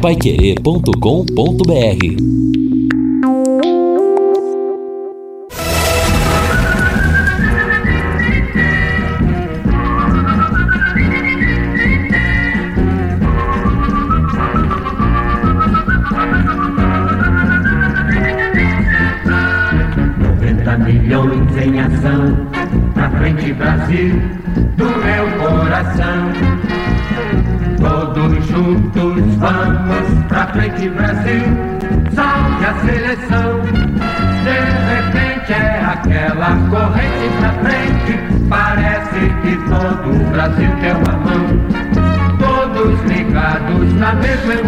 paiquerê.com.br 0.00 2.57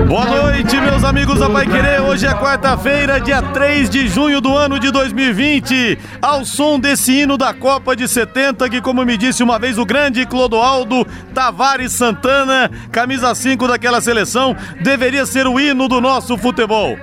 Boa 0.07 0.25
noite, 0.25 0.81
meus 0.81 1.05
amigos 1.05 1.39
da 1.39 1.49
Pai 1.49 1.67
Querer. 1.67 2.01
Hoje 2.01 2.27
é 2.27 2.35
quarta-feira, 2.35 3.21
dia 3.21 3.41
3 3.41 3.89
de 3.89 4.09
junho 4.09 4.41
do 4.41 4.57
ano 4.57 4.79
de 4.79 4.91
2020. 4.91 5.99
Ao 6.21 6.45
som 6.45 6.79
desse 6.79 7.13
hino 7.13 7.39
da 7.39 7.55
Copa 7.55 7.95
de 7.95 8.09
70, 8.09 8.69
que, 8.69 8.81
como 8.81 9.05
me 9.05 9.17
disse 9.17 9.43
uma 9.43 9.59
vez 9.59 9.79
o 9.79 9.87
grande 9.87 10.27
Clodoaldo 10.27 11.07
Tavares 11.33 11.93
Santana, 11.93 12.71
camisa 12.91 13.35
5 13.35 13.69
daquela 13.69 14.01
seleção, 14.01 14.57
deveria 14.83 15.25
ser 15.25 15.47
o 15.47 15.61
hino 15.61 15.89
do 15.89 16.01
nosso 16.01 16.37
futebol. 16.37 16.99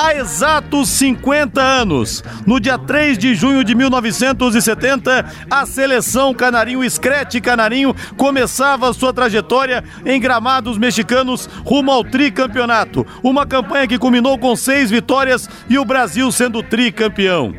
Há 0.00 0.14
exatos 0.14 0.90
50 0.90 1.60
anos, 1.60 2.22
no 2.46 2.60
dia 2.60 2.78
3 2.78 3.18
de 3.18 3.34
junho 3.34 3.64
de 3.64 3.74
1970, 3.74 5.26
a 5.50 5.66
seleção 5.66 6.32
Canarinho 6.32 6.84
Escrete 6.84 7.40
Canarinho 7.40 7.92
começava 8.16 8.92
sua 8.92 9.12
trajetória 9.12 9.82
em 10.06 10.20
gramados 10.20 10.78
mexicanos 10.78 11.50
rumo 11.64 11.90
ao 11.90 12.04
tricampeonato. 12.04 13.04
Uma 13.24 13.44
campanha 13.44 13.88
que 13.88 13.98
culminou 13.98 14.38
com 14.38 14.54
seis 14.54 14.88
vitórias 14.88 15.50
e 15.68 15.76
o 15.76 15.84
Brasil 15.84 16.30
sendo 16.30 16.62
tricampeão. 16.62 17.52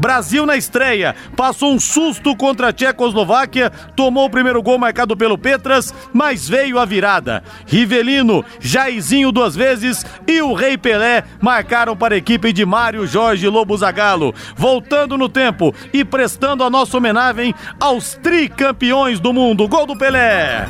Brasil 0.00 0.46
na 0.46 0.56
estreia, 0.56 1.14
passou 1.36 1.74
um 1.74 1.78
susto 1.78 2.34
contra 2.34 2.68
a 2.68 2.72
Tchecoslováquia, 2.72 3.68
tomou 3.94 4.24
o 4.24 4.30
primeiro 4.30 4.62
gol 4.62 4.78
marcado 4.78 5.14
pelo 5.14 5.36
Petras, 5.36 5.92
mas 6.10 6.48
veio 6.48 6.78
a 6.78 6.86
virada. 6.86 7.44
Rivelino, 7.66 8.42
Jairzinho 8.58 9.30
duas 9.30 9.54
vezes 9.54 10.06
e 10.26 10.40
o 10.40 10.54
Rei 10.54 10.78
Pelé 10.78 11.22
marcaram 11.38 11.94
para 11.94 12.14
a 12.14 12.18
equipe 12.18 12.50
de 12.50 12.64
Mário 12.64 13.06
Jorge 13.06 13.46
Lobo 13.46 13.76
Zagallo. 13.76 14.34
Voltando 14.56 15.18
no 15.18 15.28
tempo 15.28 15.74
e 15.92 16.02
prestando 16.02 16.64
a 16.64 16.70
nossa 16.70 16.96
homenagem 16.96 17.54
aos 17.78 18.14
tricampeões 18.14 19.20
do 19.20 19.34
mundo. 19.34 19.68
Gol 19.68 19.84
do 19.84 19.98
Pelé! 19.98 20.66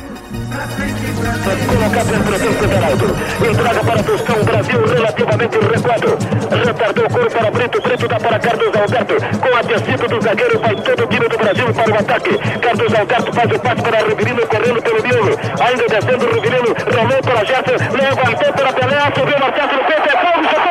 Colocado 1.41 2.13
entre 2.13 2.31
o 2.31 2.63
Everaldo. 2.63 3.17
Entrega 3.49 3.83
para 3.83 4.03
Tostão. 4.03 4.43
Brasil 4.43 4.85
relativamente 4.85 5.57
recuado. 5.57 6.17
Retardou 6.65 7.05
o 7.05 7.09
cor 7.09 7.31
para 7.31 7.51
Brito. 7.51 7.81
Brito 7.81 8.07
dá 8.07 8.19
para 8.19 8.39
Carlos 8.39 8.75
Alberto. 8.75 9.15
Com 9.39 9.57
a 9.57 9.61
descida 9.63 10.07
do 10.07 10.21
zagueiro, 10.21 10.59
vai 10.59 10.75
todo 10.75 11.03
o 11.03 11.07
time 11.07 11.27
do 11.27 11.37
Brasil 11.39 11.73
para 11.73 11.91
o 11.91 11.95
ataque. 11.95 12.37
Carlos 12.59 12.93
Alberto 12.93 13.33
faz 13.33 13.51
o 13.51 13.59
passe 13.59 13.81
para 13.81 13.97
Rivelino 14.05 14.47
correndo 14.47 14.81
pelo 14.83 15.01
miolo. 15.01 15.39
Ainda 15.59 15.87
descendo 15.89 16.25
o 16.25 16.33
Rivelino. 16.33 16.75
Rolou 16.95 17.21
para 17.23 17.45
Gerson. 17.45 17.77
Levantou 17.91 18.53
para 18.53 18.73
Pelé. 18.73 19.01
Subiu 19.17 19.39
Marcelo 19.39 19.73
no 19.73 19.83
peito. 19.85 20.09
É 20.09 20.15
gol, 20.21 20.70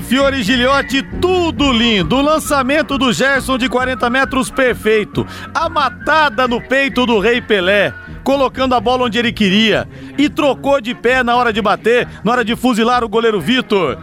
de 0.00 0.02
Fiore 0.02 0.42
Gilhote, 0.42 1.02
tudo 1.20 1.72
lindo. 1.72 2.16
O 2.16 2.22
lançamento 2.22 2.96
do 2.96 3.12
Gerson 3.12 3.58
de 3.58 3.68
40 3.68 4.08
metros, 4.08 4.50
perfeito. 4.50 5.26
A 5.54 5.68
matada 5.68 6.48
no 6.48 6.60
peito 6.60 7.04
do 7.04 7.18
Rei 7.18 7.40
Pelé, 7.40 7.92
colocando 8.24 8.74
a 8.74 8.80
bola 8.80 9.04
onde 9.04 9.18
ele 9.18 9.32
queria. 9.32 9.86
E 10.16 10.28
trocou 10.28 10.80
de 10.80 10.94
pé 10.94 11.22
na 11.22 11.36
hora 11.36 11.52
de 11.52 11.60
bater, 11.60 12.08
na 12.24 12.32
hora 12.32 12.44
de 12.44 12.56
fuzilar 12.56 13.04
o 13.04 13.08
goleiro 13.08 13.40
Vitor. 13.40 13.98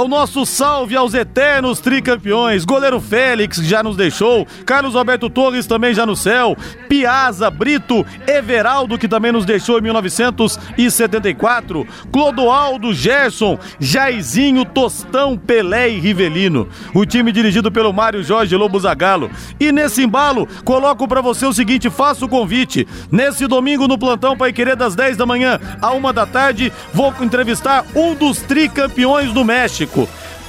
O 0.00 0.08
nosso 0.08 0.46
salve 0.46 0.96
aos 0.96 1.12
eternos 1.12 1.78
tricampeões. 1.78 2.64
Goleiro 2.64 2.98
Félix 3.02 3.58
já 3.58 3.82
nos 3.82 3.98
deixou. 3.98 4.46
Carlos 4.64 4.96
Alberto 4.96 5.28
Torres 5.28 5.66
também 5.66 5.92
já 5.92 6.06
no 6.06 6.16
céu. 6.16 6.56
Piazza, 6.88 7.50
Brito, 7.50 8.06
Everaldo, 8.26 8.96
que 8.96 9.06
também 9.06 9.30
nos 9.30 9.44
deixou 9.44 9.78
em 9.78 9.82
1974. 9.82 11.86
Clodoaldo, 12.10 12.94
Gerson, 12.94 13.58
Jairzinho, 13.78 14.64
Tostão, 14.64 15.36
Pelé 15.36 15.90
e 15.90 16.00
Rivelino. 16.00 16.66
O 16.94 17.04
time 17.04 17.30
dirigido 17.30 17.70
pelo 17.70 17.92
Mário 17.92 18.22
Jorge 18.22 18.56
Lobo 18.56 18.80
Zagallo. 18.80 19.30
E 19.60 19.70
nesse 19.70 20.02
embalo, 20.02 20.48
coloco 20.64 21.06
para 21.06 21.20
você 21.20 21.44
o 21.44 21.52
seguinte: 21.52 21.90
faço 21.90 22.24
o 22.24 22.28
convite. 22.28 22.88
Nesse 23.12 23.46
domingo 23.46 23.86
no 23.86 23.98
plantão 23.98 24.34
Pai 24.34 24.50
Querer 24.50 24.76
das 24.76 24.94
10 24.94 25.18
da 25.18 25.26
manhã 25.26 25.60
à 25.82 25.92
1 25.92 26.12
da 26.14 26.24
tarde, 26.24 26.72
vou 26.94 27.12
entrevistar 27.20 27.84
um 27.94 28.14
dos 28.14 28.40
tricampeões 28.40 29.30
do 29.34 29.44
México 29.44 29.89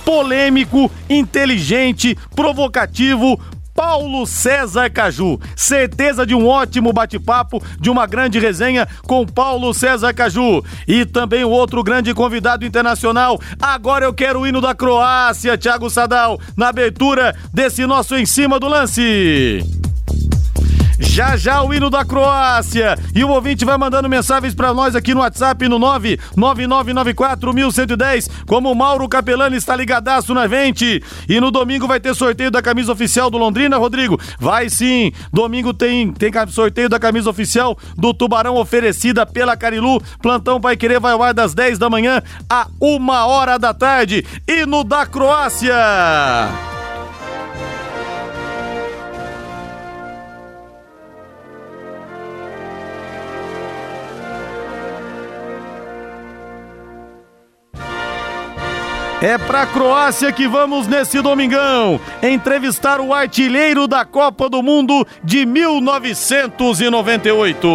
polêmico, 0.04 0.92
inteligente, 1.10 2.18
provocativo. 2.36 3.40
Paulo 3.74 4.28
César 4.28 4.90
Caju. 4.92 5.40
Certeza 5.56 6.26
de 6.26 6.36
um 6.36 6.48
ótimo 6.48 6.94
bate-papo, 6.94 7.64
de 7.80 7.90
uma 7.90 8.06
grande 8.06 8.38
resenha 8.38 8.88
com 9.04 9.26
Paulo 9.26 9.74
César 9.74 10.14
Caju. 10.14 10.64
E 10.88 11.06
também 11.06 11.44
o 11.44 11.50
outro 11.50 11.84
grande 11.84 12.14
convidado 12.14 12.66
internacional. 12.66 13.40
Agora 13.60 14.06
eu 14.06 14.14
quero 14.14 14.42
o 14.42 14.48
hino 14.48 14.62
da 14.62 14.76
Croácia, 14.76 15.58
Thiago 15.58 15.90
Sadal, 15.90 16.40
na 16.56 16.70
abertura 16.70 17.36
desse 17.54 17.86
nosso 17.86 18.16
Em 18.16 18.26
Cima 18.26 18.60
do 18.60 18.68
Lance. 18.68 19.91
Já 21.02 21.36
já 21.36 21.62
o 21.64 21.74
hino 21.74 21.90
da 21.90 22.06
Croácia. 22.06 22.98
E 23.14 23.22
o 23.24 23.30
ouvinte 23.30 23.66
vai 23.66 23.78
mandando 23.78 24.08
mensagens 24.08 24.56
para 24.56 24.74
nós 24.74 24.96
aqui 24.96 25.14
no 25.14 25.20
WhatsApp 25.22 25.68
no 25.68 25.80
999941110. 25.80 28.30
Como 28.46 28.72
o 28.72 28.76
Mauro 28.76 29.10
Capelani 29.10 29.58
está 29.58 29.76
ligadaço 29.76 30.34
na 30.34 30.48
vente. 30.48 31.04
E 31.28 31.42
no 31.42 31.52
domingo 31.52 31.88
vai 31.88 32.00
ter 32.00 32.16
sorteio 32.16 32.52
da 32.52 32.62
camisa 32.62 32.92
oficial 32.92 33.30
do 33.30 33.38
Londrina, 33.38 33.78
Rodrigo? 33.78 34.20
Vai 34.40 34.70
sim. 34.70 35.12
Domingo 35.34 35.74
tem, 35.74 36.14
tem 36.14 36.32
sorteio 36.48 36.88
da 36.88 37.00
camisa 37.00 37.30
oficial 37.30 37.78
do 37.98 38.14
Tubarão 38.14 38.56
oferecida 38.56 39.26
pela 39.26 39.58
Carilu. 39.58 40.02
Plantão 40.22 40.60
vai 40.60 40.78
querer 40.78 41.00
vai 41.00 41.14
ao 41.14 41.24
ar 41.24 41.34
das 41.34 41.54
10 41.54 41.80
da 41.80 41.90
manhã 41.90 42.22
a 42.50 42.68
uma 42.80 43.26
hora 43.26 43.58
da 43.58 43.74
tarde. 43.74 44.26
Hino 44.48 44.84
da 44.84 45.06
Croácia. 45.06 45.76
É 59.22 59.38
pra 59.38 59.68
Croácia 59.68 60.32
que 60.32 60.48
vamos 60.48 60.88
nesse 60.88 61.22
domingão 61.22 62.02
entrevistar 62.24 63.00
o 63.00 63.14
artilheiro 63.14 63.88
da 63.88 64.04
Copa 64.04 64.50
do 64.50 64.64
Mundo 64.64 65.06
de 65.24 65.46
1998. 65.46 67.68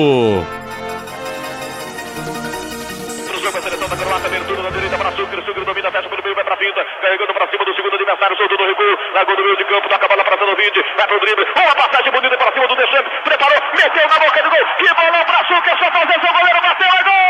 Cruzou 3.29 3.53
com 3.53 3.59
a 3.59 3.63
seleção 3.63 3.89
da 3.89 3.97
Croácia, 3.97 4.27
abertura 4.27 4.63
da 4.63 4.71
direita 4.71 4.97
domina, 5.67 5.91
fecha 5.91 6.09
pelo 6.09 6.23
meio, 6.23 6.35
vai 6.35 6.45
pra 6.45 6.57
carregando 6.57 7.35
pra 7.35 7.47
cima 7.49 7.65
do 7.65 7.75
segundo 7.75 7.95
adversário, 7.95 8.37
soltou 8.37 8.59
largou 9.15 9.37
no 9.37 9.45
meio 9.45 9.57
de 9.57 9.65
campo, 9.65 9.89
toca 9.89 10.05
a 10.05 10.09
bola 10.09 10.25
pra 10.25 10.37
Sanovic, 10.39 10.85
vai 10.97 11.07
pro 11.07 11.21
drible, 11.21 11.47
passagem 11.75 12.13
bonita 12.13 12.37
pra 12.39 12.53
cima 12.53 12.69
do 12.69 12.77
Deschamps, 12.77 13.13
preparou, 13.25 13.59
meteu 13.75 14.09
na 14.09 14.19
boca 14.19 14.43
do 14.43 14.51
gol, 14.51 14.67
que 14.79 14.95
bolão 14.95 15.25
pra 15.25 15.45
Sucre, 15.47 15.71
só 15.79 15.91
fazer 15.93 16.21
seu 16.21 16.33
goleiro, 16.33 16.61
bateu, 16.63 16.89
é 16.89 17.05
gol! 17.05 17.27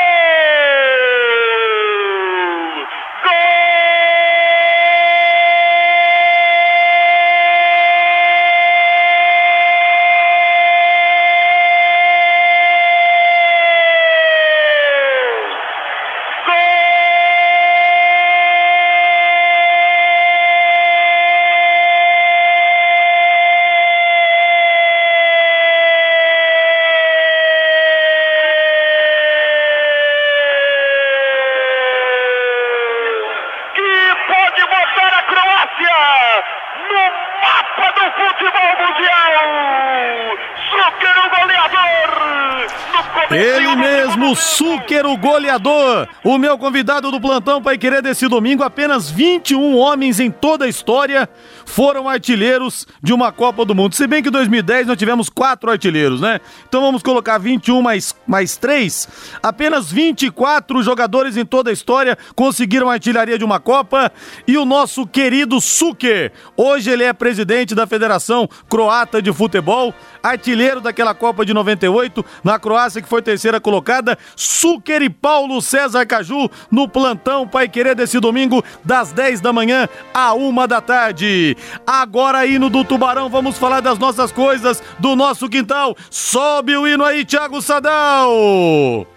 Suquer, 44.36 45.06
o 45.06 45.16
goleador. 45.16 46.08
O 46.22 46.36
meu 46.38 46.58
convidado 46.58 47.10
do 47.10 47.20
plantão 47.20 47.62
para 47.62 47.76
querer 47.76 48.02
desse 48.02 48.28
domingo, 48.28 48.62
apenas 48.62 49.10
21 49.10 49.76
homens 49.76 50.20
em 50.20 50.30
toda 50.30 50.66
a 50.66 50.68
história 50.68 51.28
foram 51.64 52.08
artilheiros 52.08 52.86
de 53.02 53.12
uma 53.12 53.32
Copa 53.32 53.64
do 53.64 53.74
Mundo. 53.74 53.94
Se 53.94 54.06
bem 54.06 54.22
que 54.22 54.28
em 54.28 54.32
2010 54.32 54.86
nós 54.86 54.96
tivemos 54.96 55.28
quatro 55.28 55.70
artilheiros, 55.70 56.20
né? 56.20 56.40
Então 56.68 56.80
vamos 56.80 57.02
colocar 57.02 57.38
21 57.38 57.80
mais, 57.82 58.14
mais 58.26 58.56
3. 58.56 59.08
Apenas 59.42 59.90
24 59.90 60.82
jogadores 60.82 61.36
em 61.36 61.44
toda 61.44 61.70
a 61.70 61.72
história 61.72 62.16
conseguiram 62.34 62.90
a 62.90 62.94
artilharia 62.94 63.38
de 63.38 63.44
uma 63.44 63.58
Copa. 63.58 64.12
E 64.46 64.56
o 64.56 64.64
nosso 64.64 65.06
querido 65.06 65.60
Suker, 65.60 66.32
hoje 66.56 66.90
ele 66.90 67.04
é 67.04 67.12
presidente 67.12 67.74
da 67.74 67.86
Federação 67.86 68.48
Croata 68.68 69.20
de 69.22 69.32
Futebol, 69.32 69.94
artilheiro 70.22 70.80
daquela 70.80 71.14
Copa 71.14 71.44
de 71.44 71.54
98, 71.54 72.24
na 72.44 72.58
Croácia 72.58 73.00
que 73.00 73.08
foi 73.08 73.22
terceira 73.22 73.60
colocada. 73.60 74.18
Suker 74.34 75.02
e 75.02 75.10
Paulo 75.10 75.60
César 75.62 76.06
Caju 76.06 76.50
no 76.70 76.88
plantão 76.88 77.46
Pai 77.46 77.68
Querer 77.68 77.94
desse 77.94 78.18
domingo, 78.18 78.64
das 78.84 79.12
10 79.12 79.40
da 79.40 79.52
manhã 79.52 79.88
à 80.12 80.34
1 80.34 80.66
da 80.66 80.80
tarde. 80.80 81.56
Agora, 81.86 82.46
hino 82.46 82.68
do 82.68 82.84
Tubarão, 82.84 83.28
vamos 83.28 83.58
falar 83.58 83.80
das 83.80 83.98
nossas 83.98 84.32
coisas, 84.32 84.82
do 84.98 85.14
nosso 85.14 85.48
quintal. 85.48 85.96
Sobe 86.10 86.76
o 86.76 86.86
hino 86.86 87.04
aí, 87.04 87.24
Thiago 87.24 87.62
Sadal! 87.62 89.15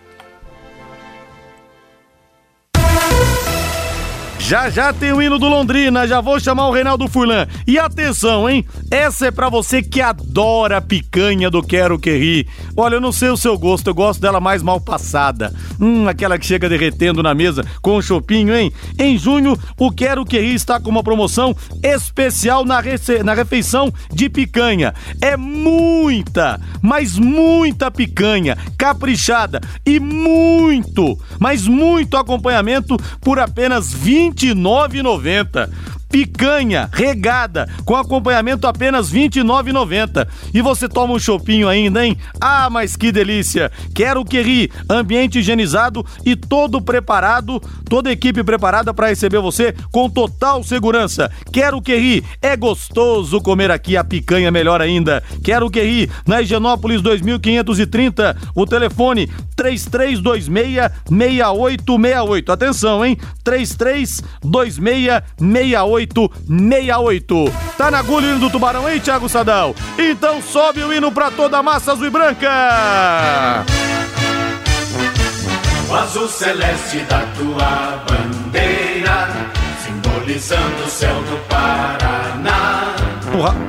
Já 4.50 4.68
já 4.68 4.92
tem 4.92 5.14
o 5.14 5.22
hino 5.22 5.38
do 5.38 5.48
Londrina, 5.48 6.08
já 6.08 6.22
vou 6.22 6.40
chamar 6.40 6.70
o 6.70 6.72
Reinaldo 6.72 7.08
Furlan. 7.08 7.46
E 7.68 7.78
atenção, 7.78 8.50
hein? 8.50 8.66
Essa 8.90 9.28
é 9.28 9.32
para 9.32 9.48
você 9.48 9.84
que 9.84 10.02
adora 10.02 10.78
a 10.78 10.82
picanha 10.82 11.52
do 11.52 11.62
Quero 11.62 12.00
Que 12.00 12.18
Ri. 12.18 12.48
Olha, 12.76 12.96
eu 12.96 13.02
não 13.02 13.12
sei 13.12 13.30
o 13.30 13.38
seu 13.38 13.56
gosto, 13.60 13.86
eu 13.86 13.94
gosto 13.94 14.20
dela 14.20 14.40
mais 14.40 14.64
mal 14.64 14.82
passada. 14.82 15.54
Hum, 15.80 16.08
aquela 16.08 16.40
que 16.40 16.48
chega 16.48 16.68
derretendo 16.68 17.22
na 17.22 17.36
mesa 17.36 17.64
com 17.80 17.98
o 17.98 18.02
chopinho, 18.02 18.56
hein? 18.56 18.74
Em 18.98 19.20
junho, 19.20 19.56
o 19.78 19.92
Quero 19.92 20.26
Que 20.26 20.40
Ri 20.40 20.56
está 20.56 20.80
com 20.80 20.90
uma 20.90 21.04
promoção 21.04 21.56
especial 21.84 22.66
na, 22.66 22.80
rece... 22.80 23.22
na 23.22 23.36
refeição 23.36 23.94
de 24.12 24.30
picanha. 24.30 24.96
É 25.22 25.38
muita, 25.38 26.60
mas 26.82 27.20
muita 27.20 27.92
picanha, 27.92 28.58
caprichada 28.76 29.62
e 29.86 30.00
muito, 30.00 31.20
mas 31.38 31.68
muito 31.68 32.18
acompanhamento 32.18 32.98
por 33.22 33.38
apenas 33.38 33.94
20 33.94 34.39
29,90 34.40 35.70
picanha 36.10 36.90
regada 36.92 37.70
com 37.86 37.96
acompanhamento 37.96 38.68
apenas 38.68 39.12
R$ 39.12 39.30
29,90. 39.30 40.28
E 40.54 40.62
você 40.62 40.90
toma 40.90 41.14
um 41.14 41.20
chopinho 41.20 41.68
ainda, 41.68 42.06
hein? 42.06 42.18
Ah, 42.42 42.70
mas 42.70 42.96
que 42.96 43.12
delícia! 43.12 43.72
Quero 43.94 44.26
que 44.26 44.42
ri, 44.42 44.72
ambiente 44.90 45.40
higienizado 45.40 46.06
e 46.26 46.36
todo 46.36 46.82
preparado, 46.82 47.62
toda 47.88 48.12
equipe 48.12 48.44
preparada 48.44 48.94
para 48.94 49.08
receber 49.10 49.40
você 49.40 49.74
com 49.92 50.10
total 50.10 50.64
segurança. 50.64 51.32
Quero 51.52 51.82
que 51.82 51.96
ri, 51.96 52.24
é 52.42 52.58
gostoso 52.58 53.40
comer 53.42 53.72
aqui 53.72 53.96
a 53.96 54.04
picanha 54.04 54.52
melhor 54.52 54.82
ainda. 54.82 55.24
Quero 55.44 55.70
que 55.70 55.82
ri, 55.82 56.10
na 56.26 56.42
Higienópolis 56.42 57.02
2530, 57.02 58.36
o 58.56 58.66
telefone 58.66 59.28
3326 59.56 60.50
6868. 61.08 62.52
Atenção, 62.52 63.06
hein? 63.06 63.18
3326 63.44 64.24
6868. 65.40 65.99
6868. 66.08 67.54
Tá 67.78 67.92
na 67.92 68.00
agulha 68.00 68.28
o 68.28 68.30
hino 68.32 68.40
do 68.40 68.50
Tubarão, 68.50 68.90
hein, 68.90 69.00
Thiago 69.00 69.28
Sadal? 69.30 69.76
Então 69.98 70.42
sobe 70.42 70.84
o 70.84 70.94
hino 70.94 71.12
pra 71.12 71.32
toda 71.32 71.58
a 71.58 71.64
massa 71.64 71.92
azul 71.94 72.08
e 72.08 72.10
branca. 72.10 73.66
O 75.90 75.96
azul 75.96 76.28
celeste 76.28 77.00
da 77.10 77.22
tua 77.38 78.04
bandeira, 78.08 79.30
simbolizando 79.84 80.84
o 80.86 80.90
céu 80.90 81.16
do 81.24 81.38
Paraná. 81.48 82.96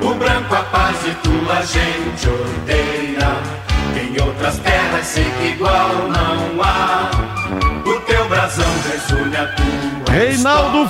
O 0.02 0.14
branco 0.14 0.54
a 0.54 0.62
paz 0.64 0.96
e 1.06 1.14
tua 1.22 1.62
gente 1.62 2.28
odeia. 2.28 2.79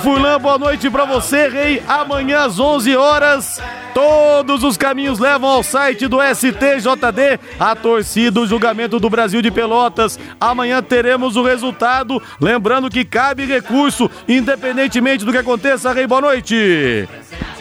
Fulan, 0.01 0.39
boa 0.39 0.57
noite 0.57 0.89
para 0.89 1.05
você, 1.05 1.47
Rei. 1.47 1.83
Amanhã 1.87 2.45
às 2.45 2.59
11 2.59 2.95
horas, 2.95 3.61
todos 3.93 4.63
os 4.63 4.75
caminhos 4.75 5.19
levam 5.19 5.47
ao 5.47 5.61
site 5.61 6.07
do 6.07 6.17
STJD, 6.19 7.39
a 7.59 7.75
torcida, 7.75 8.39
o 8.39 8.47
julgamento 8.47 8.99
do 8.99 9.11
Brasil 9.11 9.43
de 9.43 9.51
Pelotas. 9.51 10.19
Amanhã 10.39 10.81
teremos 10.81 11.35
o 11.35 11.43
resultado. 11.43 12.19
Lembrando 12.41 12.89
que 12.89 13.05
cabe 13.05 13.45
recurso, 13.45 14.09
independentemente 14.27 15.23
do 15.23 15.31
que 15.31 15.37
aconteça. 15.37 15.93
Rei, 15.93 16.07
boa 16.07 16.21
noite. 16.21 17.07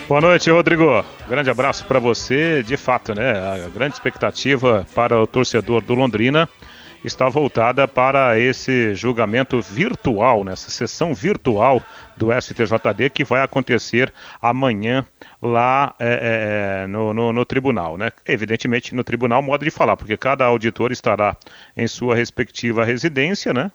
Boa 0.09 0.23
noite, 0.23 0.51
Rodrigo. 0.51 1.05
Grande 1.29 1.51
abraço 1.51 1.85
para 1.85 1.99
você. 1.99 2.63
De 2.63 2.79
fato, 2.79 3.15
né? 3.15 3.33
A 3.67 3.69
grande 3.69 3.95
expectativa 3.95 4.87
para 4.95 5.21
o 5.21 5.27
torcedor 5.27 5.83
do 5.83 5.95
Londrina 5.95 6.49
está 7.05 7.29
voltada 7.29 7.89
para 7.89 8.39
esse 8.39 8.95
julgamento 8.95 9.61
virtual, 9.61 10.45
nessa 10.45 10.71
sessão 10.71 11.15
virtual 11.15 11.83
do 12.17 12.29
STJD 12.33 13.11
que 13.11 13.25
vai 13.25 13.43
acontecer 13.43 14.13
amanhã 14.41 15.07
lá 15.41 15.95
é, 15.99 16.83
é, 16.83 16.87
no, 16.87 17.15
no, 17.15 17.33
no, 17.33 17.45
tribunal, 17.45 17.97
né? 17.97 18.11
Evidentemente 18.27 18.95
no 18.95 19.03
tribunal, 19.03 19.43
modo 19.43 19.65
de 19.65 19.71
falar, 19.71 19.97
porque 19.97 20.17
cada 20.17 20.45
auditor 20.45 20.93
estará 20.93 21.37
em 21.77 21.87
sua 21.87 22.15
respectiva 22.15 22.85
residência, 22.85 23.55
né? 23.55 23.71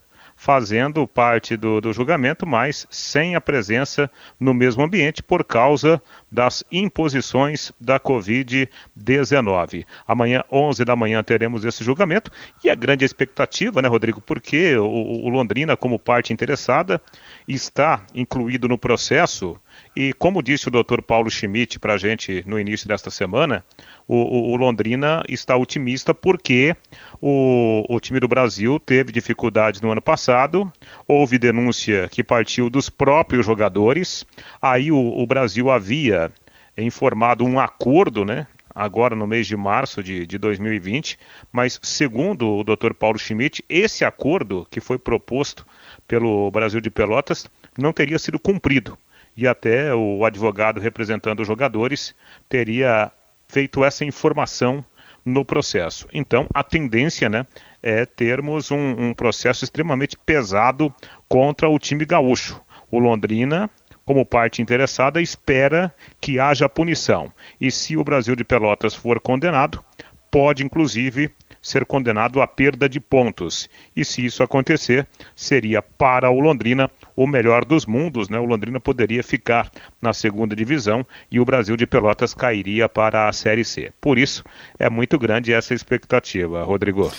Fazendo 0.46 1.08
parte 1.08 1.58
do, 1.58 1.82
do 1.82 1.92
julgamento, 1.92 2.46
mas 2.46 2.86
sem 2.88 3.36
a 3.36 3.42
presença 3.42 4.12
no 4.40 4.54
mesmo 4.54 4.84
ambiente 4.84 5.24
por 5.24 5.44
causa 5.44 6.00
das 6.32 6.64
imposições 6.72 7.72
da 7.82 8.00
Covid-19. 8.00 9.88
Amanhã, 10.08 10.44
11 10.52 10.86
da 10.86 10.96
manhã, 10.96 11.24
teremos 11.24 11.66
esse 11.66 11.84
julgamento. 11.84 12.30
E 12.64 12.70
a 12.70 12.76
grande 12.76 13.04
expectativa, 13.04 13.82
né, 13.82 13.88
Rodrigo, 13.88 14.22
porque 14.22 14.78
o, 14.78 14.86
o 14.86 15.30
Londrina, 15.30 15.76
como 15.76 15.98
parte 15.98 16.32
interessada, 16.32 17.02
está 17.48 18.06
incluído 18.14 18.68
no 18.68 18.78
processo. 18.78 19.60
E, 19.96 20.14
como 20.14 20.44
disse 20.44 20.68
o 20.68 20.72
doutor 20.72 21.02
Paulo 21.02 21.32
Schmidt 21.32 21.80
para 21.80 21.96
a 21.96 21.98
gente 21.98 22.44
no 22.46 22.60
início 22.60 22.88
desta 22.88 23.10
semana, 23.10 23.66
o, 24.08 24.16
o, 24.16 24.52
o 24.52 24.56
Londrina 24.56 25.24
está 25.28 25.56
otimista 25.56 26.14
porque 26.14 26.76
o, 27.22 27.86
o, 27.90 28.00
time 28.00 28.20
do 28.20 28.28
Brasil 28.28 28.80
teve 28.80 29.12
dificuldades 29.12 29.82
no 29.82 29.92
ano 29.92 30.02
passado, 30.02 30.72
houve 31.08 31.38
denúncia 31.38 32.08
que 32.10 32.24
partiu 32.24 32.70
dos 32.70 32.90
próprios 32.90 33.46
jogadores, 33.46 34.26
aí 34.62 34.92
o, 34.92 34.98
o 34.98 35.26
Brasil 35.26 35.72
havia 35.72 36.32
informado 36.78 37.44
um 37.46 37.60
acordo, 37.60 38.26
né? 38.26 38.48
Agora 38.74 39.16
no 39.16 39.26
mês 39.26 39.48
de 39.48 39.56
março 39.56 40.04
de, 40.04 40.28
de 40.28 40.38
2020, 40.38 41.18
mas 41.50 41.80
segundo 41.82 42.58
o 42.58 42.64
Dr. 42.64 42.94
Paulo 42.94 43.18
Schmidt, 43.18 43.64
esse 43.70 44.04
acordo 44.04 44.68
que 44.70 44.82
foi 44.82 45.00
proposto 45.00 45.66
pelo 46.06 46.52
Brasil 46.52 46.82
de 46.82 46.90
Pelotas 46.90 47.50
não 47.78 47.94
teria 47.94 48.20
sido 48.20 48.38
cumprido 48.38 48.98
e 49.36 49.48
até 49.48 49.94
o 49.94 50.24
advogado 50.26 50.80
representando 50.80 51.42
os 51.42 51.48
jogadores 51.48 52.16
teria 52.48 53.12
feito 53.48 53.84
essa 53.84 54.06
informação 54.06 54.84
no 55.24 55.44
processo. 55.44 56.08
Então, 56.14 56.48
a 56.54 56.64
tendência 56.64 57.28
né, 57.28 57.48
é 57.82 58.06
termos 58.06 58.72
um, 58.72 59.10
um 59.10 59.14
processo 59.14 59.64
extremamente 59.64 60.18
pesado 60.26 60.94
contra 61.28 61.68
o 61.68 61.80
time 61.80 62.06
gaúcho. 62.06 62.62
O 62.92 63.00
Londrina 63.00 63.70
como 64.06 64.24
parte 64.24 64.62
interessada, 64.62 65.20
espera 65.20 65.94
que 66.22 66.40
haja 66.40 66.70
punição. 66.70 67.34
E 67.60 67.72
se 67.72 67.98
o 67.98 68.04
Brasil 68.04 68.36
de 68.36 68.44
Pelotas 68.44 68.94
for 68.94 69.20
condenado, 69.20 69.84
pode 70.30 70.64
inclusive 70.64 71.32
ser 71.62 71.86
condenado 71.86 72.40
à 72.40 72.48
perda 72.48 72.88
de 72.88 73.00
pontos. 73.00 73.68
E 73.96 74.06
se 74.06 74.24
isso 74.24 74.44
acontecer, 74.44 75.08
seria 75.36 75.82
para 75.82 76.30
o 76.30 76.40
Londrina 76.40 76.90
o 77.16 77.26
melhor 77.26 77.64
dos 77.64 77.86
mundos, 77.86 78.30
né? 78.30 78.38
O 78.38 78.46
Londrina 78.46 78.80
poderia 78.80 79.24
ficar 79.24 79.72
na 80.02 80.14
segunda 80.14 80.56
divisão 80.56 81.06
e 81.32 81.40
o 81.40 81.46
Brasil 81.46 81.78
de 81.78 81.88
Pelotas 81.88 82.34
cairia 82.34 82.90
para 82.90 83.28
a 83.28 83.34
Série 83.34 83.64
C. 83.64 83.92
Por 84.02 84.18
isso, 84.18 84.44
é 84.78 84.90
muito 84.90 85.18
grande 85.18 85.54
essa 85.54 85.74
expectativa, 85.74 86.64
Rodrigo. 86.64 87.12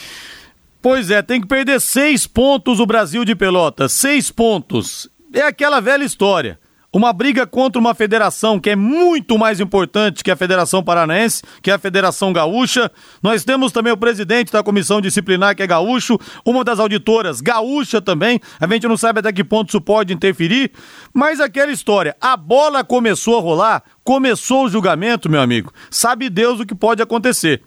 Pois 0.82 1.10
é, 1.10 1.22
tem 1.22 1.40
que 1.40 1.46
perder 1.46 1.80
seis 1.80 2.26
pontos 2.26 2.78
o 2.78 2.86
Brasil 2.86 3.24
de 3.24 3.34
Pelotas. 3.34 3.92
Seis 3.92 4.30
pontos. 4.30 5.08
É 5.32 5.42
aquela 5.42 5.80
velha 5.80 6.04
história 6.04 6.58
uma 6.96 7.12
briga 7.12 7.46
contra 7.46 7.78
uma 7.78 7.94
federação 7.94 8.58
que 8.58 8.70
é 8.70 8.74
muito 8.74 9.36
mais 9.36 9.60
importante 9.60 10.24
que 10.24 10.30
a 10.30 10.36
Federação 10.36 10.82
Paranaense, 10.82 11.42
que 11.60 11.70
é 11.70 11.74
a 11.74 11.78
Federação 11.78 12.32
Gaúcha. 12.32 12.90
Nós 13.22 13.44
temos 13.44 13.70
também 13.70 13.92
o 13.92 13.98
presidente 13.98 14.50
da 14.50 14.62
comissão 14.62 14.98
disciplinar, 14.98 15.54
que 15.54 15.62
é 15.62 15.66
gaúcho, 15.66 16.18
uma 16.42 16.64
das 16.64 16.80
auditoras, 16.80 17.42
gaúcha 17.42 18.00
também. 18.00 18.40
A 18.58 18.66
gente 18.66 18.88
não 18.88 18.96
sabe 18.96 19.20
até 19.20 19.30
que 19.30 19.44
ponto 19.44 19.68
isso 19.68 19.80
pode 19.80 20.14
interferir, 20.14 20.72
mas 21.12 21.38
aquela 21.38 21.70
história, 21.70 22.16
a 22.18 22.34
bola 22.34 22.82
começou 22.82 23.36
a 23.36 23.42
rolar, 23.42 23.82
começou 24.02 24.64
o 24.64 24.68
julgamento, 24.70 25.28
meu 25.28 25.42
amigo. 25.42 25.70
Sabe 25.90 26.30
Deus 26.30 26.60
o 26.60 26.64
que 26.64 26.74
pode 26.74 27.02
acontecer. 27.02 27.62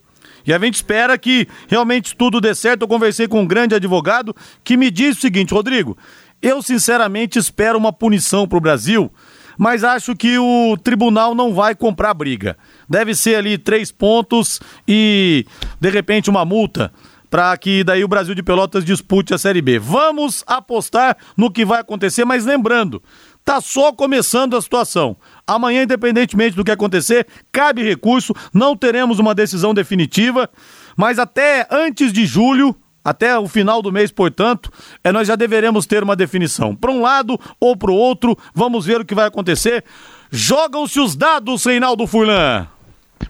E 0.46 0.54
a 0.54 0.58
gente 0.58 0.76
espera 0.76 1.18
que 1.18 1.48
realmente 1.68 2.16
tudo 2.16 2.42
dê 2.42 2.56
certo. 2.56 2.82
Eu 2.82 2.88
conversei 2.88 3.28
com 3.28 3.42
um 3.42 3.46
grande 3.46 3.76
advogado 3.76 4.36
que 4.64 4.78
me 4.78 4.90
disse 4.90 5.20
o 5.20 5.22
seguinte, 5.22 5.54
Rodrigo, 5.54 5.98
eu, 6.42 6.62
sinceramente, 6.62 7.38
espero 7.38 7.78
uma 7.78 7.92
punição 7.92 8.48
para 8.48 8.58
o 8.58 8.62
Brasil, 8.62 9.12
mas 9.58 9.84
acho 9.84 10.16
que 10.16 10.38
o 10.38 10.78
tribunal 10.78 11.36
não 11.36 11.54
vai 11.54 11.76
comprar 11.76 12.14
briga. 12.14 12.58
Deve 12.90 13.14
ser 13.14 13.36
ali 13.36 13.58
três 13.58 13.92
pontos 13.92 14.60
e, 14.88 15.46
de 15.82 15.90
repente, 15.90 16.30
uma 16.30 16.46
multa 16.46 16.92
para 17.30 17.56
que 17.58 17.84
daí 17.84 18.04
o 18.04 18.08
Brasil 18.08 18.34
de 18.34 18.42
Pelotas 18.42 18.84
dispute 18.84 19.34
a 19.34 19.38
Série 19.38 19.62
B. 19.62 19.78
Vamos 19.78 20.44
apostar 20.48 21.16
no 21.38 21.52
que 21.52 21.64
vai 21.64 21.82
acontecer, 21.82 22.26
mas 22.26 22.46
lembrando, 22.46 23.04
tá 23.46 23.62
só 23.62 23.92
começando 23.92 24.56
a 24.56 24.62
situação. 24.62 25.16
Amanhã, 25.46 25.84
independentemente 25.84 26.56
do 26.56 26.64
que 26.64 26.72
acontecer, 26.72 27.28
cabe 27.52 27.84
recurso, 27.84 28.34
não 28.54 28.76
teremos 28.76 29.20
uma 29.20 29.36
decisão 29.36 29.74
definitiva, 29.74 30.50
mas 30.98 31.20
até 31.20 31.68
antes 31.70 32.12
de 32.12 32.26
julho 32.26 32.76
até 33.04 33.38
o 33.38 33.48
final 33.48 33.82
do 33.82 33.92
mês, 33.92 34.12
portanto, 34.12 34.72
é, 35.04 35.12
nós 35.12 35.28
já 35.28 35.36
deveremos 35.36 35.86
ter 35.86 36.04
uma 36.04 36.16
definição. 36.16 36.76
Para 36.76 36.92
um 36.92 37.02
lado 37.02 37.40
ou 37.60 37.76
para 37.76 37.92
o 37.92 37.96
outro, 37.96 38.38
vamos 38.54 38.86
ver 38.86 39.02
o 39.02 39.06
que 39.06 39.16
vai 39.16 39.28
acontecer. 39.28 39.84
Jogam-se 40.32 41.00
os 41.00 41.16
dados, 41.16 41.66
Reinaldo 41.66 42.06
Furlan. 42.06 42.68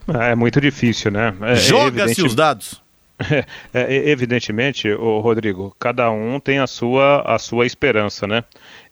É 0.07 0.35
muito 0.35 0.59
difícil, 0.59 1.11
né? 1.11 1.33
É, 1.41 1.55
Joga-se 1.55 2.21
os 2.21 2.35
dados. 2.35 2.81
É, 3.21 3.43
é, 3.73 4.09
evidentemente, 4.09 4.89
o 4.89 5.19
Rodrigo, 5.19 5.75
cada 5.77 6.09
um 6.09 6.39
tem 6.39 6.59
a 6.59 6.65
sua, 6.65 7.21
a 7.25 7.37
sua 7.37 7.65
esperança, 7.65 8.25
né? 8.25 8.45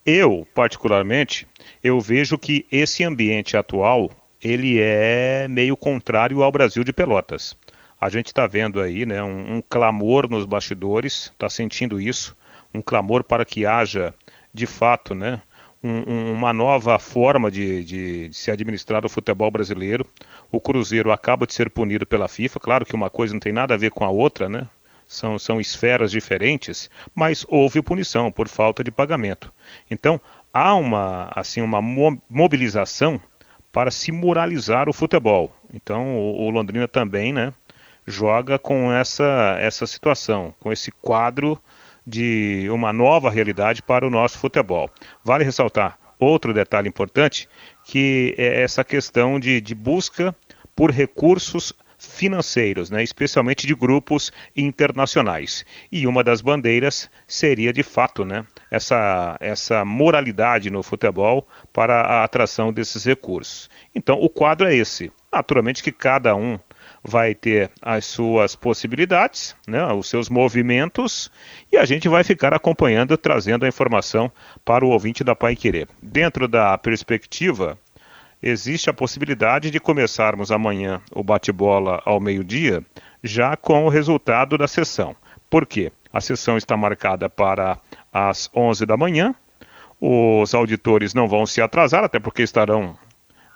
Eu, 0.06 0.46
particularmente, 0.54 1.48
eu 1.82 2.02
vejo 2.02 2.38
que 2.38 2.66
esse 2.70 3.06
ambiente 3.06 3.56
atual, 3.56 4.12
ele 4.44 4.80
é 4.82 5.48
meio 5.50 5.78
contrário 5.78 6.44
ao 6.44 6.52
Brasil 6.52 6.84
de 6.84 6.92
Pelotas. 6.92 7.56
A 8.00 8.10
gente 8.10 8.28
está 8.28 8.46
vendo 8.46 8.80
aí 8.80 9.06
né, 9.06 9.24
um, 9.24 9.56
um 9.56 9.62
clamor 9.62 10.30
nos 10.30 10.46
bastidores, 10.46 11.32
está 11.34 11.50
sentindo 11.50 12.00
isso, 12.00 12.36
um 12.74 12.82
clamor 12.82 13.24
para 13.24 13.44
que 13.44 13.66
haja, 13.66 14.14
de 14.54 14.68
fato, 14.68 15.16
né, 15.16 15.42
um, 15.84 16.32
uma 16.32 16.54
nova 16.54 16.98
forma 17.00 17.50
de, 17.50 17.84
de, 17.84 18.30
de, 18.30 18.38
se 18.38 18.52
administrar 18.52 19.06
o 19.06 19.10
futebol 19.10 19.50
brasileiro. 19.50 20.06
O 20.52 20.60
Cruzeiro 20.60 21.12
acaba 21.12 21.48
de 21.48 21.54
ser 21.54 21.70
punido 21.70 22.06
pela 22.06 22.28
FIFA, 22.28 22.60
claro 22.60 22.86
que 22.86 22.96
uma 22.96 23.10
coisa 23.10 23.34
não 23.34 23.40
tem 23.40 23.54
nada 23.54 23.74
a 23.74 23.78
ver 23.78 23.92
com 23.92 24.06
a 24.06 24.10
outra, 24.10 24.48
né? 24.48 24.68
São, 25.08 25.40
são 25.40 25.62
esferas 25.62 26.12
diferentes, 26.12 26.90
mas 27.16 27.46
houve 27.48 27.82
punição 27.82 28.30
por 28.30 28.50
falta 28.50 28.84
de 28.84 28.92
pagamento. 28.92 29.54
Então, 29.90 30.20
há 30.54 30.76
uma, 30.76 31.32
assim, 31.34 31.62
uma 31.62 31.82
mobilização 32.30 33.20
para 33.72 33.90
se 33.90 34.12
moralizar 34.12 34.90
o 34.90 34.94
futebol. 34.94 35.56
Então, 35.74 36.18
o, 36.18 36.48
o 36.48 36.50
Londrina 36.50 36.90
também, 36.90 37.32
né? 37.32 37.54
Joga 38.08 38.58
com 38.58 38.92
essa, 38.92 39.58
essa 39.60 39.86
situação, 39.86 40.56
com 40.60 40.72
esse 40.72 40.92
quadro 40.92 41.62
de 42.06 42.70
uma 42.72 42.94
nova 42.94 43.30
realidade 43.30 43.84
para 43.84 44.08
o 44.08 44.10
nosso 44.10 44.40
futebol. 44.40 44.90
Vale 45.24 45.44
ressaltar 45.44 46.00
outro 46.18 46.54
detalhe 46.54 46.88
importante, 46.88 47.50
que 47.84 48.34
é 48.38 48.62
essa 48.62 48.84
questão 48.84 49.40
de, 49.40 49.60
de 49.60 49.76
busca 49.76 50.34
por 50.74 50.90
recursos 50.90 51.74
financeiros, 51.98 52.92
né, 52.92 53.04
especialmente 53.04 53.66
de 53.66 53.74
grupos 53.74 54.32
internacionais. 54.56 55.66
E 55.92 56.06
uma 56.06 56.24
das 56.24 56.42
bandeiras 56.42 57.10
seria, 57.28 57.74
de 57.74 57.84
fato, 57.84 58.24
né, 58.24 58.46
essa, 58.70 59.36
essa 59.40 59.84
moralidade 59.84 60.70
no 60.70 60.84
futebol 60.84 61.48
para 61.74 62.02
a 62.02 62.24
atração 62.24 62.72
desses 62.72 63.04
recursos. 63.04 63.70
Então, 63.96 64.20
o 64.22 64.30
quadro 64.30 64.68
é 64.68 64.76
esse. 64.76 65.12
Naturalmente 65.32 65.84
que 65.84 65.92
cada 65.92 66.36
um 66.36 66.60
vai 67.04 67.34
ter 67.34 67.72
as 67.82 68.06
suas 68.06 68.56
possibilidades, 68.56 69.56
né, 69.68 69.86
os 69.94 70.10
seus 70.10 70.30
movimentos, 70.30 71.32
e 71.72 71.78
a 71.78 71.86
gente 71.86 72.10
vai 72.10 72.24
ficar 72.24 72.54
acompanhando, 72.54 73.18
trazendo 73.18 73.66
a 73.66 73.68
informação 73.68 74.32
para 74.66 74.86
o 74.86 74.90
ouvinte 74.90 75.24
da 75.24 75.36
Pai 75.36 75.56
Querer. 75.56 75.88
Dentro 76.02 76.48
da 76.48 76.78
perspectiva, 76.78 77.78
existe 78.42 78.90
a 78.90 78.94
possibilidade 78.94 79.72
de 79.72 79.80
começarmos 79.80 80.52
amanhã 80.52 81.02
o 81.12 81.24
bate-bola 81.24 82.02
ao 82.06 82.20
meio-dia, 82.20 82.84
já 83.24 83.56
com 83.56 83.86
o 83.86 83.90
resultado 83.90 84.58
da 84.58 84.68
sessão. 84.68 85.16
Por 85.50 85.66
quê? 85.66 85.92
A 86.12 86.22
sessão 86.22 86.58
está 86.58 86.76
marcada 86.76 87.30
para 87.30 87.78
as 88.12 88.50
11 88.56 88.86
da 88.86 88.98
manhã. 88.98 89.36
Os 90.00 90.54
auditores 90.54 91.14
não 91.14 91.28
vão 91.28 91.46
se 91.46 91.62
atrasar, 91.62 92.04
até 92.04 92.20
porque 92.20 92.44
estarão 92.44 92.98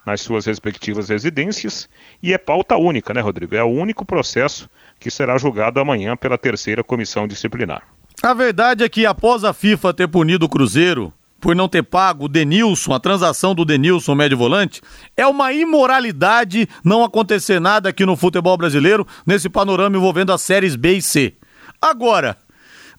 nas 0.05 0.21
suas 0.21 0.45
respectivas 0.45 1.09
residências 1.09 1.87
e 2.21 2.33
é 2.33 2.37
pauta 2.37 2.75
única, 2.77 3.13
né, 3.13 3.21
Rodrigo? 3.21 3.55
É 3.55 3.63
o 3.63 3.67
único 3.69 4.05
processo 4.05 4.69
que 4.99 5.11
será 5.11 5.37
julgado 5.37 5.79
amanhã 5.79 6.15
pela 6.15 6.37
terceira 6.37 6.83
comissão 6.83 7.27
disciplinar. 7.27 7.83
A 8.21 8.33
verdade 8.33 8.83
é 8.83 8.89
que 8.89 9.05
após 9.05 9.43
a 9.43 9.53
FIFA 9.53 9.93
ter 9.93 10.07
punido 10.07 10.45
o 10.45 10.49
Cruzeiro 10.49 11.13
por 11.39 11.55
não 11.55 11.67
ter 11.67 11.81
pago 11.81 12.25
o 12.25 12.29
Denilson, 12.29 12.93
a 12.93 12.99
transação 12.99 13.55
do 13.55 13.65
Denilson 13.65 14.13
médio 14.13 14.37
volante, 14.37 14.79
é 15.17 15.25
uma 15.25 15.51
imoralidade 15.51 16.69
não 16.83 17.03
acontecer 17.03 17.59
nada 17.59 17.89
aqui 17.89 18.05
no 18.05 18.15
futebol 18.15 18.55
brasileiro 18.55 19.07
nesse 19.25 19.49
panorama 19.49 19.97
envolvendo 19.97 20.31
as 20.31 20.43
séries 20.43 20.75
B 20.75 20.97
e 20.97 21.01
C. 21.01 21.33
Agora, 21.81 22.37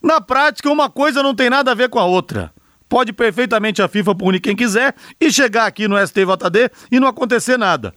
na 0.03 0.21
prática, 0.21 0.69
uma 0.69 0.91
coisa 0.91 1.23
não 1.23 1.37
tem 1.37 1.49
nada 1.49 1.71
a 1.71 1.75
ver 1.75 1.89
com 1.89 2.01
a 2.01 2.05
outra 2.05 2.53
pode 2.93 3.11
perfeitamente 3.11 3.81
a 3.81 3.89
FIFA 3.89 4.15
punir 4.15 4.39
quem 4.39 4.55
quiser 4.55 4.95
e 5.19 5.33
chegar 5.33 5.65
aqui 5.65 5.89
no 5.89 5.97
STJD 5.97 6.71
e 6.91 7.01
não 7.01 7.09
acontecer 7.09 7.57
nada. 7.57 7.95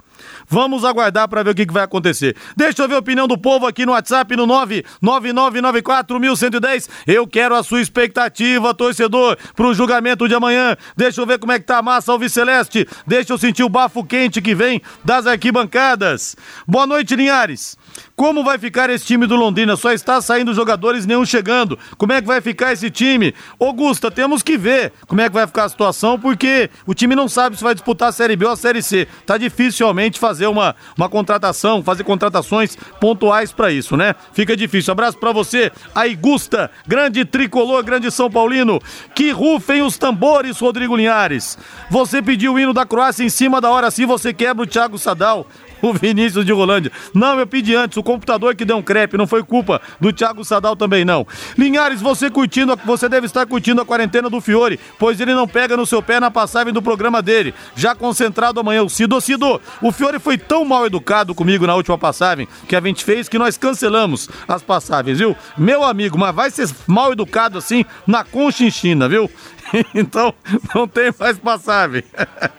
Vamos 0.48 0.86
aguardar 0.86 1.28
para 1.28 1.44
ver 1.44 1.50
o 1.50 1.56
que, 1.56 1.66
que, 1.66 1.74
vai 1.74 1.84
acontecer. 1.84 2.34
Deixa 2.56 2.82
eu 2.82 2.88
ver 2.88 2.96
a 2.96 3.00
opinião 3.00 3.28
do 3.28 3.38
povo 3.38 3.68
aqui 3.68 3.86
no 3.86 3.92
WhatsApp 3.92 4.34
no 4.38 4.48
999941110. 4.48 6.88
Eu 7.06 7.28
quero 7.28 7.56
a 7.56 7.64
sua 7.64 7.82
expectativa, 7.82 8.74
torcedor, 8.74 9.38
para 9.54 9.68
o 9.68 9.74
julgamento 9.74 10.30
de 10.30 10.36
amanhã. 10.36 10.78
Deixa 10.96 11.20
eu 11.20 11.26
ver 11.26 11.40
como 11.40 11.52
é 11.52 11.60
que 11.60 11.66
tá 11.66 11.80
a 11.80 11.82
massa 11.82 12.14
alviceleste. 12.14 12.88
Deixa 13.06 13.34
eu 13.34 13.38
sentir 13.38 13.64
o 13.64 13.70
bafo 13.70 14.02
quente 14.02 14.42
que 14.42 14.56
vem 14.56 14.82
das 15.04 15.28
arquibancadas. 15.28 16.38
Boa 16.66 16.88
noite, 16.88 17.18
Linhares. 17.18 17.78
Como 18.16 18.46
vai 18.46 18.58
ficar 18.58 18.90
esse 18.90 19.06
time 19.06 19.28
do 19.28 19.36
Londrina? 19.36 19.76
Só 19.76 19.92
está 19.92 20.22
saindo 20.22 20.54
jogadores, 20.54 21.06
nenhum 21.06 21.26
chegando. 21.26 21.78
Como 21.98 22.14
é 22.14 22.22
que 22.22 22.28
vai 22.28 22.40
ficar 22.40 22.72
esse 22.72 22.90
time? 22.90 23.34
Augusta, 23.60 24.10
temos 24.10 24.42
que 24.42 24.58
ver 24.58 24.94
como 25.06 25.20
é 25.20 25.28
que 25.28 25.34
vai 25.34 25.46
ficar 25.46 25.66
a 25.66 25.70
situação, 25.70 26.18
porque 26.18 26.70
o 26.86 26.94
time 26.94 27.14
não 27.14 27.28
sabe 27.28 27.58
se 27.58 27.64
vai 27.64 27.74
disputar 27.74 28.08
a 28.08 28.12
Série 28.14 28.38
B 28.38 28.46
ou 28.46 28.54
a 28.54 28.56
Série 28.56 28.82
C. 28.82 29.06
Tá 29.26 29.38
difícil 29.38 29.86
realmente 29.86 30.18
fazer 30.18 30.48
uma, 30.48 30.78
uma 30.98 31.10
contratação, 31.10 31.84
fazer 31.84 32.06
contratações 32.06 32.78
pontuais 33.02 33.52
para 33.52 33.70
isso, 33.70 33.98
né? 33.98 34.16
Fica 34.32 34.56
difícil. 34.56 34.94
Abraço 34.94 35.18
para 35.18 35.34
você, 35.34 35.70
aí 35.94 36.16
Gusta, 36.16 36.72
grande 36.88 37.26
tricolor, 37.26 37.84
grande 37.84 38.10
São 38.12 38.32
Paulino. 38.32 38.80
Que 39.14 39.32
rufem 39.32 39.82
os 39.82 39.98
tambores, 39.98 40.58
Rodrigo 40.58 40.96
Linhares. 40.96 41.58
Você 41.90 42.22
pediu 42.22 42.54
o 42.54 42.60
hino 42.60 42.74
da 42.74 42.86
Croácia 42.86 43.26
em 43.26 43.30
cima 43.30 43.60
da 43.60 43.70
hora, 43.70 43.88
assim 43.88 44.06
você 44.06 44.34
quebra 44.34 44.64
o 44.64 44.68
Thiago 44.68 44.98
Sadal 44.98 45.46
o 45.82 45.94
Vinícius 45.94 46.46
de 46.46 46.52
Rolândia. 46.52 46.92
Não, 47.14 47.40
eu 47.40 47.48
pedi 47.48 47.76
antes, 47.76 47.98
o 47.98 48.04
computador 48.06 48.56
que 48.56 48.64
deu 48.64 48.78
um 48.78 48.82
crepe, 48.82 49.18
não 49.18 49.26
foi 49.26 49.44
culpa 49.44 49.82
do 50.00 50.14
Thiago 50.14 50.46
Sadal 50.46 50.76
também 50.76 51.04
não. 51.04 51.28
Linhares, 51.58 52.02
você 52.02 52.30
curtindo, 52.30 52.80
você 52.86 53.10
deve 53.10 53.26
estar 53.26 53.46
curtindo 53.48 53.82
a 53.82 53.86
quarentena 53.86 54.30
do 54.30 54.40
Fiore, 54.40 54.80
pois 55.00 55.20
ele 55.20 55.34
não 55.34 55.48
pega 55.48 55.76
no 55.76 55.86
seu 55.86 56.02
pé 56.02 56.20
na 56.20 56.30
passagem 56.30 56.72
do 56.72 56.82
programa 56.82 57.22
dele. 57.22 57.54
Já 57.76 57.96
concentrado 57.96 58.60
amanhã, 58.60 58.84
o 58.84 58.90
Cido, 58.90 59.20
Cido, 59.20 59.60
o 59.82 59.92
Fiore 59.92 60.20
foi 60.20 60.38
tão 60.38 60.64
mal 60.64 60.86
educado 60.86 61.34
comigo 61.34 61.66
na 61.66 61.76
última 61.76 61.98
passagem 61.98 62.48
que 62.70 62.76
a 62.76 62.82
gente 62.82 63.04
fez 63.04 63.28
que 63.28 63.40
nós 63.40 63.58
cancelamos 63.58 64.30
as 64.48 64.62
passagens, 64.62 65.18
viu? 65.18 65.36
Meu 65.58 65.84
amigo, 65.84 66.18
mas 66.18 66.36
vai 66.36 66.52
ser 66.52 66.70
mal 66.86 67.12
educado 67.12 67.58
assim 67.58 67.84
na 68.06 68.24
Conchinchina, 68.24 69.10
viu? 69.10 69.30
então 69.94 70.34
não 70.74 70.88
tem 70.88 71.14
mais 71.20 71.38
passagem. 71.38 72.04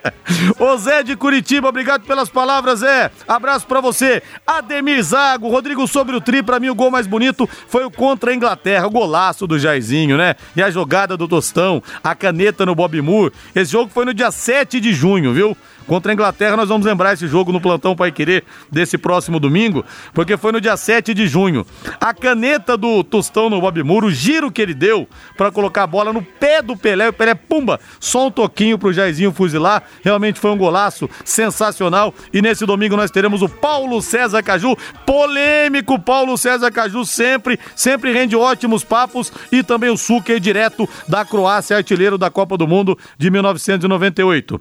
Ô 0.58 0.76
Zé 0.76 1.02
de 1.02 1.16
Curitiba, 1.16 1.68
obrigado 1.68 2.04
pelas 2.04 2.28
palavras, 2.28 2.80
Zé. 2.80 3.10
Abraço 3.26 3.66
para 3.66 3.80
você. 3.80 4.22
Ademir 4.46 5.02
Zago, 5.02 5.48
Rodrigo 5.48 5.86
sobre 5.86 6.16
o 6.16 6.20
tri, 6.20 6.42
pra 6.42 6.58
mim 6.58 6.68
o 6.68 6.74
gol 6.74 6.90
mais 6.90 7.06
bonito 7.06 7.48
foi 7.68 7.84
o 7.84 7.90
contra 7.90 8.30
a 8.30 8.34
Inglaterra, 8.34 8.86
o 8.86 8.90
golaço 8.90 9.46
do 9.46 9.58
Jairzinho, 9.58 10.16
né? 10.16 10.34
E 10.54 10.62
a 10.62 10.70
jogada 10.70 11.16
do 11.16 11.28
Tostão, 11.28 11.82
a 12.02 12.14
caneta 12.14 12.66
no 12.66 12.74
Bob 12.74 13.00
Moore. 13.00 13.32
Esse 13.54 13.72
jogo 13.72 13.90
foi 13.92 14.04
no 14.04 14.14
dia 14.14 14.30
7 14.30 14.80
de 14.80 14.92
junho, 14.92 15.32
viu? 15.32 15.56
Contra 15.86 16.10
a 16.10 16.14
Inglaterra, 16.14 16.56
nós 16.56 16.68
vamos 16.68 16.84
lembrar 16.84 17.14
esse 17.14 17.28
jogo 17.28 17.52
no 17.52 17.60
plantão 17.60 17.94
Pai 17.94 18.10
Querer 18.10 18.44
desse 18.70 18.98
próximo 18.98 19.38
domingo, 19.38 19.84
porque 20.12 20.36
foi 20.36 20.50
no 20.50 20.60
dia 20.60 20.76
7 20.76 21.14
de 21.14 21.28
junho. 21.28 21.64
A 22.00 22.12
caneta 22.12 22.76
do 22.76 23.04
Tostão 23.04 23.48
no 23.48 23.60
Bob 23.60 23.82
Moore, 23.84 24.06
o 24.06 24.10
giro 24.10 24.50
que 24.50 24.60
ele 24.60 24.74
deu 24.74 25.08
para 25.36 25.52
colocar 25.52 25.84
a 25.84 25.86
bola 25.86 26.12
no 26.12 26.22
pé 26.22 26.60
do 26.60 26.76
Pelé, 26.76 27.08
o 27.08 27.12
Pelé, 27.12 27.34
pumba, 27.34 27.78
só 28.00 28.26
um 28.26 28.30
toquinho 28.30 28.78
pro 28.78 28.92
Jairzinho 28.92 29.32
fuzilar. 29.32 29.84
Realmente 30.02 30.40
foi 30.40 30.50
um 30.50 30.56
golaço 30.56 31.08
sensacional. 31.24 32.12
E 32.32 32.42
nesse 32.42 32.66
domingo 32.66 32.96
nós 32.96 33.10
teremos 33.10 33.40
o 33.40 33.48
Paulo 33.48 34.02
César 34.02 34.42
Caju, 34.42 34.76
polêmico 35.04 35.98
Paulo 36.00 36.36
César 36.36 36.72
Caju, 36.72 37.04
sempre, 37.04 37.60
sempre 37.76 38.12
rende 38.12 38.34
ótimos 38.34 38.82
papos. 38.82 39.32
E 39.52 39.62
também 39.62 39.90
o 39.90 39.96
Suker, 39.96 40.40
direto 40.40 40.88
da 41.06 41.24
Croácia, 41.24 41.76
artilheiro 41.76 42.18
da 42.18 42.28
Copa 42.28 42.56
do 42.56 42.66
Mundo 42.66 42.98
de 43.16 43.30
1998. 43.30 44.60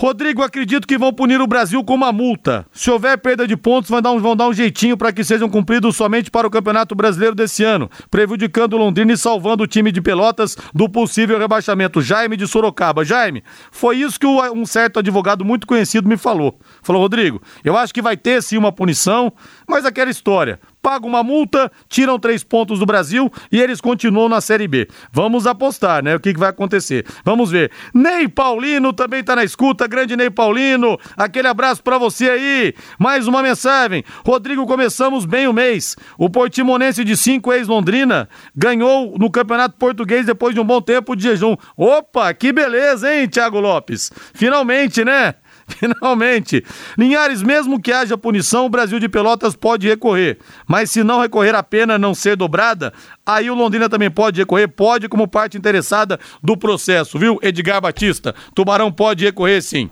Rodrigo, 0.00 0.44
acredito 0.44 0.86
que 0.86 0.96
vão 0.96 1.12
punir 1.12 1.40
o 1.40 1.46
Brasil 1.48 1.82
com 1.82 1.92
uma 1.92 2.12
multa. 2.12 2.64
Se 2.72 2.88
houver 2.88 3.18
perda 3.18 3.48
de 3.48 3.56
pontos, 3.56 3.90
vão 3.90 4.00
dar 4.00 4.12
um, 4.12 4.20
vão 4.20 4.36
dar 4.36 4.46
um 4.46 4.52
jeitinho 4.52 4.96
para 4.96 5.12
que 5.12 5.24
sejam 5.24 5.48
cumpridos 5.48 5.96
somente 5.96 6.30
para 6.30 6.46
o 6.46 6.50
Campeonato 6.50 6.94
Brasileiro 6.94 7.34
desse 7.34 7.64
ano, 7.64 7.90
prejudicando 8.08 8.74
o 8.74 8.76
Londrina 8.76 9.12
e 9.12 9.18
salvando 9.18 9.64
o 9.64 9.66
time 9.66 9.90
de 9.90 10.00
Pelotas 10.00 10.56
do 10.72 10.88
possível 10.88 11.36
rebaixamento. 11.36 12.00
Jaime 12.00 12.36
de 12.36 12.46
Sorocaba. 12.46 13.04
Jaime, 13.04 13.42
foi 13.72 13.96
isso 13.96 14.20
que 14.20 14.26
um 14.28 14.64
certo 14.64 15.00
advogado 15.00 15.44
muito 15.44 15.66
conhecido 15.66 16.08
me 16.08 16.16
falou. 16.16 16.60
Falou, 16.80 17.02
Rodrigo, 17.02 17.42
eu 17.64 17.76
acho 17.76 17.92
que 17.92 18.00
vai 18.00 18.16
ter 18.16 18.40
sim 18.40 18.56
uma 18.56 18.70
punição, 18.70 19.32
mas 19.68 19.84
aquela 19.84 20.12
história 20.12 20.60
pagam 20.88 21.06
uma 21.06 21.22
multa, 21.22 21.70
tiram 21.86 22.18
três 22.18 22.42
pontos 22.42 22.78
do 22.78 22.86
Brasil 22.86 23.30
e 23.52 23.60
eles 23.60 23.78
continuam 23.78 24.26
na 24.26 24.40
Série 24.40 24.66
B. 24.66 24.88
Vamos 25.12 25.46
apostar, 25.46 26.02
né? 26.02 26.16
O 26.16 26.20
que, 26.20 26.32
que 26.32 26.40
vai 26.40 26.48
acontecer? 26.48 27.04
Vamos 27.22 27.50
ver. 27.50 27.70
Ney 27.92 28.26
Paulino 28.26 28.90
também 28.94 29.22
tá 29.22 29.36
na 29.36 29.44
escuta, 29.44 29.86
grande 29.86 30.16
Ney 30.16 30.30
Paulino. 30.30 30.98
Aquele 31.14 31.46
abraço 31.46 31.82
para 31.82 31.98
você 31.98 32.30
aí. 32.30 32.74
Mais 32.98 33.28
uma 33.28 33.42
mensagem. 33.42 34.02
Rodrigo, 34.24 34.66
começamos 34.66 35.26
bem 35.26 35.46
o 35.46 35.52
mês. 35.52 35.94
O 36.16 36.30
Portimonense 36.30 37.04
de 37.04 37.18
5 37.18 37.52
ex-Londrina 37.52 38.26
ganhou 38.56 39.14
no 39.18 39.30
Campeonato 39.30 39.76
Português 39.76 40.24
depois 40.24 40.54
de 40.54 40.60
um 40.62 40.64
bom 40.64 40.80
tempo 40.80 41.14
de 41.14 41.24
jejum. 41.24 41.54
Opa, 41.76 42.32
que 42.32 42.50
beleza, 42.50 43.14
hein, 43.14 43.28
Thiago 43.28 43.60
Lopes? 43.60 44.10
Finalmente, 44.32 45.04
né? 45.04 45.34
Finalmente! 45.78 46.64
Linhares, 46.96 47.42
mesmo 47.42 47.80
que 47.80 47.92
haja 47.92 48.16
punição, 48.16 48.66
o 48.66 48.70
Brasil 48.70 48.98
de 48.98 49.08
Pelotas 49.08 49.54
pode 49.54 49.86
recorrer. 49.86 50.38
Mas 50.66 50.90
se 50.90 51.04
não 51.04 51.20
recorrer 51.20 51.54
a 51.54 51.62
pena 51.62 51.98
não 51.98 52.14
ser 52.14 52.36
dobrada, 52.36 52.92
aí 53.24 53.50
o 53.50 53.54
Londrina 53.54 53.88
também 53.88 54.10
pode 54.10 54.40
recorrer, 54.40 54.66
pode 54.68 55.08
como 55.08 55.28
parte 55.28 55.58
interessada 55.58 56.18
do 56.42 56.56
processo, 56.56 57.18
viu? 57.18 57.38
Edgar 57.42 57.80
Batista, 57.80 58.34
Tubarão 58.54 58.90
pode 58.90 59.24
recorrer 59.24 59.62
sim. 59.62 59.90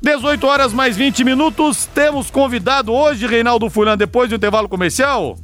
18 0.00 0.46
horas 0.46 0.72
mais 0.72 0.96
20 0.96 1.24
minutos, 1.24 1.86
temos 1.86 2.30
convidado 2.30 2.92
hoje, 2.92 3.26
Reinaldo 3.26 3.68
Fulan, 3.68 3.96
depois 3.96 4.30
do 4.30 4.36
intervalo 4.36 4.68
comercial? 4.68 5.36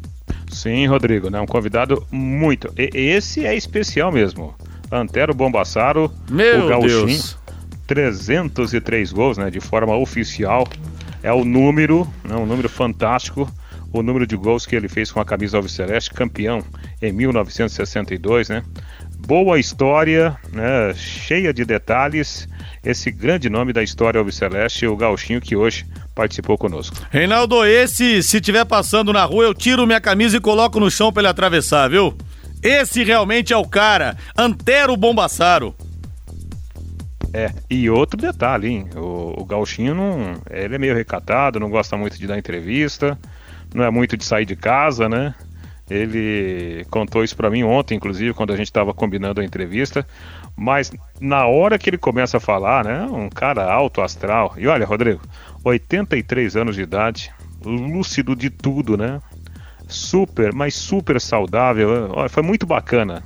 Sim, 0.50 0.86
Rodrigo, 0.86 1.28
né? 1.28 1.38
Um 1.38 1.46
convidado 1.46 2.04
muito. 2.10 2.72
E, 2.76 2.88
esse 2.94 3.44
é 3.44 3.54
especial 3.54 4.10
mesmo. 4.10 4.54
Antero 4.90 5.34
Bombassaro, 5.34 6.10
Meu 6.30 6.64
o 6.64 6.68
Gauchinho. 6.68 7.06
Deus 7.06 7.38
303 7.88 9.10
gols, 9.12 9.38
né, 9.38 9.50
de 9.50 9.58
forma 9.58 9.96
oficial. 9.96 10.68
É 11.22 11.32
o 11.32 11.44
número, 11.44 12.06
né, 12.22 12.36
um 12.36 12.46
número 12.46 12.68
fantástico, 12.68 13.50
o 13.92 14.02
número 14.02 14.26
de 14.26 14.36
gols 14.36 14.66
que 14.66 14.76
ele 14.76 14.88
fez 14.88 15.10
com 15.10 15.18
a 15.18 15.24
camisa 15.24 15.56
alviceleste, 15.56 16.10
campeão 16.10 16.62
em 17.02 17.10
1962, 17.10 18.50
né? 18.50 18.62
Boa 19.26 19.58
história, 19.58 20.36
né, 20.52 20.94
cheia 20.94 21.52
de 21.52 21.64
detalhes. 21.64 22.46
Esse 22.84 23.10
grande 23.10 23.48
nome 23.48 23.72
da 23.72 23.82
história 23.82 24.18
alviceleste, 24.18 24.86
o 24.86 24.96
Gauchinho, 24.96 25.40
que 25.40 25.56
hoje 25.56 25.86
participou 26.14 26.56
conosco. 26.56 26.96
Reinaldo, 27.10 27.64
esse, 27.64 28.22
se 28.22 28.40
tiver 28.40 28.64
passando 28.66 29.12
na 29.12 29.24
rua, 29.24 29.44
eu 29.44 29.54
tiro 29.54 29.86
minha 29.86 30.00
camisa 30.00 30.36
e 30.36 30.40
coloco 30.40 30.78
no 30.78 30.90
chão 30.90 31.12
para 31.12 31.22
ele 31.22 31.28
atravessar, 31.28 31.88
viu? 31.88 32.16
Esse 32.62 33.02
realmente 33.02 33.52
é 33.52 33.56
o 33.56 33.64
cara, 33.64 34.16
Antero 34.36 34.96
Bombassaro. 34.96 35.74
É, 37.32 37.52
e 37.68 37.90
outro 37.90 38.16
detalhe, 38.16 38.68
hein? 38.68 38.90
O, 38.96 39.42
o 39.42 39.44
Gauchinho 39.44 39.94
não. 39.94 40.34
Ele 40.50 40.74
é 40.74 40.78
meio 40.78 40.94
recatado, 40.94 41.60
não 41.60 41.70
gosta 41.70 41.96
muito 41.96 42.18
de 42.18 42.26
dar 42.26 42.38
entrevista, 42.38 43.18
não 43.74 43.84
é 43.84 43.90
muito 43.90 44.16
de 44.16 44.24
sair 44.24 44.46
de 44.46 44.56
casa, 44.56 45.08
né? 45.08 45.34
Ele 45.90 46.84
contou 46.90 47.24
isso 47.24 47.36
para 47.36 47.50
mim 47.50 47.62
ontem, 47.62 47.94
inclusive, 47.94 48.34
quando 48.34 48.52
a 48.52 48.56
gente 48.56 48.66
estava 48.66 48.92
combinando 48.92 49.40
a 49.40 49.44
entrevista. 49.44 50.06
Mas 50.56 50.92
na 51.20 51.46
hora 51.46 51.78
que 51.78 51.88
ele 51.88 51.98
começa 51.98 52.36
a 52.36 52.40
falar, 52.40 52.84
né? 52.84 53.02
Um 53.04 53.28
cara 53.28 53.70
alto 53.70 54.00
astral. 54.00 54.54
E 54.56 54.66
olha, 54.66 54.86
Rodrigo, 54.86 55.20
83 55.64 56.56
anos 56.56 56.76
de 56.76 56.82
idade, 56.82 57.32
lúcido 57.64 58.34
de 58.34 58.50
tudo, 58.50 58.96
né? 58.96 59.20
Super, 59.86 60.52
mas 60.52 60.74
super 60.74 61.20
saudável. 61.20 62.10
Olha, 62.12 62.28
foi 62.28 62.42
muito 62.42 62.66
bacana 62.66 63.22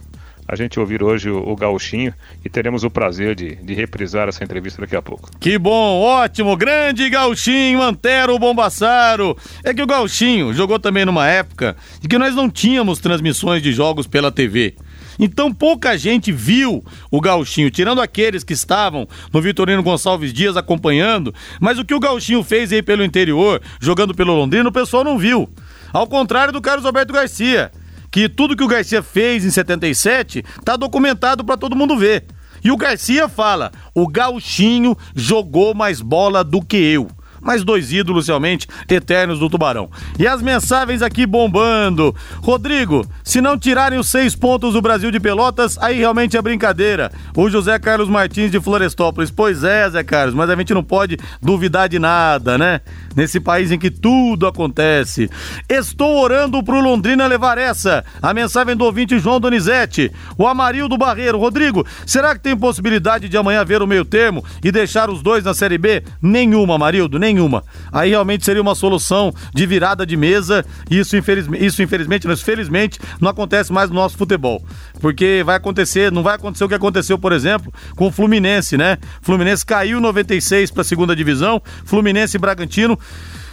a 0.46 0.56
gente 0.56 0.78
ouvir 0.78 1.02
hoje 1.02 1.30
o, 1.30 1.38
o 1.38 1.56
Gauchinho 1.56 2.12
e 2.44 2.48
teremos 2.48 2.84
o 2.84 2.90
prazer 2.90 3.34
de, 3.34 3.56
de 3.56 3.74
reprisar 3.74 4.28
essa 4.28 4.42
entrevista 4.42 4.82
daqui 4.82 4.96
a 4.96 5.02
pouco. 5.02 5.30
Que 5.38 5.58
bom, 5.58 6.00
ótimo, 6.00 6.56
grande 6.56 7.08
Gauchinho, 7.08 7.82
Antero 7.82 8.38
Bombassaro. 8.38 9.36
É 9.64 9.72
que 9.72 9.82
o 9.82 9.86
Gauchinho 9.86 10.52
jogou 10.52 10.78
também 10.78 11.04
numa 11.04 11.26
época 11.28 11.76
em 12.02 12.08
que 12.08 12.18
nós 12.18 12.34
não 12.34 12.50
tínhamos 12.50 12.98
transmissões 12.98 13.62
de 13.62 13.72
jogos 13.72 14.06
pela 14.06 14.32
TV. 14.32 14.74
Então 15.18 15.52
pouca 15.52 15.96
gente 15.96 16.32
viu 16.32 16.84
o 17.10 17.20
Gauchinho, 17.20 17.70
tirando 17.70 18.00
aqueles 18.00 18.42
que 18.42 18.52
estavam 18.52 19.06
no 19.32 19.40
Vitorino 19.40 19.82
Gonçalves 19.82 20.32
Dias 20.32 20.56
acompanhando, 20.56 21.34
mas 21.60 21.78
o 21.78 21.84
que 21.84 21.94
o 21.94 22.00
Gauchinho 22.00 22.42
fez 22.42 22.72
aí 22.72 22.82
pelo 22.82 23.04
interior, 23.04 23.60
jogando 23.80 24.14
pelo 24.14 24.34
Londrina, 24.34 24.68
o 24.68 24.72
pessoal 24.72 25.04
não 25.04 25.18
viu. 25.18 25.48
Ao 25.92 26.06
contrário 26.06 26.52
do 26.52 26.60
Carlos 26.60 26.86
Alberto 26.86 27.12
Garcia, 27.12 27.70
que 28.12 28.28
tudo 28.28 28.54
que 28.54 28.62
o 28.62 28.68
Garcia 28.68 29.02
fez 29.02 29.44
em 29.44 29.50
77 29.50 30.44
tá 30.64 30.76
documentado 30.76 31.42
para 31.42 31.56
todo 31.56 31.74
mundo 31.74 31.96
ver. 31.96 32.26
E 32.62 32.70
o 32.70 32.76
Garcia 32.76 33.28
fala: 33.28 33.72
o 33.94 34.06
Gauchinho 34.06 34.96
jogou 35.16 35.74
mais 35.74 36.00
bola 36.00 36.44
do 36.44 36.62
que 36.62 36.76
eu 36.76 37.08
mais 37.42 37.64
dois 37.64 37.92
ídolos 37.92 38.28
realmente 38.28 38.68
eternos 38.88 39.38
do 39.38 39.50
Tubarão. 39.50 39.90
E 40.18 40.26
as 40.26 40.40
mensagens 40.40 41.02
aqui 41.02 41.26
bombando. 41.26 42.14
Rodrigo, 42.40 43.04
se 43.24 43.40
não 43.40 43.58
tirarem 43.58 43.98
os 43.98 44.08
seis 44.08 44.34
pontos 44.34 44.74
do 44.74 44.80
Brasil 44.80 45.10
de 45.10 45.18
Pelotas, 45.18 45.76
aí 45.78 45.98
realmente 45.98 46.36
é 46.36 46.42
brincadeira. 46.42 47.10
O 47.36 47.50
José 47.50 47.78
Carlos 47.78 48.08
Martins 48.08 48.50
de 48.50 48.60
Florestópolis. 48.60 49.30
Pois 49.30 49.64
é, 49.64 49.90
Zé 49.90 50.04
Carlos, 50.04 50.34
mas 50.34 50.48
a 50.48 50.56
gente 50.56 50.72
não 50.72 50.84
pode 50.84 51.18
duvidar 51.40 51.88
de 51.88 51.98
nada, 51.98 52.56
né? 52.56 52.80
Nesse 53.16 53.40
país 53.40 53.72
em 53.72 53.78
que 53.78 53.90
tudo 53.90 54.46
acontece. 54.46 55.28
Estou 55.68 56.18
orando 56.22 56.62
pro 56.62 56.80
Londrina 56.80 57.26
levar 57.26 57.58
essa. 57.58 58.04
A 58.22 58.32
mensagem 58.32 58.76
do 58.76 58.84
ouvinte 58.84 59.18
João 59.18 59.40
Donizete. 59.40 60.12
O 60.38 60.46
Amarildo 60.46 60.96
Barreiro. 60.96 61.38
Rodrigo, 61.38 61.84
será 62.06 62.34
que 62.34 62.40
tem 62.40 62.56
possibilidade 62.56 63.28
de 63.28 63.36
amanhã 63.36 63.64
ver 63.64 63.82
o 63.82 63.86
meio 63.86 64.04
termo 64.04 64.44
e 64.62 64.70
deixar 64.70 65.10
os 65.10 65.22
dois 65.22 65.44
na 65.44 65.54
Série 65.54 65.78
B? 65.78 66.02
Nenhuma, 66.20 66.76
Amarildo, 66.76 67.18
nenhuma 67.18 67.31
nenhuma. 67.32 67.64
Aí 67.90 68.10
realmente 68.10 68.44
seria 68.44 68.62
uma 68.62 68.74
solução 68.74 69.32
de 69.54 69.66
virada 69.66 70.04
de 70.04 70.16
mesa. 70.16 70.64
Isso, 70.90 71.16
infelizmente, 71.16 71.64
isso 71.64 71.82
infelizmente, 71.82 72.26
mas 72.26 72.42
felizmente, 72.42 72.98
não 73.20 73.30
acontece 73.30 73.72
mais 73.72 73.88
no 73.88 73.96
nosso 73.96 74.16
futebol. 74.16 74.62
Porque 75.00 75.42
vai 75.44 75.56
acontecer, 75.56 76.12
não 76.12 76.22
vai 76.22 76.36
acontecer 76.36 76.64
o 76.64 76.68
que 76.68 76.74
aconteceu, 76.74 77.18
por 77.18 77.32
exemplo, 77.32 77.72
com 77.96 78.08
o 78.08 78.12
Fluminense, 78.12 78.76
né? 78.76 78.98
Fluminense 79.20 79.64
caiu 79.64 80.00
96 80.00 80.70
para 80.70 80.82
a 80.82 80.84
segunda 80.84 81.14
divisão, 81.16 81.60
Fluminense 81.84 82.36
e 82.36 82.40
Bragantino 82.40 82.98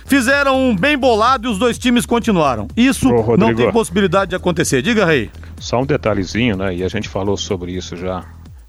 fizeram 0.05 0.59
um 0.59 0.75
bem 0.75 0.97
bolado 0.97 1.47
e 1.47 1.51
os 1.51 1.59
dois 1.59 1.77
times 1.77 2.05
continuaram. 2.05 2.67
Isso 2.75 3.09
Ô, 3.09 3.37
não 3.37 3.53
tem 3.53 3.71
possibilidade 3.71 4.29
de 4.29 4.35
acontecer. 4.35 4.81
Diga, 4.81 5.05
Rei. 5.05 5.29
Só 5.59 5.79
um 5.81 5.85
detalhezinho, 5.85 6.57
né? 6.57 6.75
E 6.75 6.83
a 6.83 6.87
gente 6.87 7.07
falou 7.07 7.37
sobre 7.37 7.73
isso 7.73 7.95
já 7.95 8.25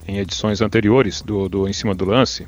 em 0.07 0.19
edições 0.19 0.61
anteriores 0.61 1.23
do, 1.23 1.49
do 1.49 1.69
Em 1.69 1.73
Cima 1.73 1.95
do 1.95 2.05
Lance 2.05 2.47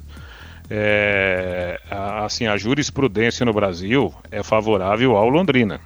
é, 0.75 1.79
assim, 2.25 2.47
a 2.47 2.57
jurisprudência 2.57 3.45
no 3.45 3.53
Brasil 3.53 4.15
é 4.31 4.43
favorável 4.43 5.19
ao 5.19 5.29
Londrina, 5.29 5.79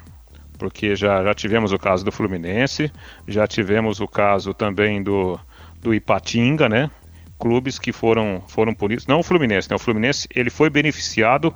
porque 0.57 0.94
já, 0.94 1.25
já 1.25 1.35
tivemos 1.35 1.72
o 1.72 1.79
caso 1.79 2.05
do 2.05 2.12
Fluminense, 2.12 2.92
já 3.27 3.49
tivemos 3.49 3.99
o 3.99 4.07
caso 4.07 4.55
também 4.55 5.03
do, 5.03 5.40
do 5.83 5.92
Ipatinga, 5.92 6.68
né? 6.68 6.88
Clubes 7.37 7.81
que 7.81 7.92
foram, 7.92 8.40
foram 8.46 8.72
punidos, 8.72 9.09
não 9.09 9.18
o 9.18 9.25
Fluminense, 9.25 9.68
né? 9.68 9.75
O 9.75 9.81
Fluminense 9.81 10.29
ele 10.33 10.51
foi 10.51 10.70
beneficiado 10.70 11.53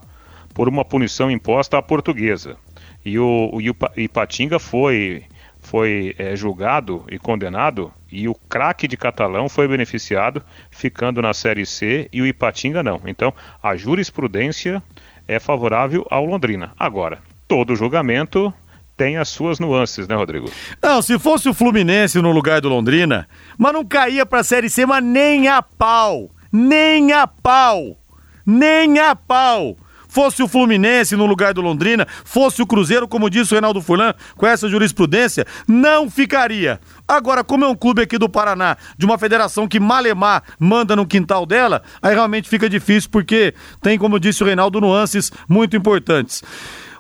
por 0.53 0.69
uma 0.69 0.85
punição 0.85 1.31
imposta 1.31 1.79
à 1.79 1.83
portuguesa. 1.83 2.57
E 3.05 3.17
o, 3.17 3.49
o 3.53 3.61
Ipatinga 3.97 4.59
foi 4.59 5.23
foi 5.71 6.17
é, 6.19 6.35
julgado 6.35 7.05
e 7.09 7.17
condenado 7.17 7.93
e 8.11 8.29
o 8.29 8.35
craque 8.35 8.89
de 8.89 8.97
Catalão 8.97 9.49
foi 9.49 9.69
beneficiado, 9.69 10.43
ficando 10.69 11.23
na 11.23 11.33
Série 11.33 11.65
C 11.65 12.09
e 12.13 12.21
o 12.21 12.27
Ipatinga 12.27 12.83
não. 12.83 13.01
Então, 13.07 13.33
a 13.63 13.77
jurisprudência 13.77 14.83
é 15.29 15.39
favorável 15.39 16.05
ao 16.11 16.25
Londrina. 16.25 16.73
Agora, 16.77 17.21
todo 17.47 17.77
julgamento 17.77 18.53
tem 18.97 19.17
as 19.17 19.29
suas 19.29 19.61
nuances, 19.61 20.09
né, 20.09 20.17
Rodrigo? 20.17 20.51
Não, 20.83 21.01
se 21.01 21.17
fosse 21.21 21.49
o 21.49 21.55
Fluminense 21.55 22.21
no 22.21 22.33
lugar 22.33 22.61
do 22.61 22.69
Londrina, 22.69 23.29
mas 23.57 23.73
não 23.73 23.85
caía 23.85 24.27
pra 24.27 24.43
Série 24.43 24.69
C, 24.69 24.85
mas 24.85 25.05
nem 25.05 25.47
a 25.47 25.63
pau. 25.63 26.31
Nem 26.51 27.13
a 27.13 27.29
pau. 27.29 27.97
Nem 28.45 28.99
a 28.99 29.15
pau 29.15 29.77
fosse 30.11 30.43
o 30.43 30.49
Fluminense 30.49 31.17
no 31.17 31.25
lugar 31.25 31.55
do 31.55 31.61
Londrina, 31.61 32.07
fosse 32.25 32.61
o 32.61 32.67
Cruzeiro, 32.67 33.09
como 33.09 33.31
disse 33.31 33.53
o 33.53 33.55
Reinaldo 33.55 33.81
Furlan, 33.81 34.13
com 34.37 34.47
essa 34.47 34.69
jurisprudência, 34.69 35.47
não 35.67 36.11
ficaria. 36.11 36.81
Agora, 37.07 37.43
como 37.43 37.65
é 37.65 37.69
um 37.69 37.77
clube 37.77 38.03
aqui 38.03 38.19
do 38.19 38.29
Paraná, 38.29 38.77
de 38.99 39.07
uma 39.07 39.17
federação 39.17 39.67
que 39.67 39.81
Malemar 39.81 40.43
manda 40.59 40.95
no 40.95 41.07
quintal 41.07 41.47
dela, 41.47 41.83
aí 42.03 42.15
realmente 42.15 42.49
fica 42.49 42.69
difícil, 42.69 43.09
porque 43.11 43.55
tem, 43.81 43.99
como 43.99 44.21
disse 44.21 44.43
o 44.43 44.47
Reinaldo, 44.47 44.81
nuances 44.81 45.31
muito 45.49 45.77
importantes. 45.77 46.43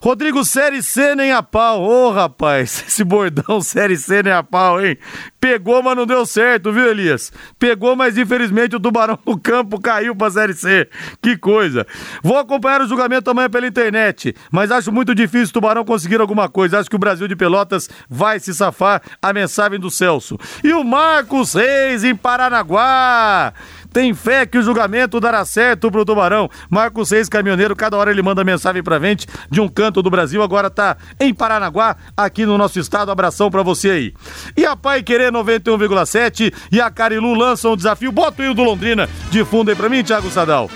Rodrigo, 0.03 0.43
Série 0.47 0.83
C 0.83 1.15
nem 1.15 1.31
a 1.31 1.43
pau. 1.43 1.83
Ô, 1.83 2.09
oh, 2.09 2.11
rapaz, 2.11 2.85
esse 2.89 3.05
bordão 3.05 3.61
Série 3.61 3.99
C 3.99 4.23
nem 4.23 4.33
a 4.33 4.43
pau, 4.43 4.83
hein? 4.83 4.97
Pegou, 5.39 5.83
mas 5.83 5.95
não 5.95 6.07
deu 6.07 6.25
certo, 6.25 6.73
viu, 6.73 6.89
Elias? 6.89 7.31
Pegou, 7.59 7.95
mas 7.95 8.17
infelizmente 8.17 8.75
o 8.75 8.81
Tubarão 8.81 9.19
no 9.27 9.39
campo 9.39 9.79
caiu 9.79 10.17
pra 10.17 10.31
Série 10.31 10.55
C. 10.55 10.89
Que 11.21 11.37
coisa. 11.37 11.87
Vou 12.23 12.39
acompanhar 12.39 12.81
o 12.81 12.89
julgamento 12.89 13.31
amanhã 13.31 13.51
pela 13.51 13.67
internet, 13.67 14.35
mas 14.51 14.71
acho 14.71 14.91
muito 14.91 15.15
difícil 15.15 15.49
o 15.51 15.53
Tubarão 15.53 15.85
conseguir 15.85 16.21
alguma 16.21 16.49
coisa. 16.49 16.79
Acho 16.79 16.89
que 16.89 16.97
o 16.97 16.99
Brasil 16.99 17.29
de 17.29 17.37
Pelotas 17.37 17.89
vai 18.09 18.41
se 18.41 18.55
safar. 18.55 19.03
A 19.21 19.33
mensagem 19.35 19.79
do 19.79 19.91
Celso. 19.91 20.39
E 20.65 20.73
o 20.73 20.83
Marcos 20.83 21.53
Reis 21.53 22.05
em 22.05 22.15
Paranaguá. 22.15 23.53
Tem 23.93 24.15
fé 24.15 24.47
que 24.47 24.57
o 24.57 24.63
julgamento 24.63 25.19
dará 25.19 25.45
certo 25.45 25.91
pro 25.91 26.05
Tubarão. 26.05 26.49
Marcos 26.71 27.11
Reis, 27.11 27.29
caminhoneiro, 27.29 27.75
cada 27.75 27.97
hora 27.97 28.11
ele 28.11 28.23
manda 28.23 28.45
mensagem 28.45 28.83
pra 28.83 29.01
gente 29.01 29.27
de 29.51 29.61
um 29.61 29.69
canto 29.69 29.89
do 29.90 30.11
Brasil, 30.11 30.42
agora 30.42 30.70
tá 30.70 30.96
em 31.18 31.35
Paranaguá, 31.35 31.96
aqui 32.16 32.46
no 32.46 32.57
nosso 32.57 32.79
estado. 32.79 33.11
Abração 33.11 33.50
pra 33.50 33.62
você 33.62 33.90
aí. 33.90 34.14
E 34.57 34.64
a 34.64 34.76
Pai 34.76 35.03
Querer 35.03 35.33
91,7 35.33 36.53
e 36.70 36.81
a 36.81 36.90
Carilu 36.90 37.35
lançam 37.35 37.72
um 37.72 37.76
desafio. 37.76 38.12
Bota 38.12 38.42
o 38.42 38.55
do 38.55 38.62
Londrina 38.62 39.09
de 39.31 39.44
fundo 39.44 39.70
aí 39.70 39.76
pra 39.76 39.88
mim, 39.88 40.03
Thiago 40.03 40.31
Sadal. 40.31 40.70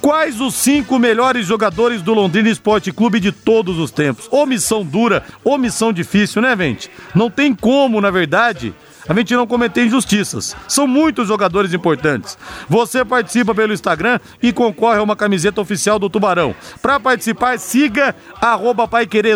Quais 0.00 0.40
os 0.40 0.54
cinco 0.54 0.98
melhores 0.98 1.46
jogadores 1.46 2.00
do 2.00 2.14
Londrina 2.14 2.48
Esporte 2.48 2.90
Clube 2.90 3.20
de 3.20 3.30
todos 3.30 3.78
os 3.78 3.90
tempos? 3.90 4.26
Omissão 4.30 4.82
dura, 4.82 5.22
omissão 5.44 5.92
difícil, 5.92 6.40
né, 6.40 6.56
gente? 6.56 6.90
Não 7.14 7.30
tem 7.30 7.54
como, 7.54 8.00
na 8.00 8.10
verdade, 8.10 8.74
a 9.08 9.14
gente 9.14 9.34
não 9.34 9.46
cometer 9.46 9.84
injustiças. 9.84 10.56
São 10.68 10.86
muitos 10.86 11.28
jogadores 11.28 11.72
importantes. 11.72 12.36
Você 12.68 13.04
participa 13.04 13.54
pelo 13.54 13.72
Instagram 13.72 14.18
e 14.42 14.52
concorre 14.52 14.98
a 14.98 15.02
uma 15.02 15.16
camiseta 15.16 15.60
oficial 15.60 15.98
do 15.98 16.10
Tubarão. 16.10 16.54
Para 16.80 17.00
participar, 17.00 17.58
siga 17.58 18.14
arroba 18.40 18.88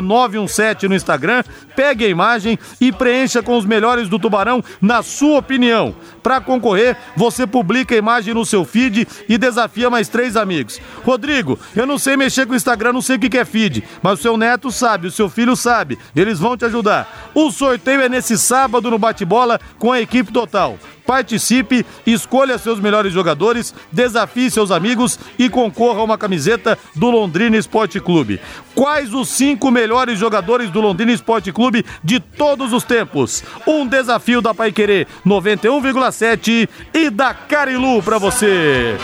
917 0.03 0.89
no 0.89 0.95
Instagram, 0.95 1.43
pegue 1.75 2.05
a 2.05 2.09
imagem 2.09 2.59
e 2.81 2.93
preencha 2.93 3.43
com 3.43 3.57
os 3.57 3.65
melhores 3.65 4.09
do 4.09 4.19
Tubarão 4.19 4.63
na 4.81 5.03
sua 5.03 5.39
opinião. 5.39 5.95
Para 6.23 6.41
concorrer, 6.41 6.97
você 7.17 7.47
publica 7.47 7.95
a 7.95 7.99
imagem 7.99 8.33
no 8.33 8.47
seu 8.47 8.65
feed 8.65 9.07
e 9.29 9.37
desafia 9.37 9.91
mais 9.91 10.09
três 10.09 10.37
amigos. 10.37 10.81
Rodrigo, 11.05 11.59
eu 11.77 11.87
não 11.87 11.99
sei 11.99 12.17
mexer 12.17 12.47
com 12.47 12.53
o 12.53 12.57
Instagram, 12.57 12.95
não 12.95 13.03
sei 13.03 13.17
o 13.17 13.19
que 13.19 13.37
é 13.37 13.45
feed, 13.45 13.85
mas 14.03 14.19
o 14.19 14.23
seu 14.23 14.37
neto 14.37 14.71
sabe, 14.71 15.09
o 15.09 15.11
seu 15.11 15.29
filho 15.29 15.55
sabe, 15.55 15.99
eles 16.17 16.39
vão 16.39 16.57
te 16.57 16.65
ajudar. 16.65 17.31
O 17.35 17.51
sorteio 17.51 18.01
é 18.01 18.09
nesse 18.09 18.39
sábado 18.39 18.91
no 18.91 18.99
bate-bola 18.99 19.54
com 19.79 19.93
a 19.93 20.01
equipe 20.01 20.33
total. 20.33 20.79
Participe, 21.07 21.85
escolha 22.07 22.57
seus 22.57 22.81
melhores 22.81 23.13
jogadores, 23.13 23.75
desafie 23.93 24.51
seus 24.51 24.71
amigos 24.71 25.19
e 25.39 25.51
concorra 25.51 26.01
a 26.01 26.05
uma 26.05 26.17
camiseta 26.17 26.79
do 26.95 27.11
Londrina 27.11 27.57
Esporte 27.57 28.01
Clube. 28.01 28.41
Quais 28.75 29.13
os 29.13 29.29
cinco 29.29 29.71
melhores 29.71 30.19
jogadores 30.19 30.71
do 30.71 30.81
Londrina 30.81 31.13
Esporte 31.13 31.53
Clube 31.53 31.85
de 32.03 32.19
todos 32.21 32.73
os 32.73 32.85
tempos? 32.85 33.45
Um 33.67 33.87
desafio 33.87 34.41
da 34.41 34.55
Paiquerê 34.55 35.07
91,7 35.27 36.69
e 36.93 37.11
da 37.11 37.35
Carilu 37.35 38.03
para 38.03 38.19
você. 38.19 38.97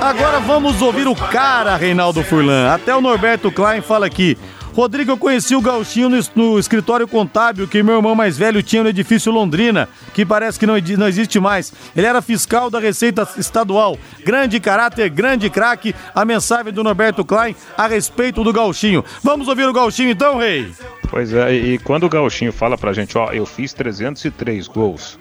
Agora 0.00 0.38
vamos 0.38 0.80
ouvir 0.80 1.08
o 1.08 1.16
cara, 1.16 1.76
Reinaldo 1.76 2.22
Furlan. 2.22 2.72
Até 2.72 2.94
o 2.94 3.00
Norberto 3.00 3.50
Klein 3.50 3.80
fala 3.80 4.06
aqui. 4.06 4.38
Rodrigo, 4.76 5.10
eu 5.10 5.16
conheci 5.16 5.56
o 5.56 5.60
Gauchinho 5.62 6.10
no, 6.10 6.20
no, 6.34 6.58
escritório 6.58 7.08
contábil 7.08 7.66
que 7.66 7.82
meu 7.82 7.96
irmão 7.96 8.14
mais 8.14 8.36
velho 8.36 8.62
tinha 8.62 8.82
no 8.82 8.90
edifício 8.90 9.32
Londrina, 9.32 9.88
que 10.12 10.22
parece 10.22 10.58
que 10.58 10.66
não, 10.66 10.74
não 10.98 11.08
existe 11.08 11.40
mais. 11.40 11.72
Ele 11.96 12.06
era 12.06 12.20
fiscal 12.20 12.68
da 12.68 12.78
Receita 12.78 13.26
Estadual. 13.38 13.96
Grande 14.22 14.60
caráter, 14.60 15.08
grande 15.08 15.48
craque. 15.48 15.94
A 16.14 16.26
mensagem 16.26 16.74
do 16.74 16.84
Norberto 16.84 17.24
Klein 17.24 17.56
a 17.74 17.86
respeito 17.86 18.44
do 18.44 18.52
Gauchinho. 18.52 19.02
Vamos 19.22 19.48
ouvir 19.48 19.66
o 19.66 19.72
Gauchinho 19.72 20.10
então, 20.10 20.36
Rei? 20.36 20.70
Pois 21.08 21.32
é, 21.32 21.54
e 21.54 21.78
quando 21.78 22.04
o 22.04 22.10
Gauchinho 22.10 22.52
fala 22.52 22.76
pra 22.76 22.92
gente, 22.92 23.16
ó, 23.16 23.32
eu 23.32 23.46
fiz 23.46 23.72
303 23.72 24.68
gols 24.68 25.18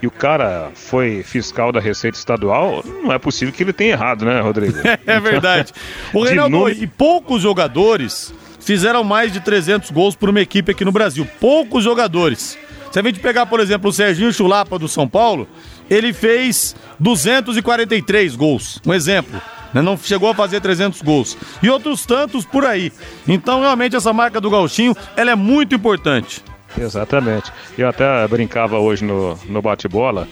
e 0.00 0.06
o 0.06 0.10
cara 0.10 0.70
foi 0.72 1.24
fiscal 1.24 1.72
da 1.72 1.80
Receita 1.80 2.16
Estadual, 2.16 2.84
não 3.02 3.12
é 3.12 3.18
possível 3.18 3.52
que 3.52 3.62
ele 3.62 3.72
tenha 3.72 3.92
errado, 3.92 4.24
né, 4.24 4.40
Rodrigo? 4.40 4.76
é 5.04 5.18
verdade. 5.18 5.72
O 6.12 6.22
Reinaldo, 6.22 6.68
e 6.70 6.86
poucos 6.86 7.42
jogadores 7.42 8.32
fizeram 8.64 9.04
mais 9.04 9.32
de 9.32 9.40
300 9.40 9.90
gols 9.90 10.16
por 10.16 10.30
uma 10.30 10.40
equipe 10.40 10.72
aqui 10.72 10.84
no 10.84 10.92
Brasil. 10.92 11.26
Poucos 11.40 11.84
jogadores. 11.84 12.58
Se 12.90 12.98
a 12.98 13.02
gente 13.02 13.20
pegar, 13.20 13.46
por 13.46 13.60
exemplo, 13.60 13.90
o 13.90 13.92
Serginho 13.92 14.32
Chulapa 14.32 14.78
do 14.78 14.88
São 14.88 15.08
Paulo, 15.08 15.48
ele 15.90 16.12
fez 16.12 16.76
243 16.98 18.36
gols. 18.36 18.80
Um 18.86 18.94
exemplo. 18.94 19.40
Né? 19.72 19.82
Não 19.82 19.96
chegou 19.96 20.30
a 20.30 20.34
fazer 20.34 20.60
300 20.60 21.02
gols. 21.02 21.36
E 21.62 21.68
outros 21.68 22.06
tantos 22.06 22.44
por 22.44 22.64
aí. 22.64 22.92
Então, 23.26 23.60
realmente, 23.60 23.96
essa 23.96 24.12
marca 24.12 24.40
do 24.40 24.48
Gauchinho, 24.48 24.96
ela 25.16 25.32
é 25.32 25.34
muito 25.34 25.74
importante. 25.74 26.42
Exatamente. 26.78 27.52
Eu 27.76 27.88
até 27.88 28.26
brincava 28.28 28.78
hoje 28.78 29.04
no, 29.04 29.36
no 29.48 29.60
bate-bola. 29.60 30.28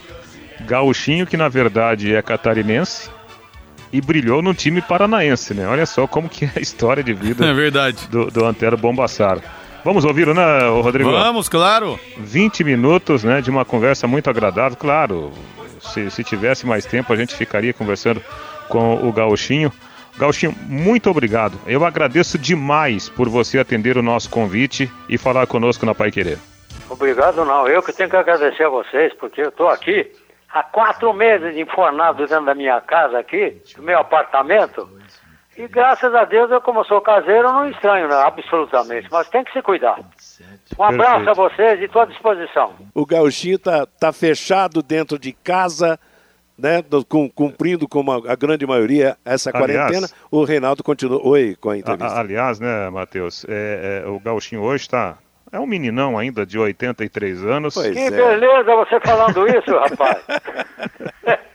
Gauchinho, 0.65 1.27
que 1.27 1.35
na 1.35 1.49
verdade 1.49 2.15
é 2.15 2.21
catarinense, 2.21 3.09
e 3.93 4.01
brilhou 4.01 4.41
no 4.41 4.55
time 4.55 4.81
paranaense, 4.81 5.53
né? 5.53 5.67
Olha 5.67 5.85
só 5.85 6.07
como 6.07 6.27
que 6.27 6.45
é 6.45 6.51
a 6.55 6.59
história 6.59 7.03
de 7.03 7.13
vida 7.13 7.45
é 7.47 7.53
verdade. 7.53 8.07
Do, 8.09 8.25
do 8.25 8.43
Antero 8.43 8.75
Bombassaro. 8.75 9.41
Vamos 9.85 10.03
ouvir, 10.03 10.27
né, 10.27 10.67
Rodrigo? 10.81 11.11
Vamos, 11.11 11.47
claro. 11.47 11.99
20 12.17 12.63
minutos, 12.63 13.23
né, 13.23 13.41
de 13.41 13.51
uma 13.51 13.63
conversa 13.63 14.07
muito 14.07 14.29
agradável. 14.29 14.77
Claro, 14.77 15.31
se, 15.79 16.09
se 16.09 16.23
tivesse 16.23 16.65
mais 16.65 16.85
tempo, 16.85 17.13
a 17.13 17.15
gente 17.15 17.35
ficaria 17.35 17.73
conversando 17.73 18.21
com 18.67 18.95
o 19.07 19.11
Gauchinho. 19.11 19.71
Gauchinho, 20.17 20.55
muito 20.67 21.09
obrigado. 21.09 21.59
Eu 21.67 21.85
agradeço 21.85 22.37
demais 22.37 23.09
por 23.09 23.29
você 23.29 23.59
atender 23.59 23.97
o 23.97 24.01
nosso 24.01 24.29
convite 24.29 24.89
e 25.09 25.17
falar 25.17 25.45
conosco 25.47 25.85
na 25.85 25.93
Pai 25.93 26.11
Querer. 26.11 26.39
Obrigado 26.89 27.43
não, 27.43 27.67
eu 27.67 27.81
que 27.81 27.91
tenho 27.91 28.09
que 28.09 28.15
agradecer 28.15 28.63
a 28.63 28.69
vocês, 28.69 29.13
porque 29.15 29.41
eu 29.41 29.49
estou 29.49 29.67
aqui 29.67 30.11
há 30.53 30.61
quatro 30.61 31.11
meses 31.13 31.57
enfornado 31.57 32.27
dentro 32.27 32.45
da 32.45 32.53
minha 32.53 32.79
casa 32.79 33.17
aqui, 33.17 33.59
do 33.75 33.81
meu 33.81 33.97
apartamento. 33.97 34.87
E 35.57 35.67
graças 35.67 36.13
a 36.13 36.25
Deus, 36.25 36.49
eu 36.51 36.61
como 36.61 36.83
sou 36.83 37.01
caseiro, 37.01 37.51
não 37.51 37.69
estranho 37.69 38.07
né, 38.07 38.15
absolutamente, 38.15 39.07
mas 39.11 39.29
tem 39.29 39.43
que 39.43 39.51
se 39.51 39.61
cuidar. 39.61 39.99
Um 40.77 40.83
abraço 40.83 41.25
Perfeito. 41.25 41.29
a 41.29 41.33
vocês 41.33 41.79
e 41.79 41.83
estou 41.85 42.01
à 42.01 42.05
disposição. 42.05 42.73
O 42.93 43.05
gauchinho 43.05 43.59
tá, 43.59 43.85
tá 43.85 44.11
fechado 44.11 44.81
dentro 44.81 45.19
de 45.19 45.31
casa, 45.31 45.99
né, 46.57 46.83
cumprindo 47.35 47.87
como 47.87 48.11
a, 48.11 48.31
a 48.31 48.35
grande 48.35 48.65
maioria 48.65 49.15
essa 49.23 49.51
aliás, 49.51 49.89
quarentena. 49.89 50.07
O 50.31 50.43
Reinaldo 50.43 50.83
continua. 50.83 51.19
Oi, 51.23 51.55
com 51.59 51.69
a 51.69 51.77
entrevista. 51.77 52.15
A, 52.15 52.19
aliás, 52.19 52.59
né, 52.59 52.89
Matheus, 52.89 53.45
é, 53.47 54.03
é, 54.03 54.09
o 54.09 54.19
gauchinho 54.19 54.63
hoje 54.63 54.83
está 54.83 55.19
é 55.53 55.59
um 55.59 55.67
meninão 55.67 56.17
ainda 56.17 56.45
de 56.45 56.57
83 56.57 57.45
anos. 57.45 57.75
Pois 57.75 57.91
que 57.91 57.99
é. 57.99 58.09
beleza 58.09 58.75
você 58.75 58.99
falando 58.99 59.47
isso, 59.47 59.77
rapaz. 59.77 60.25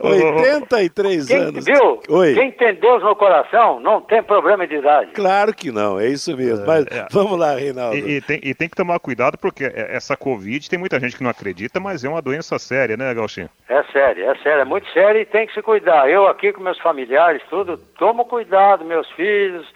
83 0.00 1.26
Quem, 1.26 1.36
anos. 1.36 1.64
Viu? 1.64 2.00
Oi. 2.08 2.34
Quem 2.34 2.52
tem 2.52 2.74
Deus 2.74 3.02
no 3.02 3.16
coração 3.16 3.80
não 3.80 4.00
tem 4.00 4.22
problema 4.22 4.66
de 4.66 4.76
idade. 4.76 5.12
Claro 5.12 5.54
que 5.54 5.72
não, 5.72 5.98
é 5.98 6.06
isso 6.06 6.36
mesmo. 6.36 6.66
Mas 6.66 6.86
é. 6.86 7.06
vamos 7.10 7.38
lá, 7.38 7.54
Reinaldo. 7.54 7.96
E, 7.96 8.16
e, 8.16 8.20
tem, 8.20 8.40
e, 8.42 8.54
tem, 8.54 8.68
que 8.68 8.76
tomar 8.76 8.98
cuidado 9.00 9.38
porque 9.38 9.64
essa 9.74 10.16
Covid 10.16 10.68
tem 10.68 10.78
muita 10.78 11.00
gente 11.00 11.16
que 11.16 11.22
não 11.22 11.30
acredita, 11.30 11.80
mas 11.80 12.04
é 12.04 12.08
uma 12.08 12.22
doença 12.22 12.58
séria, 12.58 12.96
né, 12.96 13.12
Gauchinho? 13.14 13.48
É 13.68 13.82
séria, 13.84 14.30
é 14.30 14.34
séria, 14.36 14.62
é 14.62 14.64
muito 14.64 14.88
séria 14.92 15.20
e 15.20 15.26
tem 15.26 15.46
que 15.46 15.54
se 15.54 15.62
cuidar. 15.62 16.08
Eu 16.08 16.26
aqui 16.26 16.52
com 16.52 16.62
meus 16.62 16.78
familiares, 16.78 17.42
tudo, 17.50 17.78
tomo 17.98 18.24
cuidado, 18.24 18.84
meus 18.84 19.10
filhos. 19.12 19.66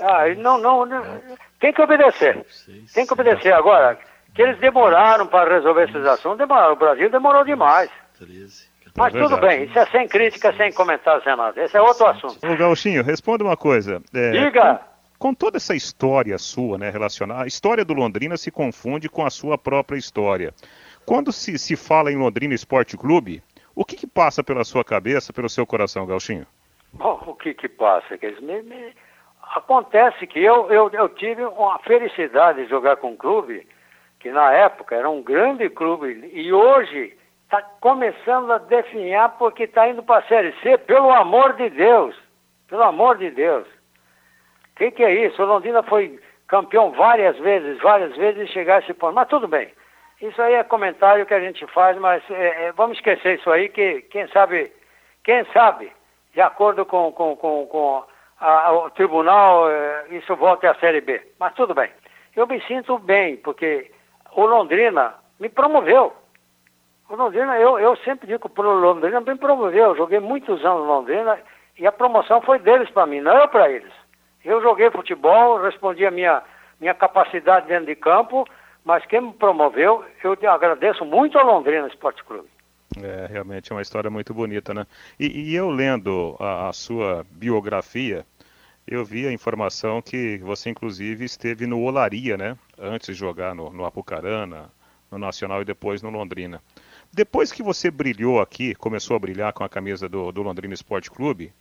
Ah, 0.00 0.34
não, 0.36 0.58
não, 0.58 0.86
não 0.86 1.02
tem 1.60 1.72
que 1.72 1.82
obedecer. 1.82 2.44
Tem 2.94 3.06
que 3.06 3.12
obedecer. 3.12 3.52
Agora, 3.52 3.98
que 4.34 4.42
eles 4.42 4.58
demoraram 4.58 5.26
para 5.26 5.54
resolver 5.54 5.88
esses 5.88 6.04
assuntos, 6.04 6.38
demoraram. 6.38 6.74
O 6.74 6.76
Brasil 6.76 7.10
demorou 7.10 7.44
demais. 7.44 7.90
Mas 8.96 9.14
é 9.14 9.18
tudo 9.18 9.36
bem, 9.36 9.64
isso 9.64 9.78
é 9.78 9.86
sem 9.86 10.08
crítica, 10.08 10.54
sem 10.56 10.72
comentário, 10.72 11.22
sem 11.22 11.36
nada. 11.36 11.62
Esse 11.62 11.76
é 11.76 11.82
outro 11.82 12.06
assunto. 12.06 12.38
Ô 12.42 12.56
Gauchinho, 12.56 13.02
responda 13.02 13.44
uma 13.44 13.56
coisa. 13.56 14.02
É, 14.14 14.30
Diga! 14.30 14.80
com 15.18 15.34
toda 15.34 15.56
essa 15.56 15.74
história 15.74 16.36
sua, 16.38 16.78
né, 16.78 16.90
relacionada, 16.90 17.44
a 17.44 17.46
história 17.46 17.84
do 17.84 17.94
Londrina 17.94 18.36
se 18.36 18.50
confunde 18.50 19.08
com 19.08 19.24
a 19.24 19.30
sua 19.30 19.56
própria 19.56 19.98
história. 19.98 20.52
Quando 21.04 21.32
se, 21.32 21.58
se 21.58 21.76
fala 21.76 22.12
em 22.12 22.16
Londrina 22.16 22.54
Esporte 22.54 22.96
Clube, 22.96 23.42
o 23.74 23.84
que, 23.84 23.96
que 23.96 24.06
passa 24.06 24.42
pela 24.42 24.64
sua 24.64 24.84
cabeça, 24.84 25.32
pelo 25.32 25.48
seu 25.48 25.66
coração, 25.66 26.06
Galchinho? 26.06 26.46
Bom, 26.92 27.22
o 27.26 27.34
que 27.34 27.54
que 27.54 27.68
passa? 27.68 28.16
Quer 28.18 28.34
dizer, 28.34 28.42
me, 28.42 28.62
me... 28.62 28.92
Acontece 29.56 30.26
que 30.26 30.38
eu, 30.38 30.70
eu, 30.70 30.90
eu 30.92 31.08
tive 31.08 31.42
uma 31.42 31.78
felicidade 31.78 32.62
de 32.62 32.68
jogar 32.68 32.96
com 32.96 33.12
um 33.12 33.16
clube 33.16 33.66
que 34.20 34.30
na 34.30 34.52
época 34.52 34.94
era 34.94 35.08
um 35.08 35.22
grande 35.22 35.70
clube 35.70 36.30
e 36.30 36.52
hoje 36.52 37.16
está 37.44 37.62
começando 37.80 38.52
a 38.52 38.58
definhar 38.58 39.38
porque 39.38 39.62
está 39.62 39.88
indo 39.88 40.02
para 40.02 40.18
a 40.18 40.28
Série 40.28 40.52
C, 40.60 40.76
pelo 40.76 41.10
amor 41.10 41.54
de 41.54 41.70
Deus. 41.70 42.14
Pelo 42.68 42.82
amor 42.82 43.16
de 43.16 43.30
Deus. 43.30 43.66
O 43.66 44.76
que, 44.76 44.90
que 44.90 45.02
é 45.02 45.26
isso? 45.26 45.42
O 45.42 45.46
Londrina 45.46 45.82
foi 45.84 46.20
campeão 46.48 46.90
várias 46.90 47.38
vezes, 47.38 47.80
várias 47.80 48.14
vezes 48.14 48.50
e 48.50 48.52
chegar 48.52 48.76
a 48.76 48.78
esse 48.80 48.92
ponto. 48.92 49.14
Mas 49.14 49.28
tudo 49.28 49.48
bem. 49.48 49.72
Isso 50.20 50.40
aí 50.42 50.52
é 50.52 50.64
comentário 50.64 51.24
que 51.24 51.32
a 51.32 51.40
gente 51.40 51.66
faz, 51.68 51.96
mas 51.96 52.22
é, 52.28 52.66
é, 52.66 52.72
vamos 52.72 52.98
esquecer 52.98 53.38
isso 53.38 53.50
aí, 53.50 53.70
que 53.70 54.02
quem 54.10 54.28
sabe, 54.28 54.70
quem 55.24 55.46
sabe, 55.46 55.90
de 56.34 56.42
acordo 56.42 56.84
com, 56.84 57.10
com, 57.10 57.34
com, 57.36 57.66
com 57.66 58.15
a, 58.40 58.72
o 58.72 58.90
tribunal, 58.90 59.70
é, 59.70 60.06
isso 60.10 60.34
volta 60.36 60.70
à 60.70 60.74
Série 60.76 61.00
B. 61.00 61.20
Mas 61.38 61.54
tudo 61.54 61.74
bem. 61.74 61.90
Eu 62.34 62.46
me 62.46 62.60
sinto 62.62 62.98
bem, 62.98 63.36
porque 63.38 63.90
o 64.32 64.44
Londrina 64.44 65.14
me 65.40 65.48
promoveu. 65.48 66.12
O 67.08 67.16
Londrina, 67.16 67.58
eu, 67.58 67.78
eu 67.78 67.96
sempre 67.98 68.26
digo 68.26 68.48
que 68.48 68.60
o 68.60 68.62
Londrina 68.62 69.20
me 69.20 69.36
promoveu. 69.36 69.90
Eu 69.90 69.96
joguei 69.96 70.20
muitos 70.20 70.64
anos 70.64 70.80
no 70.80 70.86
Londrina 70.86 71.38
e 71.78 71.86
a 71.86 71.92
promoção 71.92 72.40
foi 72.42 72.58
deles 72.58 72.90
para 72.90 73.06
mim, 73.06 73.20
não 73.20 73.36
eu 73.36 73.48
para 73.48 73.70
eles. 73.70 73.92
Eu 74.44 74.60
joguei 74.62 74.90
futebol, 74.90 75.60
respondi 75.60 76.04
a 76.06 76.10
minha, 76.10 76.42
minha 76.80 76.94
capacidade 76.94 77.66
dentro 77.66 77.86
de 77.86 77.96
campo, 77.96 78.46
mas 78.84 79.04
quem 79.06 79.20
me 79.20 79.32
promoveu, 79.32 80.04
eu 80.22 80.36
agradeço 80.50 81.04
muito 81.04 81.38
ao 81.38 81.46
Londrina 81.46 81.88
Esporte 81.88 82.22
Clube. 82.24 82.48
É, 83.02 83.26
realmente 83.30 83.72
é 83.72 83.74
uma 83.74 83.82
história 83.82 84.10
muito 84.10 84.32
bonita, 84.32 84.72
né? 84.72 84.86
E, 85.18 85.50
e 85.50 85.54
eu 85.54 85.70
lendo 85.70 86.36
a, 86.38 86.68
a, 86.68 86.72
sua 86.72 87.26
biografia, 87.30 88.24
eu 88.86 89.04
vi 89.04 89.26
a 89.26 89.32
informação 89.32 90.00
que 90.00 90.38
você 90.38 90.70
inclusive 90.70 91.24
esteve 91.24 91.66
no 91.66 91.82
Olaria, 91.82 92.36
né? 92.36 92.56
Antes 92.78 93.08
de 93.08 93.14
jogar 93.14 93.54
no, 93.54 93.70
no 93.70 93.84
Apucarana, 93.84 94.70
no 95.10 95.18
Nacional 95.18 95.62
e 95.62 95.64
depois 95.64 96.02
no 96.02 96.10
Londrina. 96.10 96.62
Depois 97.12 97.52
que 97.52 97.62
você 97.62 97.90
brilhou 97.90 98.40
aqui, 98.40 98.74
começou 98.74 99.16
a 99.16 99.18
brilhar 99.18 99.52
com 99.52 99.64
a 99.64 99.68
camisa 99.68 100.08
do, 100.08 100.32
do 100.32 100.42
Londrina 100.42 100.74
Esporte 100.74 101.10
Clube, 101.10 101.52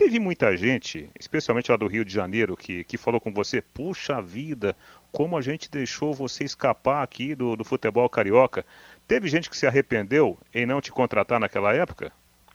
Teve 0.00 0.18
muita 0.18 0.56
gente, 0.56 1.10
especialmente 1.20 1.70
lá 1.70 1.76
do 1.76 1.86
Rio 1.86 2.06
de 2.06 2.14
Janeiro, 2.14 2.56
que, 2.56 2.84
que 2.84 2.96
falou 2.96 3.20
com 3.20 3.30
você: 3.30 3.60
puxa 3.60 4.18
vida, 4.22 4.74
como 5.12 5.36
a 5.36 5.42
gente 5.42 5.70
deixou 5.70 6.14
você 6.14 6.42
escapar 6.42 7.02
aqui 7.02 7.34
do, 7.34 7.54
do 7.54 7.64
futebol 7.64 8.08
carioca. 8.08 8.64
Teve 9.10 9.26
gente 9.26 9.50
que 9.50 9.56
se 9.56 9.66
arrependeu 9.66 10.38
em 10.54 10.64
não 10.64 10.80
te 10.80 10.92
contratar 10.92 11.40
naquela 11.40 11.74
época? 11.74 12.12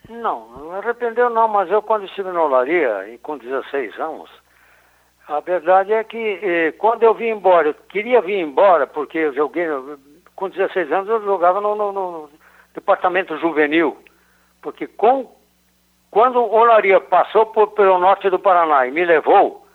Não, 0.08 0.48
não 0.52 0.72
arrependeu 0.72 1.30
não, 1.30 1.50
mas 1.50 1.70
eu 1.70 1.82
quando 1.82 2.06
estive 2.06 2.32
na 2.32 2.42
Olaria, 2.42 3.10
e 3.10 3.18
com 3.18 3.38
16 3.38 4.00
anos, 4.00 4.30
a 5.28 5.42
verdade 5.42 5.92
é 5.92 6.02
que 6.02 6.40
eh, 6.42 6.72
quando 6.78 7.04
eu 7.04 7.14
vim 7.14 7.32
embora, 7.32 7.68
eu 7.68 7.74
queria 7.74 8.22
vir 8.22 8.40
embora, 8.40 8.88
porque 8.88 9.18
eu 9.18 9.34
joguei, 9.34 9.68
com 10.34 10.48
16 10.48 10.90
anos 10.94 11.10
eu 11.10 11.22
jogava 11.26 11.60
no, 11.60 11.76
no, 11.76 11.92
no 11.92 12.30
departamento 12.74 13.38
juvenil, 13.38 13.98
porque 14.62 14.88
com 14.88 15.36
quando 16.10 16.40
Olaria 16.40 17.02
passou 17.02 17.48
por, 17.48 17.72
pelo 17.72 18.00
norte 18.00 18.30
do 18.30 18.40
Paraná 18.40 18.88
e 18.88 18.92
me 18.92 19.04
levou, 19.04 19.68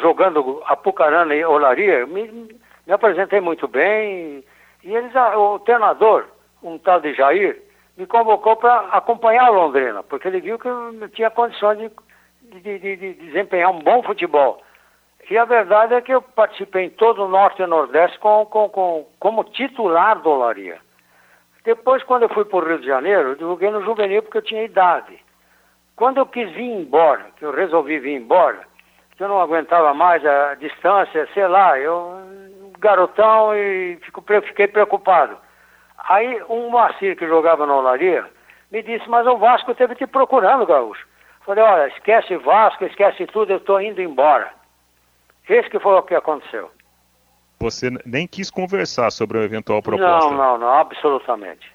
jogando 0.00 0.62
Apucarana 0.64 1.34
e 1.34 1.44
Olaria, 1.44 2.06
me, 2.06 2.48
me 2.86 2.92
apresentei 2.94 3.42
muito 3.42 3.68
bem. 3.68 4.42
E 4.84 4.94
eles, 4.94 5.12
o 5.14 5.58
treinador, 5.60 6.26
um 6.62 6.76
tal 6.78 7.00
de 7.00 7.14
Jair, 7.14 7.60
me 7.96 8.06
convocou 8.06 8.56
para 8.56 8.80
acompanhar 8.90 9.46
a 9.46 9.50
Londrina, 9.50 10.02
porque 10.02 10.28
ele 10.28 10.40
viu 10.40 10.58
que 10.58 10.68
eu 10.68 11.08
tinha 11.08 11.30
condições 11.30 11.78
de, 11.78 11.90
de, 12.60 12.78
de, 12.78 12.96
de, 12.96 13.14
desempenhar 13.14 13.70
um 13.70 13.78
bom 13.78 14.02
futebol. 14.02 14.62
E 15.30 15.38
a 15.38 15.46
verdade 15.46 15.94
é 15.94 16.02
que 16.02 16.12
eu 16.12 16.20
participei 16.20 16.84
em 16.84 16.90
todo 16.90 17.24
o 17.24 17.28
Norte 17.28 17.62
e 17.62 17.66
Nordeste 17.66 18.18
com, 18.18 18.44
com, 18.44 18.68
com, 18.68 19.06
como 19.18 19.44
titular 19.44 20.20
do 20.20 20.28
Olaria. 20.28 20.78
Depois, 21.64 22.02
quando 22.02 22.24
eu 22.24 22.28
fui 22.28 22.44
para 22.44 22.58
o 22.58 22.68
Rio 22.68 22.78
de 22.78 22.86
Janeiro, 22.86 23.30
eu 23.30 23.36
divulguei 23.36 23.70
no 23.70 23.82
juvenil 23.82 24.22
porque 24.22 24.36
eu 24.36 24.42
tinha 24.42 24.64
idade. 24.64 25.18
Quando 25.96 26.18
eu 26.18 26.26
quis 26.26 26.50
vir 26.50 26.70
embora, 26.70 27.24
que 27.38 27.44
eu 27.44 27.52
resolvi 27.52 27.98
vir 28.00 28.20
embora, 28.20 28.66
que 29.16 29.24
eu 29.24 29.28
não 29.28 29.40
aguentava 29.40 29.94
mais 29.94 30.24
a 30.26 30.54
distância, 30.56 31.26
sei 31.32 31.46
lá, 31.46 31.78
eu 31.78 32.20
garotão 32.84 33.56
e 33.56 33.98
fico, 34.02 34.22
fiquei 34.46 34.68
preocupado. 34.68 35.36
Aí 36.08 36.42
um 36.48 36.70
Moacir 36.70 37.16
que 37.16 37.26
jogava 37.26 37.66
na 37.66 37.74
Olaria 37.74 38.24
me 38.70 38.82
disse, 38.82 39.08
mas 39.08 39.26
o 39.26 39.38
Vasco 39.38 39.74
teve 39.74 39.94
te 39.94 40.06
procurando, 40.06 40.66
Gaúcho. 40.66 41.06
Falei, 41.44 41.64
olha, 41.64 41.88
esquece 41.88 42.36
Vasco, 42.36 42.84
esquece 42.84 43.26
tudo, 43.26 43.52
eu 43.52 43.56
estou 43.56 43.80
indo 43.80 44.00
embora. 44.00 44.52
Esse 45.48 45.68
que 45.70 45.80
foi 45.80 45.94
o 45.94 46.02
que 46.02 46.14
aconteceu. 46.14 46.70
Você 47.60 47.90
nem 48.04 48.26
quis 48.26 48.50
conversar 48.50 49.10
sobre 49.10 49.38
a 49.38 49.42
eventual 49.42 49.82
proposta. 49.82 50.28
Não, 50.28 50.32
não, 50.32 50.58
não, 50.58 50.68
absolutamente. 50.68 51.72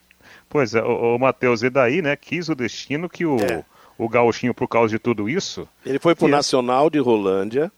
Pois 0.47 0.75
é, 0.75 0.83
o, 0.83 1.15
o 1.15 1.19
Matheus, 1.19 1.63
e 1.63 1.69
daí, 1.69 2.01
né, 2.01 2.15
quis 2.15 2.49
o 2.49 2.55
destino 2.55 3.09
que 3.09 3.25
o... 3.25 3.37
É 3.37 3.63
o 3.99 4.07
Gauchinho 4.07 4.53
por 4.53 4.69
causa 4.69 4.93
de 4.93 4.97
tudo 4.97 5.27
isso? 5.27 5.67
Ele 5.85 5.99
foi 5.99 6.15
pro 6.15 6.25
o 6.25 6.29
Nacional 6.29 6.89
de 6.89 6.99
Rolândia, 6.99 7.69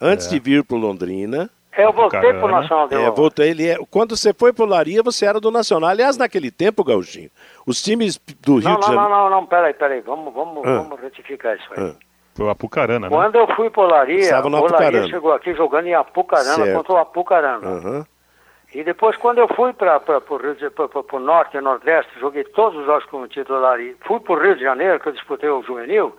antes 0.00 0.28
é. 0.28 0.30
de 0.30 0.38
vir 0.38 0.62
pro 0.62 0.76
Londrina. 0.76 1.50
Eu 1.78 1.92
voltei 1.92 2.32
para 2.34 2.44
o 2.44 2.48
Nacional 2.48 2.88
de 2.88 2.94
é, 2.96 3.10
voltei, 3.10 3.50
ele 3.50 3.68
é, 3.68 3.78
Quando 3.88 4.16
você 4.16 4.34
foi 4.34 4.52
pro 4.52 4.66
Laria, 4.66 5.02
você 5.02 5.24
era 5.24 5.38
do 5.38 5.50
Nacional. 5.50 5.90
Aliás, 5.90 6.16
naquele 6.16 6.50
tempo, 6.50 6.82
Gauchinho, 6.82 7.30
os 7.64 7.80
times 7.80 8.18
do 8.40 8.58
Rio 8.58 8.68
não, 8.68 8.80
de 8.80 8.86
Janeiro... 8.86 9.08
Não, 9.08 9.08
não, 9.08 9.30
não, 9.30 9.46
peraí, 9.46 9.72
peraí, 9.72 10.00
vamos, 10.00 10.34
vamos, 10.34 10.66
ah. 10.66 10.78
vamos 10.78 11.00
retificar 11.00 11.56
isso 11.56 11.68
aí. 11.70 11.90
Ah. 11.90 12.08
Foi 12.34 12.46
o 12.46 12.50
Apucarana, 12.50 13.08
né? 13.08 13.16
Quando 13.16 13.36
eu 13.36 13.48
fui 13.56 13.68
pro 13.68 13.82
Laria, 13.82 14.40
o. 14.40 14.66
Laria 14.70 15.08
chegou 15.08 15.32
aqui 15.32 15.54
jogando 15.54 15.86
em 15.86 15.94
Apucarana 15.94 16.54
certo. 16.54 16.76
contra 16.76 16.92
o 16.92 16.96
Apucarana. 16.98 17.68
Uhum. 17.68 18.04
E 18.74 18.84
depois, 18.84 19.16
quando 19.16 19.38
eu 19.38 19.48
fui 19.48 19.72
para 19.72 20.00
o 21.12 21.18
norte 21.18 21.56
e 21.56 21.60
nordeste, 21.60 22.12
joguei 22.20 22.44
todos 22.44 22.78
os 22.78 22.86
jogos 22.86 23.04
como 23.06 23.26
titular 23.26 23.80
e 23.80 23.96
fui 24.06 24.20
para 24.20 24.34
o 24.34 24.38
Rio 24.40 24.54
de 24.54 24.62
Janeiro, 24.62 25.00
que 25.00 25.08
eu 25.08 25.12
disputei 25.12 25.48
o 25.48 25.62
juvenil, 25.62 26.16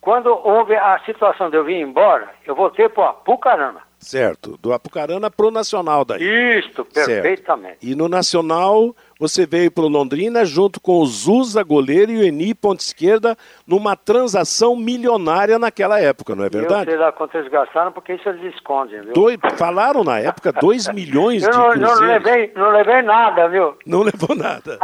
quando 0.00 0.28
houve 0.28 0.74
a 0.74 0.98
situação 1.06 1.48
de 1.48 1.56
eu 1.56 1.64
vir 1.64 1.80
embora, 1.80 2.30
eu 2.44 2.54
voltei 2.54 2.88
para 2.88 3.04
o 3.04 3.08
Apucarana. 3.08 3.82
Certo, 4.04 4.58
do 4.60 4.72
Apucarana 4.72 5.30
para 5.30 5.46
o 5.46 5.50
Nacional 5.50 6.04
daí. 6.04 6.22
Isso, 6.58 6.84
perfeitamente. 6.84 7.78
Certo. 7.80 7.84
E 7.86 7.94
no 7.94 8.06
Nacional 8.06 8.94
você 9.18 9.46
veio 9.46 9.70
para 9.70 9.84
o 9.84 9.88
Londrina 9.88 10.44
junto 10.44 10.78
com 10.78 10.98
o 10.98 11.06
Zusa, 11.06 11.62
goleiro, 11.62 12.12
e 12.12 12.18
o 12.18 12.22
Eni, 12.22 12.54
ponta 12.54 12.82
esquerda, 12.82 13.34
numa 13.66 13.96
transação 13.96 14.76
milionária 14.76 15.58
naquela 15.58 15.98
época, 15.98 16.34
não 16.34 16.44
é 16.44 16.50
verdade? 16.50 16.90
Eu 16.90 16.96
sei 16.96 16.96
lá 16.96 17.12
quanto 17.12 17.38
eles 17.38 17.50
gastaram, 17.50 17.92
porque 17.92 18.12
isso 18.14 18.28
eles 18.28 18.54
escondem, 18.54 19.00
viu? 19.00 19.14
Dois, 19.14 19.38
falaram 19.56 20.04
na 20.04 20.20
época 20.20 20.52
2 20.60 20.88
milhões 20.88 21.42
eu 21.42 21.50
de 21.50 21.56
não, 21.56 21.70
cruzeiros. 21.70 22.00
Não 22.00 22.06
levei, 22.06 22.52
não 22.54 22.70
levei 22.70 23.02
nada, 23.02 23.48
viu? 23.48 23.78
Não 23.86 24.02
levou 24.02 24.36
nada. 24.36 24.78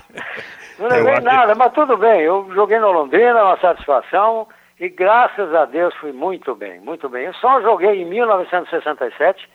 não 0.78 0.88
levei 0.88 1.20
nada, 1.20 1.54
mas 1.54 1.72
tudo 1.72 1.96
bem. 1.96 2.20
Eu 2.20 2.50
joguei 2.54 2.78
no 2.78 2.92
Londrina, 2.92 3.42
uma 3.42 3.58
satisfação, 3.58 4.46
e 4.78 4.88
graças 4.88 5.54
a 5.54 5.64
Deus 5.64 5.94
fui 5.96 6.12
muito 6.12 6.54
bem, 6.54 6.80
muito 6.80 7.08
bem. 7.08 7.26
Eu 7.26 7.34
só 7.34 7.60
joguei 7.62 8.02
em 8.02 8.04
1967 8.04 9.48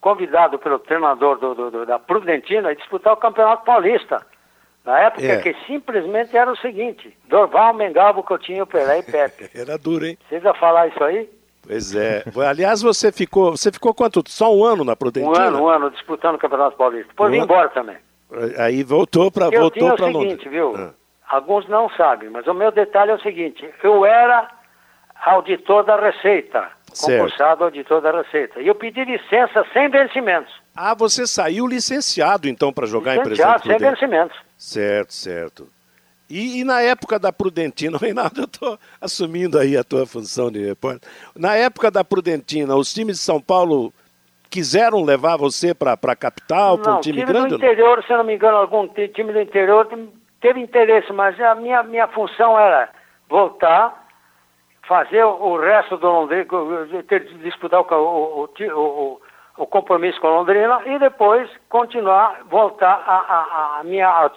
convidado 0.00 0.58
pelo 0.58 0.78
treinador 0.78 1.38
do, 1.38 1.54
do, 1.54 1.70
do, 1.70 1.86
da 1.86 1.98
Prudentina 1.98 2.70
a 2.70 2.74
disputar 2.74 3.12
o 3.12 3.18
Campeonato 3.18 3.64
Paulista. 3.64 4.26
Na 4.84 4.98
época 4.98 5.24
é. 5.24 5.38
que 5.40 5.54
simplesmente 5.64 6.36
era 6.36 6.50
o 6.50 6.56
seguinte, 6.56 7.16
Dorval, 7.28 7.72
Mengalvo, 7.72 8.22
Coutinho, 8.24 8.66
Pelé 8.66 8.98
e 8.98 9.02
Pepe. 9.04 9.48
era 9.54 9.78
duro, 9.78 10.04
hein? 10.04 10.18
Precisa 10.28 10.52
falar 10.54 10.88
isso 10.88 11.04
aí? 11.04 11.30
Pois 11.64 11.94
é. 11.94 12.24
Aliás, 12.48 12.82
você 12.82 13.12
ficou, 13.12 13.52
você 13.52 13.70
ficou 13.70 13.94
quanto? 13.94 14.24
Só 14.26 14.52
um 14.52 14.64
ano 14.64 14.82
na 14.82 14.96
Prudentina? 14.96 15.32
Um 15.32 15.40
ano, 15.40 15.62
um 15.62 15.68
ano, 15.68 15.90
disputando 15.90 16.34
o 16.34 16.38
Campeonato 16.38 16.76
Paulista. 16.76 17.08
Depois 17.08 17.30
um 17.30 17.32
vim 17.32 17.40
embora 17.42 17.68
também. 17.68 17.96
Aí 18.58 18.82
voltou 18.82 19.30
para 19.30 19.50
voltou 19.50 19.94
para 19.94 20.06
Londres. 20.06 20.16
o 20.16 20.30
seguinte, 20.30 20.48
viu? 20.48 20.74
Ah. 20.74 20.92
Alguns 21.32 21.66
não 21.66 21.88
sabem, 21.96 22.28
mas 22.28 22.46
o 22.46 22.52
meu 22.52 22.70
detalhe 22.70 23.10
é 23.10 23.14
o 23.14 23.20
seguinte, 23.22 23.66
eu 23.82 24.04
era 24.04 24.50
auditor 25.24 25.82
da 25.82 25.96
Receita 25.96 26.68
concursado 27.00 27.64
auditor 27.64 28.02
da 28.02 28.10
Receita. 28.10 28.60
E 28.60 28.68
eu 28.68 28.74
pedi 28.74 29.02
licença 29.02 29.64
sem 29.72 29.88
vencimentos. 29.88 30.52
Ah, 30.76 30.94
você 30.94 31.26
saiu 31.26 31.66
licenciado 31.66 32.46
então 32.46 32.70
para 32.70 32.86
jogar 32.86 33.16
licenciado, 33.16 33.60
em 33.60 33.62
Presidente 33.62 33.98
sem 33.98 34.08
vencimentos. 34.08 34.38
Certo, 34.58 35.14
certo. 35.14 35.68
E, 36.28 36.60
e, 36.60 36.64
na 36.64 36.82
época 36.82 37.18
da 37.18 37.32
Prudentina, 37.32 37.96
Reinaldo, 37.98 38.42
eu 38.42 38.44
estou 38.44 38.78
assumindo 39.00 39.58
aí 39.58 39.74
a 39.74 39.82
tua 39.82 40.04
função 40.04 40.50
de 40.50 40.62
repórter. 40.62 41.08
Na 41.34 41.56
época 41.56 41.90
da 41.90 42.04
Prudentina, 42.04 42.76
os 42.76 42.92
times 42.92 43.16
de 43.16 43.22
São 43.22 43.40
Paulo 43.40 43.90
quiseram 44.50 45.02
levar 45.02 45.38
você 45.38 45.72
para 45.72 45.94
a 45.94 46.14
capital, 46.14 46.76
para 46.76 46.96
um 46.96 47.00
time, 47.00 47.20
time 47.20 47.26
grande? 47.26 47.48
do 47.48 47.54
interior, 47.56 48.04
se 48.04 48.12
não 48.12 48.22
me 48.22 48.34
engano, 48.34 48.58
algum 48.58 48.86
time 48.86 49.32
do 49.32 49.40
interior 49.40 49.88
teve 50.42 50.60
interesse, 50.60 51.10
mas 51.12 51.40
a 51.40 51.54
minha, 51.54 51.82
minha 51.82 52.08
função 52.08 52.58
era 52.58 52.90
voltar 53.28 54.02
fazer 54.86 55.24
o 55.24 55.56
resto 55.58 55.96
do 55.96 56.06
Londrina, 56.06 56.44
ter, 57.08 57.24
disputar 57.38 57.80
o, 57.80 57.84
o, 57.94 58.44
o, 58.44 59.20
o, 59.56 59.66
compromisso 59.66 60.20
com 60.20 60.26
a 60.26 60.38
Londrina 60.38 60.82
e 60.84 60.98
depois 60.98 61.48
continuar, 61.68 62.42
voltar 62.50 63.02
a, 63.06 63.76
a, 63.76 63.80
a 63.80 63.84
minha 63.84 64.30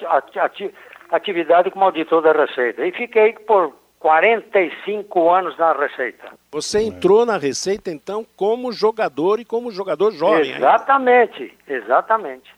atividade 1.12 1.72
como 1.72 1.86
auditor 1.86 2.22
da 2.22 2.32
Receita. 2.32 2.86
E 2.86 2.92
fiquei 2.92 3.34
por 3.34 3.74
45 4.00 5.30
anos 5.32 5.58
na 5.58 5.74
Receita. 5.74 6.32
Você 6.52 6.80
entrou 6.84 7.26
na 7.26 7.38
Receita, 7.38 7.90
então, 7.90 8.26
como 8.38 8.72
jogador 8.72 9.40
e 9.40 9.46
como 9.46 9.72
jogador 9.72 10.12
jovem. 10.12 10.56
Exatamente, 10.56 11.58
ainda. 11.68 11.86
exatamente. 11.86 12.55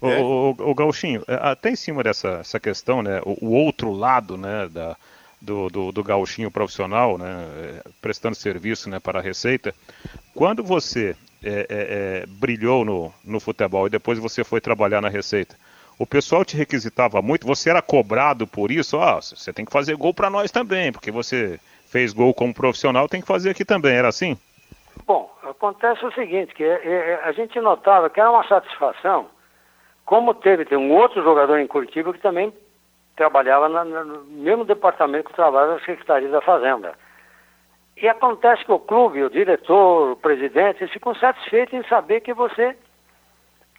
O, 0.00 0.08
o, 0.08 0.70
o, 0.70 0.74
Gauchinho, 0.74 1.22
é, 1.26 1.34
até 1.40 1.70
em 1.70 1.76
cima 1.76 2.02
dessa 2.02 2.40
essa 2.40 2.60
questão, 2.60 3.02
né, 3.02 3.20
o, 3.24 3.46
o 3.46 3.52
outro 3.52 3.92
lado, 3.92 4.36
né, 4.36 4.68
da, 4.68 4.96
do, 5.40 5.68
do, 5.68 5.92
do 5.92 6.02
gauchinho 6.02 6.50
profissional, 6.50 7.18
né, 7.18 7.46
é, 7.56 7.88
prestando 8.00 8.34
serviço, 8.34 8.88
né, 8.88 8.98
para 8.98 9.18
a 9.18 9.22
Receita, 9.22 9.74
quando 10.34 10.62
você 10.64 11.14
é, 11.42 11.50
é, 11.50 11.66
é, 11.68 12.26
brilhou 12.26 12.84
no, 12.84 13.12
no 13.24 13.38
futebol 13.38 13.86
e 13.86 13.90
depois 13.90 14.18
você 14.18 14.42
foi 14.42 14.60
trabalhar 14.60 15.00
na 15.00 15.08
Receita, 15.08 15.56
o 15.98 16.06
pessoal 16.06 16.44
te 16.44 16.56
requisitava 16.56 17.22
muito, 17.22 17.46
você 17.46 17.70
era 17.70 17.82
cobrado 17.82 18.46
por 18.46 18.70
isso, 18.70 18.98
ah, 18.98 19.20
você 19.20 19.52
tem 19.52 19.64
que 19.64 19.72
fazer 19.72 19.94
gol 19.96 20.12
para 20.12 20.30
nós 20.30 20.50
também, 20.50 20.90
porque 20.90 21.10
você 21.10 21.60
fez 21.86 22.12
gol 22.12 22.34
como 22.34 22.52
profissional, 22.52 23.08
tem 23.08 23.20
que 23.20 23.26
fazer 23.26 23.50
aqui 23.50 23.64
também, 23.64 23.94
era 23.94 24.08
assim? 24.08 24.36
Bom, 25.06 25.30
acontece 25.42 26.04
o 26.04 26.12
seguinte, 26.12 26.54
que 26.54 26.64
é, 26.64 27.20
a 27.22 27.32
gente 27.32 27.60
notava 27.60 28.08
que 28.08 28.18
era 28.18 28.30
uma 28.30 28.46
satisfação 28.48 29.26
como 30.04 30.34
teve, 30.34 30.64
tem 30.64 30.76
um 30.76 30.92
outro 30.92 31.22
jogador 31.22 31.58
em 31.58 31.66
Curitiba 31.66 32.12
que 32.12 32.20
também 32.20 32.52
trabalhava 33.16 33.68
na, 33.68 33.84
no 33.84 34.24
mesmo 34.24 34.64
departamento 34.64 35.28
que 35.28 35.34
trabalha 35.34 35.74
na 35.74 35.80
Secretaria 35.80 36.28
da 36.28 36.40
Fazenda. 36.40 36.94
E 37.96 38.08
acontece 38.08 38.64
que 38.64 38.72
o 38.72 38.78
clube, 38.78 39.22
o 39.22 39.30
diretor, 39.30 40.12
o 40.12 40.16
presidente, 40.16 40.82
eles 40.82 40.92
ficam 40.92 41.14
satisfeitos 41.14 41.74
em 41.74 41.88
saber 41.88 42.20
que 42.20 42.34
você 42.34 42.76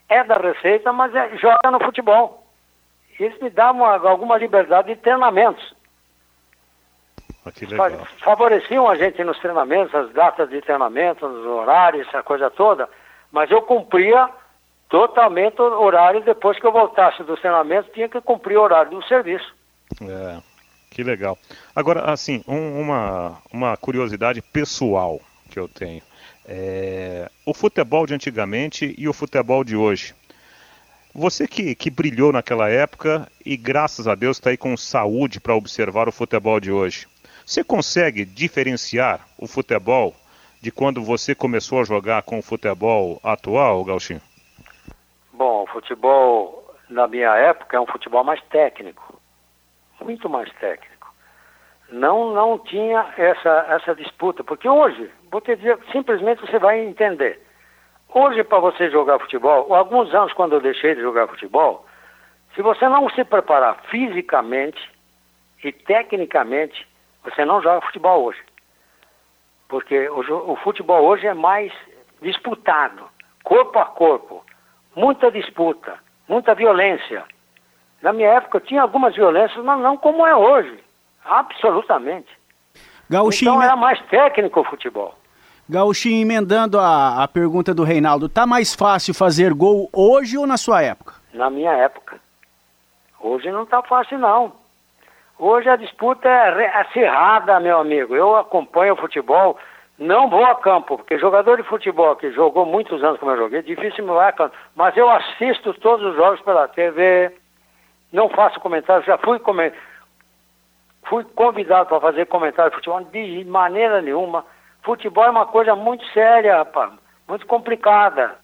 é 0.07 0.23
da 0.23 0.38
Receita, 0.38 0.93
mas 0.93 1.13
é, 1.13 1.35
joga 1.38 1.71
no 1.71 1.79
futebol. 1.83 2.43
Eles 3.19 3.39
me 3.41 3.49
davam 3.49 3.85
alguma 3.85 4.38
liberdade 4.38 4.93
de 4.93 5.01
treinamentos. 5.01 5.75
Ah, 7.45 7.51
Favoreciam 8.23 8.89
a 8.89 8.95
gente 8.95 9.23
nos 9.23 9.38
treinamentos, 9.39 9.93
as 9.93 10.11
datas 10.13 10.49
de 10.49 10.61
treinamento, 10.61 11.25
os 11.25 11.45
horários, 11.45 12.07
essa 12.07 12.23
coisa 12.23 12.49
toda, 12.49 12.89
mas 13.31 13.51
eu 13.51 13.61
cumpria 13.61 14.29
totalmente 14.89 15.61
horário. 15.61 16.23
Depois 16.23 16.59
que 16.59 16.65
eu 16.65 16.71
voltasse 16.71 17.23
do 17.23 17.37
treinamento, 17.37 17.91
tinha 17.91 18.09
que 18.09 18.21
cumprir 18.21 18.57
o 18.57 18.61
horário 18.61 18.91
do 18.91 19.07
serviço. 19.07 19.53
É, 20.01 20.37
que 20.89 21.03
legal. 21.03 21.37
Agora, 21.75 22.11
assim, 22.11 22.43
um, 22.47 22.81
uma, 22.81 23.37
uma 23.51 23.77
curiosidade 23.77 24.41
pessoal 24.41 25.19
que 25.49 25.59
eu 25.59 25.67
tenho. 25.67 26.01
É, 26.45 27.29
o 27.45 27.53
futebol 27.53 28.05
de 28.05 28.13
antigamente 28.13 28.93
e 28.97 29.07
o 29.07 29.13
futebol 29.13 29.63
de 29.63 29.75
hoje. 29.75 30.13
Você 31.13 31.47
que, 31.47 31.73
que 31.75 31.89
brilhou 31.89 32.33
naquela 32.33 32.69
época 32.69 33.27
e 33.45 33.55
graças 33.55 34.05
a 34.05 34.15
Deus 34.15 34.37
está 34.37 34.49
aí 34.49 34.57
com 34.57 34.75
saúde 34.75 35.39
para 35.39 35.55
observar 35.55 36.09
o 36.09 36.11
futebol 36.11 36.59
de 36.59 36.71
hoje. 36.71 37.07
Você 37.45 37.63
consegue 37.63 38.25
diferenciar 38.25 39.25
o 39.37 39.47
futebol 39.47 40.13
de 40.61 40.71
quando 40.71 41.01
você 41.03 41.33
começou 41.33 41.79
a 41.79 41.85
jogar 41.85 42.23
com 42.23 42.39
o 42.39 42.41
futebol 42.41 43.19
atual, 43.23 43.83
Gauchinho? 43.85 44.21
Bom, 45.37 45.63
o 45.63 45.67
futebol, 45.67 46.63
na 46.89 47.07
minha 47.07 47.35
época, 47.35 47.75
é 47.75 47.79
um 47.79 47.85
futebol 47.85 48.23
mais 48.23 48.41
técnico. 48.43 49.19
Muito 49.99 50.29
mais 50.29 50.49
técnico. 50.53 51.13
Não, 51.89 52.31
não 52.33 52.57
tinha 52.57 53.13
essa, 53.17 53.65
essa 53.69 53.93
disputa, 53.95 54.45
porque 54.45 54.67
hoje, 54.67 55.11
vou 55.29 55.41
te 55.41 55.57
dizer, 55.57 55.77
simplesmente 55.91 56.39
você 56.39 56.57
vai 56.57 56.79
entender. 56.79 57.41
Hoje, 58.13 58.45
para 58.45 58.59
você 58.59 58.89
jogar 58.89 59.19
futebol, 59.19 59.73
alguns 59.75 60.13
anos 60.15 60.31
quando 60.31 60.53
eu 60.53 60.61
deixei 60.61 60.95
de 60.95 61.01
jogar 61.01 61.27
futebol, 61.27 61.85
se 62.55 62.61
você 62.61 62.87
não 62.87 63.09
se 63.09 63.25
preparar 63.25 63.81
fisicamente 63.89 64.89
e 65.61 65.73
tecnicamente, 65.73 66.87
você 67.25 67.43
não 67.43 67.61
joga 67.61 67.85
futebol 67.85 68.23
hoje. 68.23 68.41
Porque 69.67 70.07
o, 70.07 70.51
o 70.53 70.55
futebol 70.55 71.03
hoje 71.03 71.27
é 71.27 71.33
mais 71.33 71.73
disputado, 72.21 73.09
corpo 73.43 73.77
a 73.77 73.85
corpo 73.85 74.45
muita 74.95 75.31
disputa, 75.31 75.95
muita 76.27 76.55
violência. 76.55 77.23
Na 78.01 78.13
minha 78.13 78.29
época 78.29 78.60
tinha 78.60 78.81
algumas 78.81 79.15
violências, 79.15 79.63
mas 79.63 79.79
não 79.79 79.97
como 79.97 80.25
é 80.25 80.36
hoje. 80.36 80.79
Absolutamente. 81.23 82.29
Gauchinho, 83.10 83.51
então 83.51 83.63
era 83.63 83.75
mais 83.75 83.99
técnico 84.08 84.60
o 84.60 84.63
futebol. 84.63 85.15
Gauchinho, 85.67 86.21
emendando 86.21 86.79
a, 86.79 87.23
a 87.23 87.27
pergunta 87.27 87.73
do 87.73 87.84
Reinaldo, 87.84 88.29
tá 88.29 88.45
mais 88.45 88.75
fácil 88.75 89.13
fazer 89.13 89.53
gol 89.53 89.89
hoje 89.91 90.38
ou 90.38 90.45
na 90.45 90.58
sua 90.58 90.81
época? 90.81 91.15
Na 91.34 91.49
minha 91.49 91.71
época. 91.71 92.19
Hoje 93.19 93.51
não 93.51 93.65
tá 93.65 93.81
fácil 93.81 94.19
não. 94.19 94.53
Hoje 95.38 95.67
a 95.67 95.75
disputa 95.75 96.29
é 96.29 96.77
acirrada, 96.77 97.60
meu 97.60 97.79
amigo. 97.79 98.15
Eu 98.15 98.36
acompanho 98.36 98.93
o 98.93 98.97
futebol 98.97 99.58
não 99.97 100.29
vou 100.29 100.45
a 100.45 100.55
campo, 100.55 100.97
porque 100.97 101.17
jogador 101.17 101.58
de 101.58 101.63
futebol 101.63 102.15
que 102.15 102.31
jogou 102.31 102.65
muitos 102.65 103.01
anos 103.03 103.19
como 103.19 103.31
eu 103.31 103.38
joguei, 103.38 103.62
difícil 103.62 104.05
vai 104.05 104.29
a 104.29 104.34
campo. 104.34 104.55
Mas 104.75 104.95
eu 104.97 105.10
assisto 105.10 105.73
todos 105.75 106.05
os 106.05 106.15
jogos 106.15 106.41
pela 106.41 106.67
TV, 106.67 107.34
não 108.12 108.29
faço 108.29 108.60
comentário, 108.60 109.05
já 109.05 109.17
fui 109.17 109.39
fui 111.05 111.23
convidado 111.23 111.88
para 111.88 112.01
fazer 112.01 112.25
comentário 112.25 112.71
de 112.71 112.77
futebol 112.77 113.01
de 113.05 113.45
maneira 113.45 114.01
nenhuma. 114.01 114.45
Futebol 114.84 115.23
é 115.23 115.29
uma 115.29 115.45
coisa 115.45 115.75
muito 115.75 116.05
séria, 116.08 116.58
rapaz, 116.58 116.91
muito 117.27 117.45
complicada. 117.45 118.36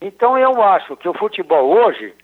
Então 0.00 0.38
eu 0.38 0.62
acho 0.62 0.96
que 0.96 1.08
o 1.08 1.14
futebol 1.14 1.70
hoje 1.70 2.14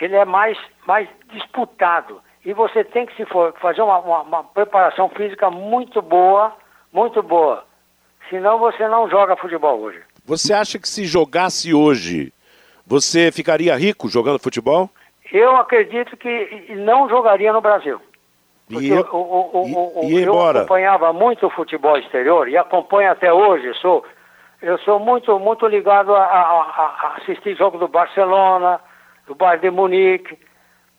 ele 0.00 0.16
é 0.16 0.24
mais, 0.24 0.58
mais 0.86 1.08
disputado 1.30 2.20
e 2.48 2.54
você 2.54 2.82
tem 2.82 3.04
que 3.04 3.14
se 3.14 3.26
for, 3.26 3.52
fazer 3.60 3.82
uma, 3.82 3.98
uma, 3.98 4.22
uma, 4.22 4.42
preparação 4.42 5.10
física 5.10 5.50
muito 5.50 6.00
boa, 6.00 6.50
muito 6.90 7.22
boa. 7.22 7.62
Senão 8.30 8.58
você 8.58 8.88
não 8.88 9.06
joga 9.06 9.36
futebol 9.36 9.78
hoje. 9.78 10.00
Você 10.24 10.54
acha 10.54 10.78
que 10.78 10.88
se 10.88 11.04
jogasse 11.04 11.74
hoje, 11.74 12.32
você 12.86 13.30
ficaria 13.30 13.76
rico 13.76 14.08
jogando 14.08 14.38
futebol? 14.38 14.88
Eu 15.30 15.56
acredito 15.56 16.16
que 16.16 16.74
não 16.74 17.06
jogaria 17.06 17.52
no 17.52 17.60
Brasil. 17.60 18.00
Porque 18.66 18.86
e, 18.86 18.94
o, 18.94 19.04
o, 19.12 20.00
o, 20.00 20.04
e, 20.04 20.14
e 20.14 20.22
eu 20.22 20.48
acompanhava 20.48 21.12
muito 21.12 21.46
o 21.46 21.50
futebol 21.50 21.98
exterior 21.98 22.48
e 22.48 22.56
acompanho 22.56 23.10
até 23.12 23.30
hoje. 23.30 23.74
Sou, 23.74 24.02
eu 24.62 24.78
sou 24.78 24.98
muito, 24.98 25.38
muito 25.38 25.66
ligado 25.66 26.14
a, 26.14 26.24
a, 26.24 27.12
a 27.12 27.16
assistir 27.18 27.54
jogo 27.58 27.76
do 27.76 27.88
Barcelona, 27.88 28.80
do 29.26 29.34
Bayern 29.34 29.60
de 29.60 29.70
Munique, 29.70 30.47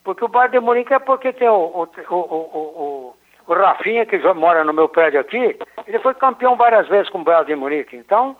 porque 0.04 0.24
o 0.24 0.28
Bayern 0.28 0.52
de 0.52 0.60
Munique 0.60 0.94
é 0.94 1.00
porque 1.00 1.34
tem 1.34 1.50
o, 1.50 1.54
o, 1.54 1.88
o, 2.12 3.16
o, 3.48 3.54
Rafinha, 3.54 4.06
que 4.06 4.18
mora 4.34 4.64
no 4.64 4.74
meu 4.74 4.88
prédio 4.88 5.20
aqui, 5.20 5.58
ele 5.88 6.00
foi 6.00 6.14
campeão 6.14 6.56
várias 6.56 6.88
vezes 6.88 7.10
com 7.10 7.20
o 7.20 7.24
Bayern 7.24 7.48
de 7.48 7.56
Munique. 7.56 7.96
Então, 7.96 8.36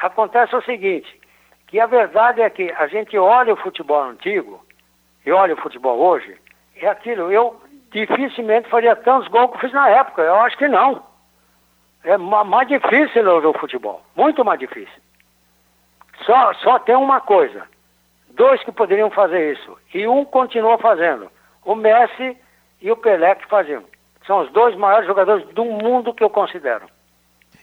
acontece 0.00 0.54
o 0.54 0.62
seguinte, 0.62 1.20
que 1.66 1.78
a 1.80 1.86
verdade 1.86 2.40
é 2.40 2.50
que 2.50 2.72
a 2.72 2.86
gente 2.86 3.16
olha 3.16 3.54
o 3.54 3.56
futebol 3.56 4.02
antigo 4.02 4.64
e 5.24 5.32
olha 5.32 5.54
o 5.54 5.60
futebol 5.60 5.98
hoje, 5.98 6.36
é 6.76 6.88
aquilo. 6.88 7.30
Eu 7.30 7.60
dificilmente 7.90 8.68
faria 8.68 8.96
tantos 8.96 9.28
gols 9.28 9.52
que 9.52 9.60
fiz 9.60 9.72
na 9.72 9.88
época. 9.88 10.22
Eu 10.22 10.36
acho 10.36 10.56
que 10.58 10.68
não. 10.68 11.02
É 12.04 12.16
mais 12.16 12.68
difícil 12.68 13.28
hoje 13.28 13.46
o 13.46 13.58
futebol. 13.58 14.02
Muito 14.14 14.44
mais 14.44 14.60
difícil. 14.60 15.02
Só, 16.24 16.54
só 16.54 16.78
tem 16.78 16.94
uma 16.94 17.20
coisa 17.20 17.66
dois 18.36 18.62
que 18.62 18.70
poderiam 18.70 19.10
fazer 19.10 19.52
isso. 19.52 19.76
E 19.92 20.06
um 20.06 20.24
continua 20.24 20.78
fazendo. 20.78 21.28
O 21.64 21.74
Messi 21.74 22.36
e 22.80 22.90
o 22.90 22.96
Pelé 22.96 23.34
que 23.34 23.48
faziam. 23.48 23.82
São 24.26 24.40
os 24.40 24.52
dois 24.52 24.76
maiores 24.76 25.06
jogadores 25.06 25.46
do 25.48 25.64
mundo 25.64 26.14
que 26.14 26.22
eu 26.22 26.30
considero. 26.30 26.86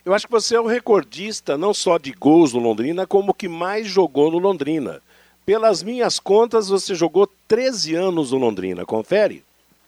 Eu 0.04 0.12
acho 0.12 0.26
que 0.26 0.32
você 0.32 0.56
é 0.56 0.60
o 0.60 0.66
recordista 0.66 1.56
não 1.56 1.72
só 1.72 1.96
de 1.96 2.12
gols 2.12 2.52
no 2.52 2.60
Londrina, 2.60 3.06
como 3.06 3.32
que 3.32 3.48
mais 3.48 3.86
jogou 3.86 4.30
no 4.30 4.38
Londrina. 4.38 5.00
Pelas 5.46 5.82
minhas 5.82 6.18
contas, 6.18 6.68
você 6.68 6.94
jogou 6.94 7.26
13 7.48 7.94
anos 7.94 8.32
no 8.32 8.38
Londrina, 8.38 8.84
confere? 8.84 9.44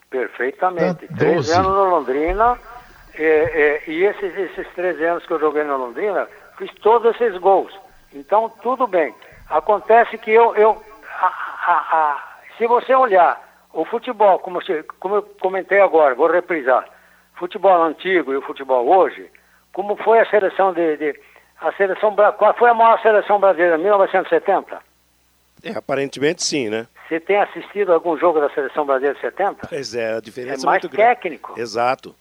Perfeitamente. 0.08 1.06
Ah, 1.10 1.16
13 1.16 1.52
anos 1.52 1.72
no 1.72 1.84
Londrina. 1.84 2.58
É, 3.14 3.82
é, 3.86 3.90
e 3.90 4.04
esses, 4.04 4.36
esses 4.36 4.66
13 4.74 5.04
anos 5.04 5.26
que 5.26 5.32
eu 5.32 5.40
joguei 5.40 5.64
no 5.64 5.76
Londrina, 5.76 6.28
fiz 6.58 6.70
todos 6.82 7.14
esses 7.14 7.38
gols. 7.38 7.72
Então, 8.12 8.50
tudo 8.62 8.86
bem. 8.86 9.14
Acontece 9.48 10.18
que 10.18 10.30
eu, 10.30 10.54
eu 10.56 10.82
a, 11.20 11.26
a, 11.26 11.72
a, 11.72 12.22
se 12.58 12.66
você 12.66 12.94
olhar 12.94 13.40
o 13.72 13.84
futebol, 13.84 14.38
como, 14.38 14.62
se, 14.62 14.82
como 14.98 15.16
eu 15.16 15.22
comentei 15.40 15.80
agora, 15.80 16.14
vou 16.14 16.30
reprisar, 16.30 16.86
futebol 17.34 17.82
antigo 17.82 18.32
e 18.32 18.36
o 18.36 18.42
futebol 18.42 18.86
hoje, 18.88 19.30
como 19.72 19.96
foi 19.96 20.20
a 20.20 20.26
seleção 20.30 20.72
de, 20.72 20.96
de 20.96 21.20
a 21.60 21.72
seleção 21.72 22.14
qual 22.38 22.54
foi 22.54 22.70
a 22.70 22.74
maior 22.74 23.00
seleção 23.00 23.38
brasileira? 23.38 23.78
1970? 23.78 24.78
É, 25.62 25.70
aparentemente 25.76 26.42
sim, 26.44 26.68
né? 26.68 26.86
Você 27.08 27.20
tem 27.20 27.36
assistido 27.36 27.92
algum 27.92 28.16
jogo 28.18 28.40
da 28.40 28.50
Seleção 28.50 28.84
Brasileira 28.84 29.14
de 29.14 29.20
70? 29.20 29.66
Pois 29.68 29.94
é, 29.94 30.14
a 30.14 30.20
diferença 30.20 30.64
É 30.64 30.66
mais 30.66 30.82
muito 30.82 30.94
grande. 30.94 31.14
técnico. 31.14 31.54
Exato. 31.58 32.14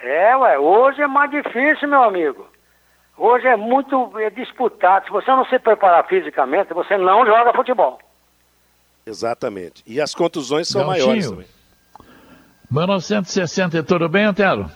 É, 0.00 0.36
ué, 0.36 0.58
hoje 0.58 1.02
é 1.02 1.06
mais 1.06 1.30
difícil, 1.30 1.88
meu 1.88 2.02
amigo. 2.02 2.48
Hoje 3.22 3.46
é 3.46 3.54
muito 3.54 4.18
é 4.18 4.30
disputado. 4.30 5.04
Se 5.04 5.10
você 5.10 5.30
não 5.30 5.44
se 5.44 5.58
preparar 5.58 6.06
fisicamente, 6.08 6.72
você 6.72 6.96
não 6.96 7.26
joga 7.26 7.52
futebol. 7.52 7.98
Exatamente. 9.04 9.82
E 9.86 10.00
as 10.00 10.14
contusões 10.14 10.68
são 10.68 10.86
Gauchinho. 10.86 11.06
maiores 11.06 11.30
também. 11.30 11.46
1960, 12.70 13.82
tudo 13.82 14.08
bem, 14.08 14.24
Antero? 14.24 14.70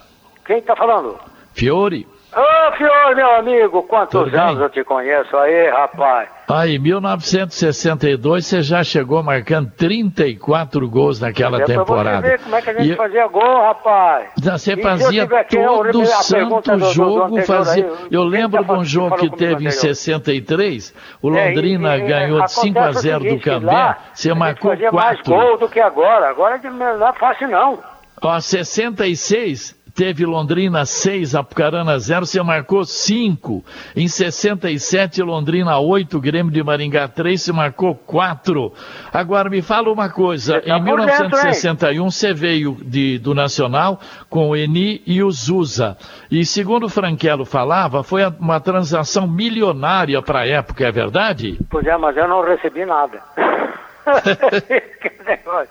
Quem 0.44 0.60
tá 0.60 0.76
falando? 0.76 1.18
Fiore. 1.54 2.06
Ô, 2.36 2.72
Fiore, 2.76 3.14
meu 3.14 3.30
amigo, 3.36 3.82
quantos 3.84 4.10
Tudo 4.10 4.30
bem? 4.30 4.40
anos 4.40 4.60
eu 4.60 4.68
te 4.68 4.82
conheço 4.82 5.36
aí, 5.36 5.70
rapaz? 5.70 6.28
Aí, 6.48 6.78
1962, 6.78 8.44
você 8.44 8.60
já 8.60 8.82
chegou 8.82 9.22
marcando 9.22 9.70
34 9.76 10.88
gols 10.90 11.20
naquela 11.20 11.58
é 11.62 11.64
pra 11.64 11.74
temporada. 11.78 12.20
ver 12.28 12.40
como 12.40 12.56
é 12.56 12.60
que 12.62 12.70
a 12.70 12.72
gente 12.74 12.92
E- 12.92 12.96
fazia 12.96 13.26
gol, 13.28 13.60
rapaz. 13.62 14.26
Você 14.36 14.72
eu 14.72 14.78
fazia 14.78 15.22
aqui, 15.24 15.56
eu 15.56 15.64
todo 15.68 15.82
repetir 15.84 16.02
a 16.12 16.22
santo 16.22 16.70
do- 16.72 16.78
do- 16.78 16.92
jogo, 16.92 17.42
fazia. 17.42 17.84
aí, 17.86 17.92
Eu 18.10 18.24
lembro 18.24 18.64
de 18.64 18.72
um 18.72 18.84
jogo 18.84 19.16
que 19.16 19.30
teve 19.30 19.52
em 19.64 19.68
anterior? 19.68 19.72
63, 19.72 20.94
o 21.22 21.28
É, 21.34 21.46
Londrina 21.48 21.96
e- 21.96 22.00
e- 22.00 22.06
ganhou 22.06 22.28
de 22.38 22.44
acontece 22.44 22.60
5 22.60 22.78
a 22.80 22.88
o 22.88 22.92
0 22.94 23.24
do 23.24 23.40
Cambé, 23.40 23.96
você 24.12 24.34
marcou 24.34 24.70
fazia 24.72 24.90
mais 24.92 25.20
4. 25.22 25.34
gol 25.34 25.58
do 25.58 25.68
que 25.68 25.80
agora. 25.80 26.28
Agora 26.28 26.58
não 26.58 27.08
é 27.08 27.12
fácil, 27.12 27.48
não. 27.48 27.78
Ó, 28.20 28.40
66 28.40 29.74
teve 29.94 30.26
Londrina 30.26 30.84
6, 30.84 31.34
Apucarana 31.34 31.98
0, 31.98 32.26
você 32.26 32.42
marcou 32.42 32.84
5. 32.84 33.64
Em 33.94 34.08
67, 34.08 35.22
Londrina 35.22 35.78
8, 35.78 36.20
Grêmio 36.20 36.52
de 36.52 36.62
Maringá 36.62 37.06
3, 37.06 37.40
você 37.40 37.52
marcou 37.52 37.94
4. 37.94 38.72
Agora 39.12 39.48
me 39.48 39.62
fala 39.62 39.92
uma 39.92 40.08
coisa, 40.10 40.60
tá 40.60 40.78
em 40.78 40.84
por 40.84 41.00
dentro, 41.00 41.28
1961 41.28 42.10
você 42.10 42.34
veio 42.34 42.76
de, 42.82 43.18
do 43.18 43.34
Nacional 43.34 44.00
com 44.28 44.50
o 44.50 44.56
Eni 44.56 45.02
e 45.06 45.22
o 45.22 45.30
Zusa. 45.30 45.96
E 46.30 46.44
segundo 46.44 46.86
o 46.86 46.88
Franquelo 46.88 47.44
falava, 47.44 48.02
foi 48.02 48.22
uma 48.40 48.60
transação 48.60 49.26
milionária 49.26 50.20
para 50.20 50.40
a 50.40 50.46
época, 50.46 50.86
é 50.86 50.90
verdade? 50.90 51.58
Pois 51.70 51.86
é, 51.86 51.96
mas 51.96 52.16
eu 52.16 52.26
não 52.26 52.42
recebi 52.42 52.84
nada. 52.84 53.22
Que 55.00 55.24
negócio. 55.24 55.68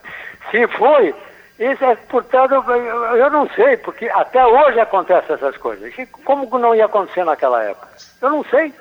Se 0.51 0.67
foi, 0.77 1.13
isso 1.59 1.85
é, 1.85 1.95
portanto, 1.95 2.53
eu, 2.53 3.29
não 3.29 3.47
sei, 3.49 3.77
porque 3.77 4.09
até 4.09 4.45
hoje 4.45 4.79
acontecem 4.79 5.35
essas 5.35 5.55
coisas. 5.57 5.93
Como 6.25 6.49
que 6.49 6.57
não 6.57 6.73
ia 6.73 6.85
acontecer 6.85 7.23
naquela 7.23 7.63
época? 7.63 7.87
Eu 8.21 8.29
não 8.31 8.43
sei. 8.45 8.73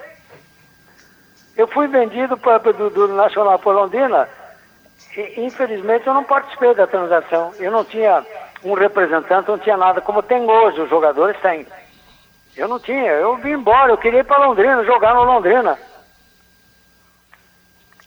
Eu 1.55 1.69
fui 1.69 1.87
vendido 1.87 2.37
pra, 2.39 2.57
do, 2.59 2.89
do 2.89 3.09
Nacional 3.09 3.59
por 3.59 3.75
Londrina 3.75 4.27
e, 5.17 5.45
infelizmente, 5.45 6.07
eu 6.07 6.15
não 6.15 6.25
participei 6.25 6.75
da 6.75 6.87
transação. 6.87 7.53
Eu 7.59 7.71
não 7.71 7.85
tinha 7.85 8.25
um 8.65 8.73
representante, 8.73 9.49
não 9.49 9.59
tinha 9.59 9.77
nada, 9.77 10.01
como 10.01 10.23
tem 10.23 10.41
hoje, 10.43 10.81
os 10.81 10.89
jogadores 10.89 11.39
têm. 11.43 11.67
Eu 12.57 12.69
não 12.69 12.79
tinha, 12.79 13.13
eu 13.13 13.37
vim 13.37 13.53
embora, 13.53 13.93
eu 13.93 13.99
queria 13.99 14.21
ir 14.21 14.25
para 14.25 14.47
Londrina, 14.47 14.85
jogar 14.85 15.15
no 15.15 15.25
Londrina. 15.25 15.79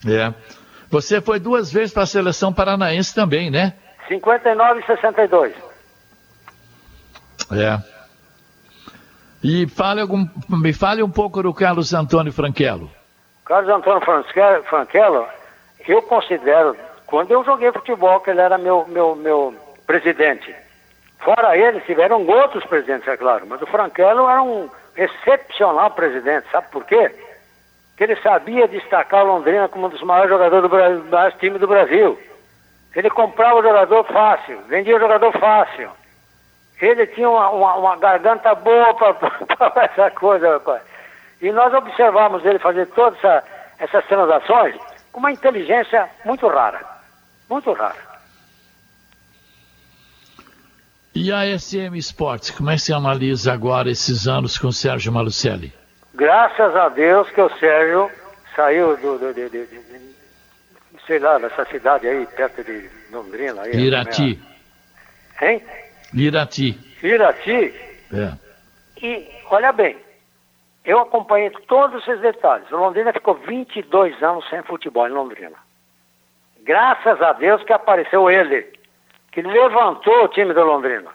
É. 0.07 0.34
Você 0.89 1.20
foi 1.22 1.39
duas 1.39 1.72
vezes 1.72 1.93
para 1.93 2.03
a 2.03 2.07
seleção 2.07 2.53
paranaense 2.53 3.13
também, 3.13 3.51
né? 3.51 3.74
59 4.08 4.80
e 4.82 4.86
62. 4.86 5.53
É. 7.51 7.78
E 9.43 9.68
fale 9.68 10.01
algum, 10.01 10.28
me 10.49 10.74
fale 10.74 11.03
um 11.03 11.10
pouco 11.10 11.43
do 11.43 11.53
Carlos 11.53 11.93
Antônio 11.93 12.34
Franquelo. 12.34 12.89
Carlos 13.45 13.70
Antônio 13.72 14.01
Franque- 14.01 14.68
Franquelo, 14.68 15.28
eu 15.88 16.01
considero, 16.01 16.76
quando 17.06 17.32
eu 17.32 17.43
joguei 17.45 17.72
futebol, 17.72 18.20
que 18.22 18.32
ele 18.32 18.41
era 18.41 18.58
meu, 18.58 18.88
meu, 18.88 19.16
meu 19.16 19.53
presidente. 19.86 20.53
Fora 21.20 21.56
ele, 21.56 21.80
tiveram 21.82 22.26
outros 22.26 22.66
presidentes, 22.66 23.08
é 23.08 23.16
claro, 23.18 23.45
mas 23.47 23.62
o 23.62 23.68
Franquelo 23.68 24.28
era 24.28 24.41
um 24.41 24.68
excepcional 24.97 25.91
presidente, 25.91 26.47
sabe 26.51 26.68
por 26.72 26.84
quê? 26.86 27.14
Que 27.97 28.03
ele 28.03 28.16
sabia 28.18 28.68
destacar 28.68 29.24
o 29.24 29.28
Londrina 29.28 29.68
como 29.68 29.86
um 29.86 29.89
dos 29.89 30.01
maiores 30.01 30.30
jogadores 30.32 30.64
do 30.64 30.70
Brasil, 30.70 31.03
maiores 31.06 31.38
times 31.38 31.60
do 31.62 31.68
Brasil. 31.68 32.20
Ele 32.96 33.10
comprava 33.10 33.60
o 33.60 33.64
jogador 33.64 34.04
fácil, 34.06 34.62
vendia 34.68 34.96
o 34.96 35.00
jogador 35.00 35.32
fácil. 35.38 35.89
Ele 36.82 37.06
tinha 37.08 37.30
uma, 37.30 37.50
uma, 37.50 37.76
uma 37.76 37.96
garganta 37.98 38.54
boa 38.56 38.93
para 38.93 39.16
essa 39.84 40.12
coisa, 40.12 40.54
rapaz. 40.54 40.82
E 41.41 41.52
nós 41.52 41.74
observamos 41.74 42.46
ele 42.46 42.60
fazer 42.60 42.86
todas 42.88 43.18
essa, 43.20 43.43
essas 43.80 44.06
transações 44.06 44.76
com 45.12 45.20
uma 45.20 45.32
inteligência 45.32 46.10
muito 46.24 46.48
rara. 46.48 46.82
Muito 47.50 47.72
rara. 47.74 48.16
E 51.14 51.32
a 51.32 51.58
SM 51.58 51.96
Sports, 51.98 52.52
como 52.52 52.70
é 52.70 52.76
que 52.76 52.82
você 52.82 52.93
analisa 52.93 53.54
agora 53.54 53.89
esses 53.89 54.28
anos 54.28 54.58
com 54.58 54.68
o 54.68 54.74
Sérgio 54.74 55.14
Malucelli? 55.14 55.74
Graças 56.14 56.76
a 56.76 56.89
Deus 56.89 57.30
que 57.32 57.39
o 57.41 57.50
Sérgio 57.58 58.12
saiu 58.56 58.98
do, 58.98 59.18
do- 59.18 59.34
de- 59.34 59.50
de- 59.50 59.66
sei 61.08 61.20
lá, 61.20 61.38
dessa 61.38 61.66
cidade 61.66 62.08
aí, 62.08 62.26
perto 62.28 62.64
de 62.64 62.89
Londrina. 63.12 63.62
Aí, 63.64 63.76
Irati. 63.76 64.39
Hein? 65.41 65.64
Irati. 66.14 66.80
Irati. 67.03 67.74
É. 68.14 68.34
E, 69.06 69.30
olha 69.49 69.72
bem, 69.72 69.97
eu 70.86 70.99
acompanhei 70.99 71.49
todos 71.68 72.01
esses 72.08 72.22
detalhes. 72.22 72.72
O 72.72 72.78
Londrina 72.78 73.12
ficou 73.14 73.36
22 73.36 74.22
anos 74.24 74.47
sem 74.49 74.62
futebol 74.64 75.08
em 75.08 75.12
Londrina. 75.12 75.58
Graças 76.64 77.22
a 77.22 77.34
Deus 77.34 77.64
que 77.64 77.74
apareceu 77.74 78.30
ele, 78.30 78.68
que 79.32 79.41
levantou 79.41 80.24
o 80.24 80.28
time 80.30 80.53
do 80.53 80.64
Londrina. 80.64 81.12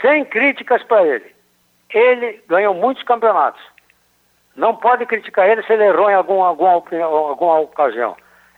Sem 0.00 0.24
críticas 0.24 0.82
para 0.82 1.04
ele. 1.06 1.34
Ele 1.92 2.42
ganhou 2.48 2.74
muitos 2.74 3.02
campeonatos. 3.04 3.60
Não 4.56 4.74
pode 4.76 5.04
criticar 5.06 5.48
ele 5.48 5.62
se 5.62 5.72
ele 5.72 5.84
errou 5.84 6.10
em 6.10 6.14
algum, 6.14 6.42
alguma, 6.42 6.76
opini- 6.76 7.02
alguma 7.02 7.60
ocasião. 7.60 8.16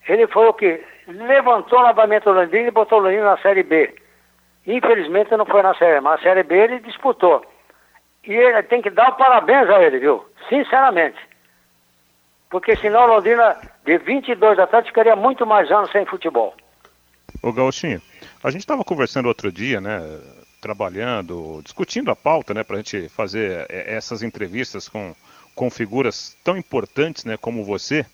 Ele 0.08 0.26
foi 0.26 0.48
o 0.48 0.54
que 0.54 0.80
levantou 1.06 1.80
novamente 1.80 2.28
o 2.28 2.32
Londrina 2.32 2.68
e 2.68 2.72
botou 2.72 2.98
o 2.98 3.02
Londrina 3.02 3.24
na 3.24 3.38
Série 3.38 3.62
B. 3.62 3.94
Infelizmente 4.66 5.36
não 5.36 5.46
foi 5.46 5.62
na 5.62 5.74
Série 5.74 5.96
A, 5.96 6.00
mas 6.00 6.18
na 6.18 6.22
Série 6.22 6.42
B 6.42 6.56
ele 6.56 6.80
disputou. 6.80 7.44
E 8.24 8.32
ele 8.32 8.62
tem 8.64 8.80
que 8.80 8.90
dar 8.90 9.10
o 9.10 9.16
parabéns 9.16 9.68
a 9.68 9.82
ele, 9.82 9.98
viu? 9.98 10.24
Sinceramente. 10.48 11.18
Porque 12.50 12.76
senão 12.76 13.04
o 13.04 13.14
Londrina, 13.14 13.56
de 13.84 13.98
22 13.98 14.58
atletas, 14.58 14.88
ficaria 14.88 15.16
muito 15.16 15.46
mais 15.46 15.70
anos 15.70 15.90
sem 15.90 16.04
futebol. 16.04 16.54
Ô 17.42 17.52
Gauchinho, 17.52 18.00
a 18.44 18.50
gente 18.50 18.60
estava 18.60 18.84
conversando 18.84 19.26
outro 19.26 19.50
dia, 19.50 19.80
né? 19.80 20.00
Trabalhando, 20.60 21.60
discutindo 21.64 22.10
a 22.10 22.16
pauta, 22.16 22.52
né? 22.54 22.62
Para 22.62 22.76
a 22.76 22.78
gente 22.78 23.08
fazer 23.08 23.66
é, 23.68 23.94
essas 23.96 24.22
entrevistas 24.22 24.88
com, 24.88 25.14
com 25.54 25.70
figuras 25.70 26.36
tão 26.44 26.56
importantes, 26.56 27.24
né? 27.24 27.36
Como 27.36 27.64
você. 27.64 28.06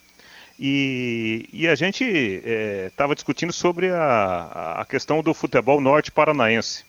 E, 0.58 1.48
e 1.52 1.68
a 1.68 1.76
gente 1.76 2.04
estava 2.04 3.14
discutindo 3.14 3.52
sobre 3.52 3.90
a, 3.90 4.78
a 4.80 4.84
questão 4.84 5.22
do 5.22 5.32
futebol 5.32 5.80
norte 5.80 6.10
paranaense. 6.10 6.84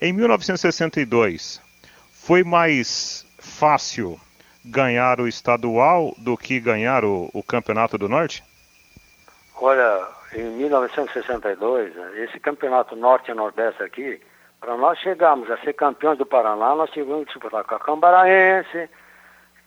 Em 0.00 0.12
1962, 0.12 1.62
foi 2.10 2.42
mais 2.42 3.24
fácil 3.38 4.18
ganhar 4.64 5.20
o 5.20 5.28
estadual 5.28 6.12
do 6.18 6.36
que 6.36 6.58
ganhar 6.58 7.04
o, 7.04 7.30
o 7.32 7.42
campeonato 7.42 7.96
do 7.96 8.08
norte? 8.08 8.42
Olha, 9.60 10.06
em 10.34 10.44
1962, 10.56 11.92
esse 12.16 12.38
campeonato 12.40 12.94
norte 12.96 13.30
e 13.30 13.34
nordeste 13.34 13.82
aqui, 13.82 14.20
para 14.60 14.76
nós 14.76 14.98
chegarmos 14.98 15.50
a 15.50 15.56
ser 15.58 15.72
campeões 15.72 16.18
do 16.18 16.26
Paraná, 16.26 16.74
nós 16.74 16.90
tivemos 16.90 17.26
que 17.26 17.32
disputar 17.34 17.64
com 17.64 17.74
a 17.74 17.78
Cambaraense, 17.78 18.90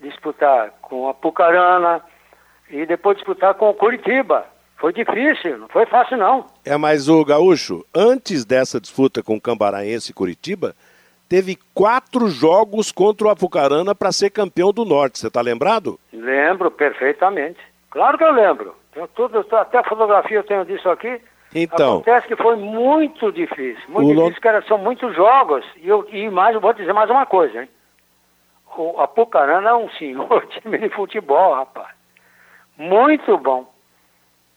disputar 0.01 0.71
com 0.81 1.09
a 1.09 1.13
Pucarana 1.13 2.03
e 2.71 2.85
depois 2.85 3.17
disputar 3.17 3.53
com 3.55 3.69
o 3.69 3.73
Curitiba. 3.73 4.45
Foi 4.77 4.91
difícil, 4.91 5.59
não 5.59 5.67
foi 5.67 5.85
fácil 5.85 6.17
não. 6.17 6.47
É, 6.65 6.75
mas 6.75 7.07
o 7.07 7.23
Gaúcho, 7.23 7.85
antes 7.93 8.43
dessa 8.43 8.81
disputa 8.81 9.21
com 9.21 9.35
o 9.35 9.41
Cambaraense 9.41 10.09
e 10.09 10.13
Curitiba, 10.13 10.75
teve 11.29 11.55
quatro 11.73 12.27
jogos 12.27 12.91
contra 12.91 13.27
o 13.27 13.29
Apucarana 13.29 13.93
para 13.93 14.11
ser 14.11 14.31
campeão 14.31 14.73
do 14.73 14.83
Norte. 14.83 15.19
Você 15.19 15.27
está 15.27 15.39
lembrado? 15.39 15.99
Lembro 16.11 16.71
perfeitamente. 16.71 17.59
Claro 17.91 18.17
que 18.17 18.23
eu 18.23 18.31
lembro. 18.31 18.75
Tenho 18.91 19.07
tudo, 19.09 19.45
até 19.51 19.77
a 19.77 19.83
fotografia 19.83 20.37
eu 20.37 20.43
tenho 20.43 20.65
disso 20.65 20.89
aqui. 20.89 21.21
Então. 21.53 21.95
Acontece 21.95 22.27
que 22.27 22.35
foi 22.35 22.55
muito 22.55 23.31
difícil. 23.31 23.83
Muito 23.87 24.15
difícil, 24.15 24.41
cara, 24.41 24.63
são 24.63 24.77
muitos 24.77 25.15
jogos. 25.15 25.63
E, 25.77 25.87
eu, 25.87 26.07
e 26.11 26.29
mais, 26.29 26.55
eu 26.55 26.61
vou 26.61 26.73
dizer 26.73 26.93
mais 26.93 27.09
uma 27.09 27.25
coisa, 27.25 27.61
hein? 27.61 27.69
O 28.75 28.99
Apucarana 28.99 29.69
é 29.69 29.75
um 29.75 29.89
senhor 29.91 30.47
time 30.59 30.77
de 30.79 30.89
futebol, 30.89 31.53
rapaz. 31.53 32.00
Muito 32.81 33.37
bom. 33.37 33.69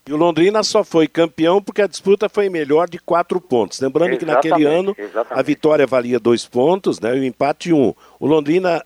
E 0.06 0.12
o 0.12 0.16
Londrina 0.16 0.62
só 0.62 0.82
foi 0.84 1.06
campeão 1.06 1.62
porque 1.62 1.80
a 1.82 1.86
disputa 1.86 2.28
foi 2.28 2.48
melhor 2.48 2.88
de 2.88 2.98
quatro 2.98 3.40
pontos. 3.40 3.80
Lembrando 3.80 4.16
que 4.18 4.24
naquele 4.24 4.54
Exatamente, 4.62 4.78
ano 4.80 4.96
exatamente. 4.98 5.38
a 5.38 5.42
vitória 5.42 5.86
valia 5.86 6.18
dois 6.20 6.46
pontos, 6.46 7.00
né? 7.00 7.16
E 7.16 7.20
o 7.20 7.24
empate 7.24 7.72
um. 7.72 7.94
O 8.20 8.26
Londrina 8.26 8.84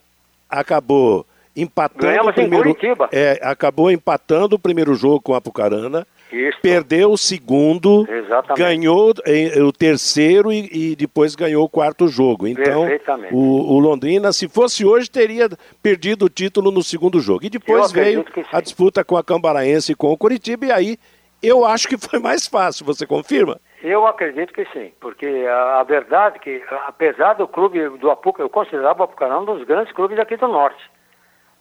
acabou 0.49 1.25
empatando 1.55 2.01
Ganhamos 2.05 2.31
o 2.31 2.33
primeiro. 2.33 2.69
em 2.69 2.73
Curitiba. 2.73 3.09
É, 3.11 3.39
acabou 3.43 3.91
empatando 3.91 4.55
o 4.55 4.59
primeiro 4.59 4.93
jogo 4.95 5.21
com 5.21 5.33
a 5.33 5.37
Apucarana. 5.37 6.07
Isso. 6.31 6.57
perdeu 6.61 7.11
o 7.11 7.17
segundo, 7.17 8.07
Exatamente. 8.09 8.59
ganhou 8.59 9.13
eh, 9.25 9.61
o 9.61 9.71
terceiro 9.71 10.51
e, 10.51 10.91
e 10.91 10.95
depois 10.95 11.35
ganhou 11.35 11.63
o 11.63 11.69
quarto 11.69 12.07
jogo. 12.07 12.47
Então, 12.47 12.87
o, 13.31 13.75
o 13.75 13.79
Londrina, 13.79 14.31
se 14.31 14.47
fosse 14.47 14.85
hoje, 14.85 15.09
teria 15.09 15.49
perdido 15.81 16.25
o 16.25 16.29
título 16.29 16.71
no 16.71 16.83
segundo 16.83 17.19
jogo. 17.19 17.45
E 17.45 17.49
depois 17.49 17.91
veio 17.91 18.25
a 18.51 18.61
disputa 18.61 19.03
com 19.03 19.17
a 19.17 19.23
Cambaraense 19.23 19.91
e 19.91 19.95
com 19.95 20.11
o 20.11 20.17
Curitiba, 20.17 20.67
e 20.67 20.71
aí 20.71 20.97
eu 21.41 21.65
acho 21.65 21.87
que 21.87 21.97
foi 21.97 22.19
mais 22.19 22.47
fácil. 22.47 22.85
Você 22.85 23.05
confirma? 23.05 23.59
Eu 23.81 24.05
acredito 24.05 24.53
que 24.53 24.65
sim, 24.73 24.91
porque 24.99 25.25
a, 25.25 25.79
a 25.79 25.83
verdade 25.83 26.35
é 26.35 26.39
que, 26.39 26.63
apesar 26.85 27.33
do 27.33 27.47
clube 27.47 27.89
do 27.97 28.11
Apuca, 28.11 28.41
eu 28.41 28.49
considerava 28.49 29.01
o 29.01 29.03
Apucarana 29.03 29.39
um 29.39 29.45
dos 29.45 29.63
grandes 29.65 29.93
clubes 29.93 30.19
aqui 30.19 30.35
do 30.35 30.47
Norte. 30.47 30.83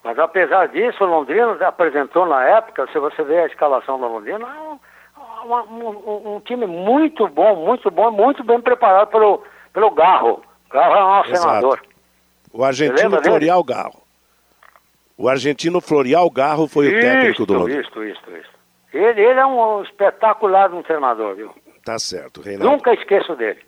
Mas 0.05 0.18
apesar 0.18 0.68
disso, 0.68 1.03
o 1.05 1.07
Londrina 1.07 1.53
apresentou 1.66 2.24
na 2.26 2.42
época, 2.44 2.86
se 2.92 2.99
você 2.99 3.22
ver 3.22 3.40
a 3.42 3.46
escalação 3.46 4.01
da 4.01 4.07
Londrina, 4.07 4.46
é 4.46 5.46
um, 5.46 5.55
um- 5.55 6.36
um 6.36 6.40
time 6.40 6.66
muito 6.66 7.26
bom, 7.28 7.57
muito 7.66 7.90
bom, 7.90 8.11
muito 8.11 8.42
bem 8.44 8.61
preparado 8.61 9.09
pelo, 9.09 9.42
pelo 9.72 9.90
Garro. 9.90 10.42
Garro 10.70 10.94
é 10.94 11.03
o 11.05 11.09
nosso 11.09 11.30
Exato. 11.30 11.49
senador. 11.49 11.82
O 12.53 12.64
argentino? 12.64 13.22
Florial 13.22 13.62
Garro. 13.64 14.03
O 15.16 15.28
argentino 15.28 15.80
Florial 15.80 16.30
Garro 16.30 16.68
foi 16.68 16.88
o 16.88 17.01
técnico 17.01 17.44
do 17.44 17.55
Londrina. 17.55 17.80
Isto, 17.82 18.05
isto, 18.05 18.30
isto. 18.36 18.59
Ele, 18.92 19.20
ele 19.20 19.38
é 19.40 19.44
um 19.46 19.82
espetacular 19.82 20.72
um 20.72 20.82
treinador, 20.82 21.34
viu? 21.34 21.55
Tá 21.84 21.99
certo, 21.99 22.40
Reinaldo. 22.40 22.70
Nunca 22.72 22.94
esqueço 22.94 23.34
dele. 23.34 23.61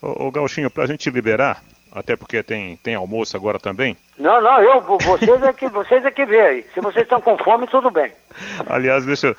Ô, 0.00 0.26
ô 0.26 0.30
Gauchinho, 0.30 0.70
pra 0.70 0.86
gente 0.86 1.10
liberar, 1.10 1.60
até 1.94 2.16
porque 2.16 2.42
tem, 2.42 2.76
tem 2.78 2.94
almoço 2.94 3.36
agora 3.36 3.58
também. 3.58 3.96
Não, 4.18 4.40
não, 4.40 4.60
eu, 4.60 4.80
vocês 4.80 5.42
é 5.42 5.52
que, 5.52 5.68
vocês 5.68 6.04
é 6.04 6.10
que 6.10 6.24
vê 6.26 6.40
aí. 6.40 6.62
Se 6.74 6.80
vocês 6.80 7.04
estão 7.04 7.20
com 7.20 7.36
fome, 7.38 7.66
tudo 7.68 7.90
bem. 7.90 8.12
Aliás, 8.68 9.04
deixa, 9.06 9.28
eu- 9.28 9.36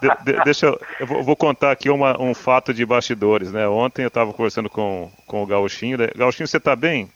de- 0.00 0.24
de- 0.32 0.44
deixa 0.44 0.66
eu, 0.66 0.80
eu 0.98 1.06
vou, 1.06 1.22
vou 1.22 1.36
contar 1.36 1.70
aqui 1.70 1.90
uma- 1.90 2.20
um 2.20 2.34
fato 2.34 2.72
de 2.72 2.84
bastidores, 2.86 3.52
né? 3.52 3.68
Ontem 3.68 4.02
eu 4.02 4.08
estava 4.08 4.32
conversando 4.32 4.70
com, 4.70 5.10
com 5.26 5.42
o 5.42 5.46
Gauchinho. 5.46 5.98
né? 5.98 6.08
Gauchinho, 6.16 6.46
você 6.48 6.58
tá 6.58 6.74
bem? 6.74 7.10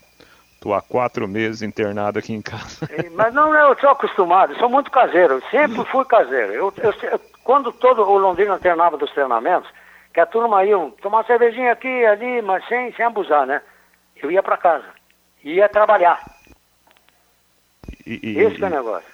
Tô 0.60 0.72
há 0.72 0.80
quatro 0.80 1.28
meses 1.28 1.60
internado 1.62 2.18
aqui 2.18 2.32
em 2.32 2.40
casa. 2.40 2.88
Mas 3.14 3.34
não, 3.34 3.54
eu 3.54 3.76
sou 3.78 3.90
acostumado, 3.90 4.56
sou 4.58 4.68
muito 4.70 4.90
caseiro, 4.90 5.42
sempre 5.50 5.84
fui 5.86 6.04
caseiro. 6.06 6.52
Eu, 6.52 6.72
eu- 6.82 7.20
quando 7.42 7.70
todo 7.72 8.02
o 8.02 8.16
Londrina 8.18 8.58
treinava 8.58 8.96
dos 8.96 9.10
treinamentos, 9.12 9.68
que 10.14 10.20
a 10.20 10.24
turma 10.26 10.64
ia 10.64 10.76
tomar 11.02 11.18
uma 11.18 11.24
cervejinha 11.24 11.72
aqui 11.72 12.06
ali, 12.06 12.40
mas 12.40 12.66
sem, 12.66 12.92
sem 12.94 13.04
abusar, 13.04 13.46
né? 13.46 13.60
Eu 14.22 14.30
ia 14.30 14.42
para 14.42 14.56
casa, 14.56 14.86
ia 15.42 15.68
trabalhar. 15.68 16.22
E, 18.06 18.20
e- 18.22 18.38
Esse 18.40 18.56
que 18.56 18.64
é 18.64 18.68
o 18.68 18.70
negócio. 18.70 19.08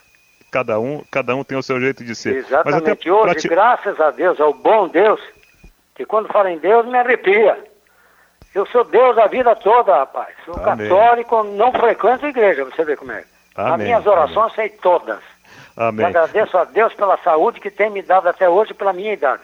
cada, 0.51 0.79
um, 0.79 1.03
cada 1.11 1.35
um 1.35 1.45
tem 1.45 1.57
o 1.59 1.63
seu 1.63 1.81
jeito 1.81 2.05
de 2.05 2.15
ser. 2.15 2.35
Mas 2.35 2.47
Exatamente. 2.47 2.91
até 3.09 3.13
Hoje, 3.13 3.35
te- 3.37 3.49
graças 3.49 4.01
a 4.01 4.11
Deus, 4.11 4.41
ao 4.41 4.53
bom 4.53 4.89
Deus, 4.89 5.21
que 5.95 6.05
quando 6.05 6.29
fala 6.29 6.51
em 6.51 6.59
Deus 6.59 6.87
me 6.87 6.99
arrepia. 6.99 7.67
Eu 8.55 8.67
sou 8.67 8.83
Deus 8.85 9.17
a 9.17 9.27
vida 9.29 9.55
toda, 9.55 9.97
rapaz. 9.97 10.35
Sou 10.45 10.55
Amém. 10.57 10.89
católico, 10.89 11.45
não 11.45 11.71
frequento 11.73 12.27
igreja, 12.27 12.65
você 12.65 12.85
vê 12.85 12.97
como 12.97 13.13
é. 13.13 13.25
As 13.55 13.79
minhas 13.79 14.05
orações 14.07 14.53
sei 14.55 14.69
todas. 14.71 15.21
Amém. 15.77 16.05
agradeço 16.07 16.59
a 16.59 16.65
Deus 16.65 16.93
pela 16.95 17.17
saúde 17.19 17.61
que 17.61 17.71
tem 17.71 17.91
me 17.91 18.03
dado 18.03 18.29
até 18.29 18.49
hoje 18.49 18.75
pela 18.75 18.93
minha 18.93 19.13
idade. 19.13 19.43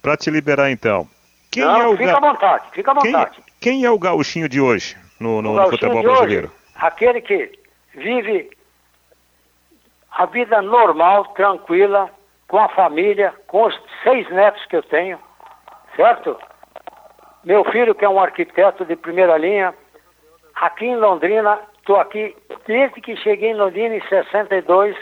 Pra 0.00 0.16
te 0.16 0.30
liberar 0.30 0.70
então. 0.70 1.08
Quem 1.50 1.64
não, 1.64 1.80
é 1.82 1.88
o 1.88 1.96
fica 1.96 2.16
à 2.16 2.20
vontade, 2.20 2.64
fica 2.72 2.92
à 2.92 2.94
quem, 2.96 3.12
vontade. 3.12 3.36
quem 3.36 3.44
é 3.84 3.90
o 3.90 3.98
gauchinho 3.98 4.48
de 4.48 4.60
hoje 4.60 4.96
no, 5.18 5.42
no- 5.42 5.54
no 5.54 5.70
futebol 5.70 6.00
de 6.00 6.06
hoje, 6.08 6.16
brasileiro? 6.18 6.52
aquele 6.76 7.20
que 7.20 7.52
vive 7.94 8.50
a 10.12 10.26
vida 10.26 10.62
normal, 10.62 11.24
tranquila, 11.34 12.10
com 12.48 12.58
a 12.58 12.68
família, 12.68 13.34
com 13.46 13.64
os 13.66 13.78
seis 14.02 14.28
netos 14.30 14.64
que 14.66 14.76
eu 14.76 14.82
tenho, 14.82 15.18
certo? 15.96 16.36
Meu 17.44 17.64
filho, 17.64 17.94
que 17.94 18.04
é 18.04 18.08
um 18.08 18.20
arquiteto 18.20 18.84
de 18.84 18.96
primeira 18.96 19.36
linha, 19.36 19.74
aqui 20.54 20.86
em 20.86 20.96
Londrina, 20.96 21.58
estou 21.78 21.96
aqui 22.00 22.34
desde 22.66 23.00
que 23.00 23.16
cheguei 23.16 23.50
em 23.50 23.54
Londrina 23.56 23.94
em 23.96 24.08
62, 24.08 24.96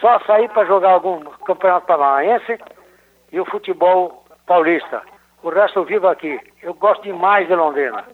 só 0.00 0.20
saí 0.20 0.48
para 0.48 0.66
jogar 0.66 0.92
algum 0.92 1.20
campeonato 1.46 1.86
paranaense 1.86 2.58
e 3.32 3.40
o 3.40 3.44
futebol 3.44 4.24
paulista. 4.46 5.02
O 5.42 5.48
resto 5.48 5.78
eu 5.78 5.84
vivo 5.84 6.06
aqui. 6.08 6.38
Eu 6.62 6.74
gosto 6.74 7.02
demais 7.02 7.46
de 7.48 7.54
Londrina. 7.54 8.04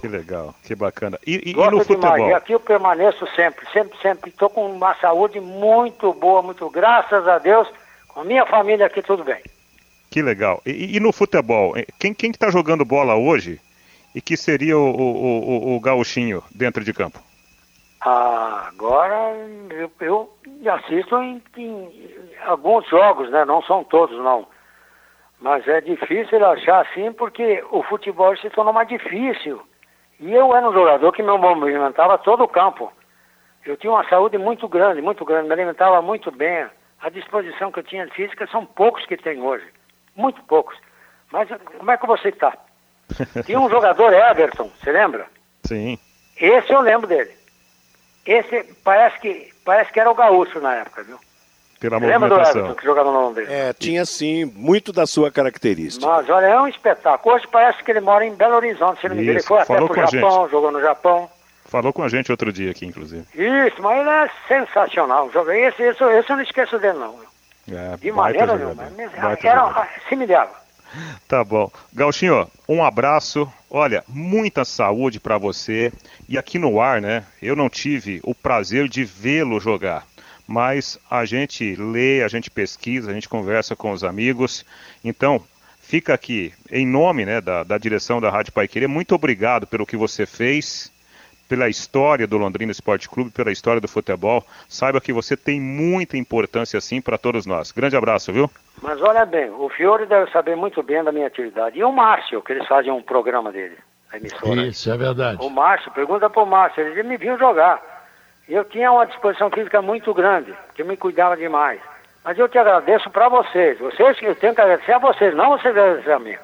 Que 0.00 0.08
legal, 0.08 0.54
que 0.62 0.74
bacana. 0.74 1.18
E, 1.26 1.36
e- 1.36 1.50
e 1.50 1.52
Gosto 1.52 1.70
no 1.76 1.84
demais. 1.84 2.02
futebol? 2.04 2.28
E 2.28 2.34
aqui 2.34 2.52
eu 2.52 2.60
permaneço 2.60 3.26
sempre, 3.34 3.66
sempre, 3.72 3.96
sempre. 4.02 4.30
Estou 4.30 4.50
com 4.50 4.66
uma 4.70 4.94
saúde 4.96 5.40
muito 5.40 6.12
boa, 6.12 6.42
muito 6.42 6.68
graças 6.68 7.26
a 7.28 7.38
Deus. 7.38 7.68
Com 8.08 8.20
a 8.20 8.24
minha 8.24 8.44
família 8.46 8.86
aqui 8.86 9.00
tudo 9.02 9.24
bem. 9.24 9.40
Que 10.10 10.20
legal. 10.22 10.60
E, 10.66 10.70
e- 10.70 10.96
e 10.96 11.00
no 11.00 11.12
futebol? 11.12 11.74
Quem, 11.98 12.12
quem 12.12 12.32
que 12.32 12.38
tá 12.38 12.50
jogando 12.50 12.84
bola 12.84 13.14
hoje 13.16 13.60
e 14.14 14.20
que 14.20 14.36
seria 14.36 14.76
o, 14.78 14.90
o, 14.90 15.72
o, 15.72 15.76
o 15.76 15.80
gauchinho 15.80 16.42
dentro 16.54 16.84
de 16.84 16.92
campo? 16.92 17.18
Ah, 18.00 18.66
agora 18.68 19.34
eu, 19.70 19.90
eu 20.00 20.30
assisto 20.70 21.16
em, 21.22 21.42
em 21.56 21.88
alguns 22.44 22.86
jogos, 22.88 23.30
né? 23.30 23.44
Não 23.44 23.62
são 23.62 23.82
todos, 23.82 24.16
não. 24.18 24.46
Mas 25.44 25.68
é 25.68 25.78
difícil 25.82 26.42
achar 26.42 26.80
assim 26.80 27.12
porque 27.12 27.62
o 27.70 27.82
futebol 27.82 28.34
se 28.38 28.48
tornou 28.48 28.72
mais 28.72 28.88
difícil. 28.88 29.60
E 30.18 30.32
eu 30.32 30.56
era 30.56 30.66
um 30.66 30.72
jogador 30.72 31.12
que 31.12 31.22
me 31.22 31.36
movimentava 31.36 32.16
todo 32.16 32.44
o 32.44 32.48
campo. 32.48 32.90
Eu 33.62 33.76
tinha 33.76 33.92
uma 33.92 34.08
saúde 34.08 34.38
muito 34.38 34.66
grande, 34.66 35.02
muito 35.02 35.22
grande, 35.22 35.46
me 35.46 35.52
alimentava 35.52 36.00
muito 36.00 36.30
bem. 36.30 36.66
A 36.98 37.10
disposição 37.10 37.70
que 37.70 37.80
eu 37.80 37.82
tinha 37.82 38.08
física 38.08 38.46
são 38.46 38.64
poucos 38.64 39.04
que 39.04 39.18
tem 39.18 39.42
hoje. 39.42 39.66
Muito 40.16 40.42
poucos. 40.44 40.78
Mas 41.30 41.46
como 41.76 41.90
é 41.90 41.98
que 41.98 42.06
você 42.06 42.30
está? 42.30 42.56
Tinha 43.44 43.60
um 43.60 43.68
jogador, 43.68 44.14
Everton, 44.14 44.70
você 44.80 44.92
lembra? 44.92 45.26
Sim. 45.64 45.98
Esse 46.40 46.72
eu 46.72 46.80
lembro 46.80 47.06
dele. 47.06 47.34
Esse 48.24 48.64
parece 48.82 49.20
que, 49.20 49.52
parece 49.62 49.92
que 49.92 50.00
era 50.00 50.10
o 50.10 50.14
gaúcho 50.14 50.58
na 50.58 50.76
época, 50.76 51.02
viu? 51.02 51.18
Pela 51.88 51.98
Você 51.98 52.06
lembra 52.06 52.28
do 52.28 52.34
movimentação. 52.34 52.60
Everton 52.62 52.80
que 52.80 52.84
jogava 52.86 53.12
no 53.12 53.20
Londrina? 53.20 53.52
É, 53.52 53.72
tinha 53.74 54.06
sim 54.06 54.44
muito 54.46 54.90
da 54.92 55.06
sua 55.06 55.30
característica. 55.30 56.06
Mas 56.06 56.28
olha, 56.30 56.46
é 56.46 56.60
um 56.60 56.66
espetáculo. 56.66 57.34
Hoje 57.34 57.46
parece 57.50 57.84
que 57.84 57.90
ele 57.90 58.00
mora 58.00 58.24
em 58.24 58.34
Belo 58.34 58.54
Horizonte, 58.56 59.00
se 59.02 59.08
não 59.08 59.16
me 59.16 59.22
engano. 59.22 59.38
Ele 59.38 59.46
foi 59.46 59.58
até 59.58 59.66
falou 59.66 59.88
pro 59.88 59.96
com 59.96 60.00
a 60.02 60.06
Japão, 60.06 60.48
jogou 60.48 60.72
no 60.72 60.80
Japão. 60.80 61.28
Falou 61.66 61.92
com 61.92 62.02
a 62.02 62.08
gente 62.08 62.30
outro 62.30 62.50
dia 62.52 62.70
aqui, 62.70 62.86
inclusive. 62.86 63.24
Isso, 63.34 63.82
mas 63.82 63.98
ele 64.00 64.08
é 64.08 64.30
sensacional. 64.48 65.30
Joga- 65.30 65.54
Esse, 65.58 65.82
esse, 65.82 66.02
esse 66.04 66.30
eu 66.30 66.36
não 66.36 66.42
esqueço 66.42 66.78
dele, 66.78 66.98
não. 66.98 67.16
É, 67.70 67.96
De 67.98 68.10
maneira 68.12 68.56
nenhuma. 68.56 68.82
Era, 69.42 69.88
se 70.08 70.16
me 70.16 70.26
dava. 70.26 70.52
Tá 71.26 71.42
bom. 71.42 71.70
Gauchinho, 71.92 72.48
um 72.68 72.84
abraço. 72.84 73.50
Olha, 73.70 74.04
muita 74.08 74.64
saúde 74.64 75.18
pra 75.18 75.36
você. 75.38 75.92
E 76.28 76.38
aqui 76.38 76.58
no 76.58 76.80
ar, 76.80 77.00
né? 77.00 77.24
Eu 77.42 77.56
não 77.56 77.68
tive 77.68 78.20
o 78.22 78.34
prazer 78.34 78.88
de 78.88 79.04
vê-lo 79.04 79.58
jogar. 79.58 80.04
Mas 80.46 80.98
a 81.10 81.24
gente 81.24 81.74
lê, 81.76 82.22
a 82.22 82.28
gente 82.28 82.50
pesquisa, 82.50 83.10
a 83.10 83.14
gente 83.14 83.28
conversa 83.28 83.74
com 83.74 83.90
os 83.90 84.04
amigos. 84.04 84.64
Então, 85.02 85.42
fica 85.80 86.14
aqui, 86.14 86.52
em 86.70 86.86
nome 86.86 87.24
né, 87.24 87.40
da, 87.40 87.62
da 87.62 87.78
direção 87.78 88.20
da 88.20 88.30
Rádio 88.30 88.52
Pai 88.52 88.68
Querer, 88.68 88.86
muito 88.86 89.14
obrigado 89.14 89.66
pelo 89.66 89.86
que 89.86 89.96
você 89.96 90.26
fez, 90.26 90.92
pela 91.48 91.68
história 91.68 92.26
do 92.26 92.36
Londrina 92.36 92.72
Esporte 92.72 93.08
Clube, 93.08 93.30
pela 93.30 93.52
história 93.52 93.80
do 93.80 93.88
futebol. 93.88 94.44
Saiba 94.68 95.00
que 95.00 95.12
você 95.12 95.36
tem 95.36 95.60
muita 95.60 96.16
importância, 96.16 96.80
sim, 96.80 97.00
para 97.00 97.18
todos 97.18 97.46
nós. 97.46 97.72
Grande 97.72 97.96
abraço, 97.96 98.32
viu? 98.32 98.50
Mas 98.82 99.00
olha 99.00 99.24
bem, 99.24 99.50
o 99.50 99.68
Fiore 99.68 100.06
deve 100.06 100.30
saber 100.30 100.56
muito 100.56 100.82
bem 100.82 101.02
da 101.02 101.12
minha 101.12 101.26
atividade. 101.26 101.78
E 101.78 101.84
o 101.84 101.92
Márcio, 101.92 102.42
que 102.42 102.52
eles 102.52 102.66
fazem 102.66 102.92
um 102.92 103.02
programa 103.02 103.52
dele, 103.52 103.76
a 104.12 104.16
emissora. 104.16 104.66
Isso, 104.66 104.90
é 104.90 104.96
verdade. 104.96 105.38
O 105.40 105.48
Márcio, 105.48 105.90
pergunta 105.92 106.28
pro 106.28 106.46
Márcio, 106.46 106.82
ele 106.82 107.02
me 107.02 107.16
viu 107.16 107.38
jogar. 107.38 107.93
Eu 108.48 108.64
tinha 108.64 108.92
uma 108.92 109.06
disposição 109.06 109.50
física 109.50 109.80
muito 109.80 110.12
grande, 110.12 110.54
que 110.74 110.82
eu 110.82 110.86
me 110.86 110.96
cuidava 110.96 111.36
demais. 111.36 111.80
Mas 112.22 112.38
eu 112.38 112.48
te 112.48 112.58
agradeço 112.58 113.10
para 113.10 113.28
vocês. 113.28 113.78
Vocês, 113.78 114.16
eu 114.22 114.34
tenho 114.34 114.54
que 114.54 114.60
agradecer 114.60 114.92
a 114.92 114.98
vocês, 114.98 115.34
não 115.34 115.50
vocês 115.50 115.76
agradecer 115.76 116.12
a 116.12 116.18
mim. 116.18 116.36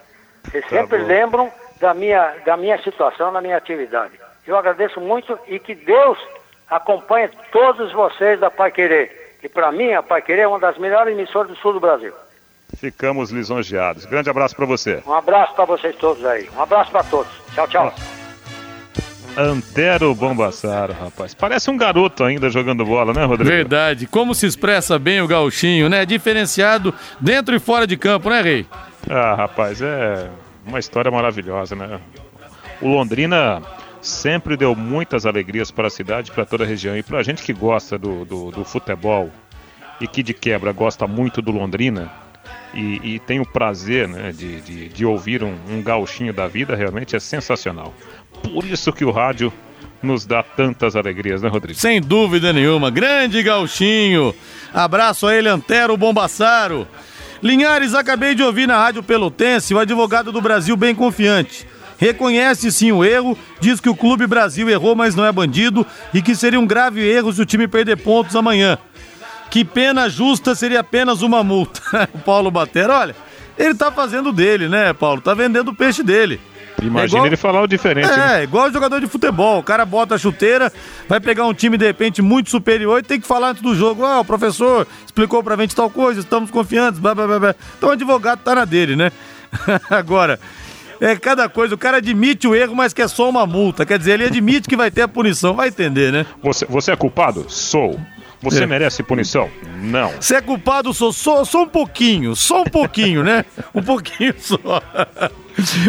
Vocês 0.44 0.66
sempre 0.66 0.98
bom. 0.98 1.06
lembram 1.06 1.52
da 1.80 1.94
minha, 1.94 2.34
da 2.44 2.56
minha 2.56 2.80
situação, 2.82 3.32
da 3.32 3.40
minha 3.40 3.56
atividade. 3.56 4.12
Eu 4.46 4.56
agradeço 4.56 5.00
muito 5.00 5.38
e 5.46 5.58
que 5.58 5.74
Deus 5.74 6.18
acompanhe 6.68 7.30
todos 7.50 7.92
vocês 7.92 8.38
da 8.40 8.50
Pai 8.50 8.70
Querer. 8.70 9.38
E 9.42 9.48
para 9.48 9.72
mim, 9.72 9.92
a 9.92 10.02
Pai 10.02 10.22
Querer 10.22 10.42
é 10.42 10.48
uma 10.48 10.58
das 10.58 10.76
melhores 10.78 11.12
emissoras 11.12 11.48
do 11.48 11.56
sul 11.56 11.72
do 11.72 11.80
Brasil. 11.80 12.12
Ficamos 12.76 13.30
lisonjeados. 13.30 14.04
Grande 14.04 14.30
abraço 14.30 14.54
para 14.54 14.66
você. 14.66 15.02
Um 15.06 15.14
abraço 15.14 15.54
para 15.54 15.64
vocês 15.64 15.96
todos 15.96 16.24
aí. 16.24 16.48
Um 16.56 16.62
abraço 16.62 16.90
para 16.90 17.02
todos. 17.04 17.32
Tchau, 17.54 17.66
tchau. 17.66 18.19
Antero 19.36 20.14
Bombassaro, 20.14 20.92
rapaz. 20.92 21.34
Parece 21.34 21.70
um 21.70 21.76
garoto 21.76 22.24
ainda 22.24 22.50
jogando 22.50 22.84
bola, 22.84 23.12
né, 23.12 23.24
Rodrigo? 23.24 23.50
Verdade. 23.50 24.06
Como 24.06 24.34
se 24.34 24.46
expressa 24.46 24.98
bem 24.98 25.20
o 25.20 25.26
gauchinho, 25.26 25.88
né? 25.88 26.04
Diferenciado 26.04 26.92
dentro 27.20 27.54
e 27.54 27.58
fora 27.58 27.86
de 27.86 27.96
campo, 27.96 28.28
né, 28.28 28.42
Rei? 28.42 28.66
Ah, 29.08 29.34
rapaz, 29.34 29.80
é 29.80 30.28
uma 30.66 30.78
história 30.78 31.10
maravilhosa, 31.10 31.74
né? 31.74 32.00
O 32.80 32.88
Londrina 32.88 33.62
sempre 34.00 34.56
deu 34.56 34.74
muitas 34.74 35.26
alegrias 35.26 35.70
para 35.70 35.86
a 35.86 35.90
cidade, 35.90 36.30
para 36.30 36.44
toda 36.44 36.64
a 36.64 36.66
região. 36.66 36.96
E 36.96 37.02
para 37.02 37.18
a 37.18 37.22
gente 37.22 37.42
que 37.42 37.52
gosta 37.52 37.98
do, 37.98 38.24
do, 38.24 38.50
do 38.50 38.64
futebol 38.64 39.30
e 40.00 40.06
que 40.06 40.22
de 40.22 40.32
quebra 40.34 40.72
gosta 40.72 41.06
muito 41.06 41.42
do 41.42 41.50
Londrina, 41.50 42.10
e, 42.74 43.14
e 43.14 43.18
tem 43.18 43.40
o 43.40 43.46
prazer 43.46 44.08
né, 44.08 44.32
de, 44.32 44.60
de, 44.60 44.88
de 44.88 45.04
ouvir 45.04 45.42
um, 45.42 45.56
um 45.68 45.82
gauchinho 45.82 46.32
da 46.32 46.46
vida, 46.46 46.74
realmente 46.74 47.16
é 47.16 47.20
sensacional. 47.20 47.94
Por 48.42 48.64
isso 48.64 48.92
que 48.92 49.04
o 49.04 49.10
rádio 49.10 49.52
nos 50.02 50.24
dá 50.24 50.42
tantas 50.42 50.96
alegrias, 50.96 51.42
né, 51.42 51.48
Rodrigo? 51.48 51.78
Sem 51.78 52.00
dúvida 52.00 52.52
nenhuma. 52.52 52.90
Grande 52.90 53.42
gauchinho. 53.42 54.34
Abraço 54.72 55.26
a 55.26 55.34
ele, 55.34 55.48
Antero 55.48 55.96
Bombassaro. 55.96 56.86
Linhares, 57.42 57.94
acabei 57.94 58.34
de 58.34 58.42
ouvir 58.42 58.66
na 58.66 58.78
Rádio 58.78 59.02
Pelotense 59.02 59.74
o 59.74 59.78
advogado 59.78 60.30
do 60.30 60.40
Brasil 60.40 60.76
bem 60.76 60.94
confiante. 60.94 61.66
Reconhece 61.98 62.72
sim 62.72 62.92
o 62.92 63.04
erro, 63.04 63.36
diz 63.60 63.78
que 63.78 63.88
o 63.88 63.94
Clube 63.94 64.26
Brasil 64.26 64.68
errou, 64.70 64.94
mas 64.94 65.14
não 65.14 65.24
é 65.24 65.30
bandido 65.30 65.86
e 66.14 66.22
que 66.22 66.34
seria 66.34 66.58
um 66.58 66.66
grave 66.66 67.06
erro 67.06 67.32
se 67.32 67.42
o 67.42 67.46
time 67.46 67.68
perder 67.68 67.96
pontos 67.96 68.34
amanhã. 68.34 68.78
Que 69.50 69.64
pena 69.64 70.08
justa 70.08 70.54
seria 70.54 70.80
apenas 70.80 71.22
uma 71.22 71.42
multa. 71.42 71.80
o 72.14 72.18
Paulo 72.18 72.50
Batera, 72.50 72.98
olha, 72.98 73.16
ele 73.58 73.74
tá 73.74 73.90
fazendo 73.90 74.32
dele, 74.32 74.68
né, 74.68 74.92
Paulo? 74.92 75.20
Tá 75.20 75.34
vendendo 75.34 75.68
o 75.68 75.74
peixe 75.74 76.02
dele. 76.02 76.40
Imagina 76.80 77.02
é 77.02 77.06
igual... 77.06 77.26
ele 77.26 77.36
falar 77.36 77.62
o 77.62 77.66
diferente. 77.66 78.08
É, 78.08 78.16
né? 78.16 78.42
igual 78.44 78.72
jogador 78.72 79.00
de 79.00 79.06
futebol. 79.06 79.58
O 79.58 79.62
cara 79.62 79.84
bota 79.84 80.14
a 80.14 80.18
chuteira, 80.18 80.72
vai 81.08 81.20
pegar 81.20 81.44
um 81.44 81.52
time 81.52 81.76
de 81.76 81.84
repente 81.84 82.22
muito 82.22 82.48
superior 82.48 83.00
e 83.00 83.02
tem 83.02 83.20
que 83.20 83.26
falar 83.26 83.50
antes 83.50 83.62
do 83.62 83.74
jogo. 83.74 84.04
Ah, 84.04 84.20
o 84.20 84.24
professor 84.24 84.86
explicou 85.04 85.42
pra 85.42 85.56
gente 85.56 85.76
tal 85.76 85.90
coisa, 85.90 86.20
estamos 86.20 86.50
confiantes, 86.50 86.98
blá 86.98 87.14
blá 87.14 87.26
blá. 87.26 87.38
blá. 87.38 87.54
Então 87.76 87.90
o 87.90 87.92
advogado 87.92 88.40
tá 88.40 88.54
na 88.54 88.64
dele, 88.64 88.96
né? 88.96 89.12
Agora, 89.90 90.40
é 91.00 91.16
cada 91.16 91.48
coisa. 91.48 91.74
O 91.74 91.78
cara 91.78 91.98
admite 91.98 92.46
o 92.46 92.54
erro, 92.54 92.74
mas 92.74 92.92
quer 92.92 93.08
só 93.08 93.28
uma 93.28 93.46
multa. 93.46 93.84
Quer 93.84 93.98
dizer, 93.98 94.12
ele 94.12 94.24
admite 94.24 94.68
que 94.68 94.76
vai 94.76 94.90
ter 94.90 95.02
a 95.02 95.08
punição. 95.08 95.54
Vai 95.54 95.68
entender, 95.68 96.12
né? 96.12 96.26
Você, 96.42 96.64
você 96.66 96.92
é 96.92 96.96
culpado? 96.96 97.46
Sou. 97.48 97.98
Você 98.42 98.62
é. 98.62 98.66
merece 98.66 99.02
punição? 99.02 99.50
Não. 99.82 100.12
Você 100.12 100.36
é 100.36 100.40
culpado? 100.40 100.94
Sou, 100.94 101.12
sou, 101.12 101.44
sou 101.44 101.62
um 101.62 101.68
pouquinho. 101.68 102.34
Só 102.34 102.62
um 102.62 102.64
pouquinho, 102.64 103.22
né? 103.22 103.44
Um 103.74 103.82
pouquinho 103.82 104.34
só. 104.38 104.58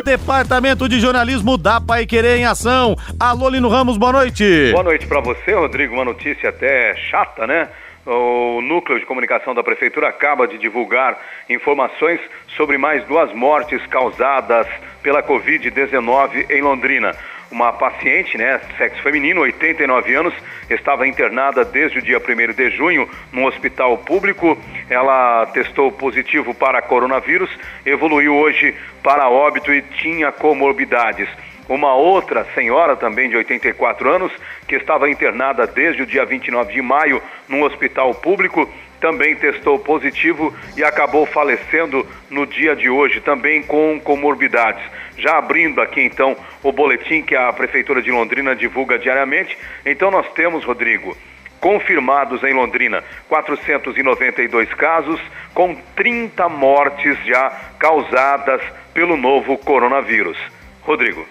Departamento 0.04 0.90
de 0.90 1.00
Jornalismo 1.00 1.58
da 1.58 1.80
Pai 1.80 2.06
Querer 2.06 2.38
em 2.38 2.46
Ação. 2.46 2.98
Alô, 3.20 3.48
Lino 3.48 3.70
Ramos, 3.70 3.98
boa 3.98 4.12
noite. 4.12 4.72
Boa 4.72 4.84
noite 4.84 5.08
para 5.08 5.22
você, 5.22 5.54
Rodrigo. 5.54 5.94
Uma 5.94 6.06
notícia 6.06 6.50
até 6.50 6.94
chata, 7.10 7.48
né? 7.48 7.70
O 8.06 8.62
Núcleo 8.62 9.00
de 9.00 9.06
Comunicação 9.06 9.54
da 9.54 9.64
Prefeitura 9.64 10.08
acaba 10.08 10.48
de 10.48 10.58
divulgar 10.58 11.20
informações 11.48 12.20
sobre 12.58 12.78
mais 12.78 13.04
duas 13.06 13.32
mortes 13.34 13.86
causadas 13.88 14.68
pela 15.04 15.22
Covid-19 15.22 16.50
em 16.50 16.62
Londrina. 16.62 17.16
Uma 17.52 17.74
paciente, 17.74 18.38
né, 18.38 18.62
sexo 18.78 19.04
feminino, 19.04 19.42
89 19.42 20.16
anos, 20.16 20.34
estava 20.70 21.06
internada 21.06 21.66
desde 21.66 22.00
o 22.00 22.02
dia 22.02 22.18
1 22.18 22.54
de 22.54 22.70
junho 22.72 23.08
no 23.32 23.46
hospital 23.46 23.98
público. 23.98 24.58
Ela 24.90 25.46
testou 25.48 25.92
positivo 25.92 26.56
para 26.56 26.82
coronavírus, 26.82 27.50
evoluiu 27.86 28.36
hoje 28.36 28.74
para 29.04 29.30
óbito 29.30 29.72
e 29.72 29.82
tinha 29.82 30.32
comorbidades. 30.32 31.28
Uma 31.72 31.96
outra 31.96 32.46
senhora, 32.54 32.98
também 32.98 33.30
de 33.30 33.38
84 33.38 34.14
anos, 34.14 34.34
que 34.68 34.76
estava 34.76 35.10
internada 35.10 35.66
desde 35.66 36.02
o 36.02 36.06
dia 36.06 36.26
29 36.26 36.74
de 36.74 36.82
maio 36.82 37.24
num 37.48 37.64
hospital 37.64 38.14
público, 38.14 38.70
também 39.00 39.38
testou 39.38 39.80
positivo 39.80 40.54
e 40.76 40.84
acabou 40.84 41.26
falecendo 41.26 42.06
no 42.30 42.46
dia 42.46 42.76
de 42.76 42.90
hoje, 42.90 43.22
também 43.22 43.64
com 43.64 43.98
comorbidades. 44.04 44.84
Já 45.18 45.38
abrindo 45.38 45.80
aqui 45.80 46.02
então 46.02 46.36
o 46.62 46.74
boletim 46.74 47.22
que 47.22 47.38
a 47.38 47.54
Prefeitura 47.54 48.02
de 48.02 48.12
Londrina 48.12 48.54
divulga 48.54 49.00
diariamente, 49.00 49.58
então 49.86 50.12
nós 50.12 50.30
temos, 50.34 50.66
Rodrigo, 50.66 51.16
confirmados 51.62 52.44
em 52.44 52.52
Londrina 52.52 53.02
492 53.30 54.74
casos, 54.74 55.22
com 55.54 55.74
30 55.96 56.50
mortes 56.50 57.18
já 57.24 57.50
causadas 57.80 58.62
pelo 58.94 59.16
novo 59.16 59.58
coronavírus. 59.58 60.38
Rodrigo. 60.82 61.26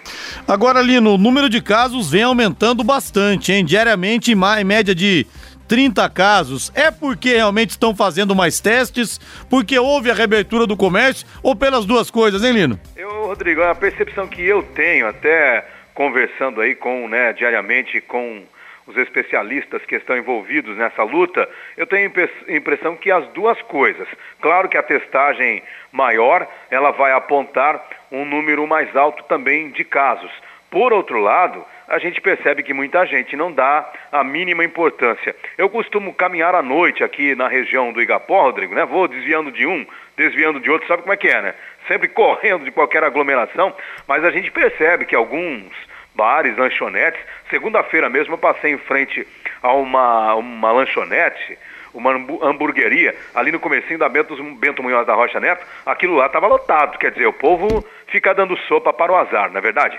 Agora, 0.46 0.80
Lino, 0.80 1.14
o 1.14 1.18
número 1.18 1.48
de 1.48 1.60
casos 1.60 2.10
vem 2.10 2.22
aumentando 2.22 2.84
bastante, 2.84 3.52
hein? 3.52 3.64
Diariamente, 3.64 4.32
em 4.32 4.64
média 4.64 4.94
de 4.94 5.26
30 5.70 6.10
casos. 6.10 6.72
É 6.74 6.90
porque 6.90 7.34
realmente 7.34 7.70
estão 7.70 7.94
fazendo 7.94 8.34
mais 8.34 8.58
testes, 8.58 9.20
porque 9.48 9.78
houve 9.78 10.10
a 10.10 10.14
reabertura 10.14 10.66
do 10.66 10.76
comércio 10.76 11.26
ou 11.42 11.54
pelas 11.54 11.84
duas 11.84 12.10
coisas, 12.10 12.42
hein, 12.42 12.52
Lino? 12.52 12.80
Eu, 12.96 13.26
Rodrigo, 13.26 13.62
a 13.62 13.74
percepção 13.74 14.26
que 14.26 14.42
eu 14.42 14.62
tenho, 14.74 15.06
até 15.06 15.64
conversando 15.94 16.60
aí 16.60 16.74
com, 16.74 17.06
né, 17.06 17.32
diariamente 17.32 18.00
com 18.00 18.42
os 18.86 18.96
especialistas 18.96 19.82
que 19.86 19.94
estão 19.94 20.16
envolvidos 20.16 20.76
nessa 20.76 21.04
luta, 21.04 21.48
eu 21.76 21.86
tenho 21.86 22.10
a 22.48 22.52
impressão 22.52 22.96
que 22.96 23.10
as 23.10 23.24
duas 23.28 23.60
coisas. 23.62 24.08
Claro 24.40 24.68
que 24.68 24.76
a 24.76 24.82
testagem 24.82 25.62
maior, 25.92 26.46
ela 26.70 26.90
vai 26.90 27.12
apontar 27.12 27.82
um 28.10 28.24
número 28.24 28.66
mais 28.66 28.94
alto 28.96 29.24
também 29.24 29.70
de 29.70 29.84
casos. 29.84 30.30
Por 30.70 30.92
outro 30.92 31.18
lado, 31.18 31.64
a 31.88 31.98
gente 31.98 32.20
percebe 32.20 32.62
que 32.62 32.72
muita 32.72 33.04
gente 33.04 33.36
não 33.36 33.50
dá 33.50 33.90
a 34.12 34.22
mínima 34.22 34.64
importância. 34.64 35.34
Eu 35.58 35.68
costumo 35.68 36.14
caminhar 36.14 36.54
à 36.54 36.62
noite 36.62 37.02
aqui 37.02 37.34
na 37.34 37.48
região 37.48 37.92
do 37.92 38.00
Igapó, 38.00 38.42
Rodrigo, 38.42 38.74
né? 38.74 38.84
Vou 38.84 39.08
desviando 39.08 39.50
de 39.50 39.66
um, 39.66 39.84
desviando 40.16 40.60
de 40.60 40.70
outro, 40.70 40.86
sabe 40.86 41.02
como 41.02 41.12
é 41.12 41.16
que 41.16 41.26
é, 41.26 41.42
né? 41.42 41.54
Sempre 41.88 42.06
correndo 42.14 42.64
de 42.64 42.70
qualquer 42.70 43.02
aglomeração, 43.02 43.74
mas 44.06 44.24
a 44.24 44.30
gente 44.30 44.52
percebe 44.52 45.04
que 45.04 45.16
alguns 45.16 45.72
bares, 46.14 46.56
lanchonetes. 46.56 47.20
Segunda-feira 47.48 48.08
mesmo 48.08 48.34
eu 48.34 48.38
passei 48.38 48.72
em 48.72 48.78
frente 48.78 49.26
a 49.62 49.72
uma, 49.72 50.34
uma 50.34 50.70
lanchonete, 50.70 51.58
uma 51.92 52.12
hamburgueria, 52.42 53.14
ali 53.34 53.52
no 53.52 53.60
comecinho 53.60 53.98
da 53.98 54.08
Bento, 54.08 54.34
Bento 54.54 54.82
Munhoz 54.82 55.06
da 55.06 55.14
Rocha 55.14 55.40
Neto, 55.40 55.64
aquilo 55.84 56.16
lá 56.16 56.26
estava 56.26 56.46
lotado, 56.46 56.98
quer 56.98 57.10
dizer, 57.10 57.26
o 57.26 57.32
povo 57.32 57.84
fica 58.08 58.34
dando 58.34 58.56
sopa 58.68 58.92
para 58.92 59.12
o 59.12 59.16
azar, 59.16 59.50
não 59.50 59.58
é 59.58 59.60
verdade? 59.60 59.98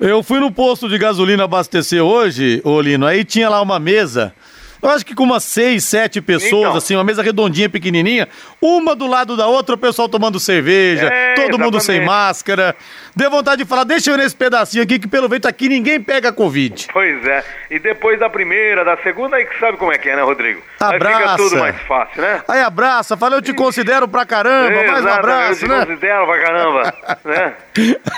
Eu 0.00 0.22
fui 0.22 0.40
no 0.40 0.50
posto 0.50 0.88
de 0.88 0.98
gasolina 0.98 1.44
abastecer 1.44 2.02
hoje, 2.02 2.60
Olino, 2.64 3.06
aí 3.06 3.24
tinha 3.24 3.48
lá 3.48 3.60
uma 3.60 3.78
mesa 3.78 4.34
eu 4.82 4.90
acho 4.90 5.06
que 5.06 5.14
com 5.14 5.22
umas 5.22 5.44
seis, 5.44 5.84
sete 5.84 6.20
pessoas, 6.20 6.62
então. 6.62 6.76
assim, 6.76 6.96
uma 6.96 7.04
mesa 7.04 7.22
redondinha, 7.22 7.70
pequenininha, 7.70 8.28
uma 8.60 8.96
do 8.96 9.06
lado 9.06 9.36
da 9.36 9.46
outra, 9.46 9.76
o 9.76 9.78
pessoal 9.78 10.08
tomando 10.08 10.40
cerveja, 10.40 11.06
é, 11.06 11.34
todo 11.34 11.44
exatamente. 11.44 11.64
mundo 11.64 11.80
sem 11.80 12.04
máscara. 12.04 12.74
Deu 13.14 13.30
vontade 13.30 13.62
de 13.62 13.68
falar, 13.68 13.84
deixa 13.84 14.10
eu 14.10 14.16
nesse 14.16 14.34
pedacinho 14.34 14.82
aqui, 14.82 14.98
que 14.98 15.06
pelo 15.06 15.28
jeito 15.28 15.46
aqui 15.46 15.68
ninguém 15.68 16.00
pega 16.00 16.32
Covid. 16.32 16.88
Pois 16.92 17.26
é. 17.26 17.44
E 17.70 17.78
depois 17.78 18.18
da 18.18 18.30
primeira, 18.30 18.84
da 18.84 18.96
segunda, 18.98 19.36
aí 19.36 19.44
que 19.44 19.58
sabe 19.60 19.76
como 19.76 19.92
é 19.92 19.98
que 19.98 20.08
é, 20.08 20.16
né, 20.16 20.22
Rodrigo? 20.22 20.62
Abraça. 20.80 21.16
Aí 21.16 21.22
fica 21.22 21.36
tudo 21.36 21.56
mais 21.58 21.76
fácil, 21.82 22.22
né? 22.22 22.42
Aí 22.48 22.60
abraça, 22.62 23.16
fala, 23.16 23.36
eu 23.36 23.42
te 23.42 23.52
considero 23.52 24.08
pra 24.08 24.24
caramba, 24.24 24.72
é, 24.72 24.90
mais 24.90 25.04
um 25.04 25.08
abraço, 25.08 25.64
eu 25.64 25.68
né? 25.68 25.80
te 25.80 25.86
considero 25.86 26.26
pra 26.26 26.40
caramba, 26.40 26.94
né? 27.24 27.54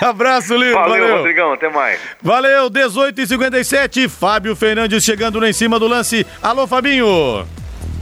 abraço, 0.01 0.55
Lino. 0.55 0.73
Valeu, 0.73 1.01
valeu, 1.01 1.17
Rodrigão, 1.17 1.53
até 1.53 1.69
mais. 1.69 1.99
Valeu, 2.21 2.69
18 2.69 3.21
e 3.21 3.27
57 3.27 4.09
Fábio 4.09 4.55
Fernandes 4.55 5.03
chegando 5.03 5.39
lá 5.39 5.49
em 5.49 5.53
cima 5.53 5.77
do 5.77 5.87
lance. 5.87 6.25
Alô, 6.41 6.65
Fabinho. 6.65 7.45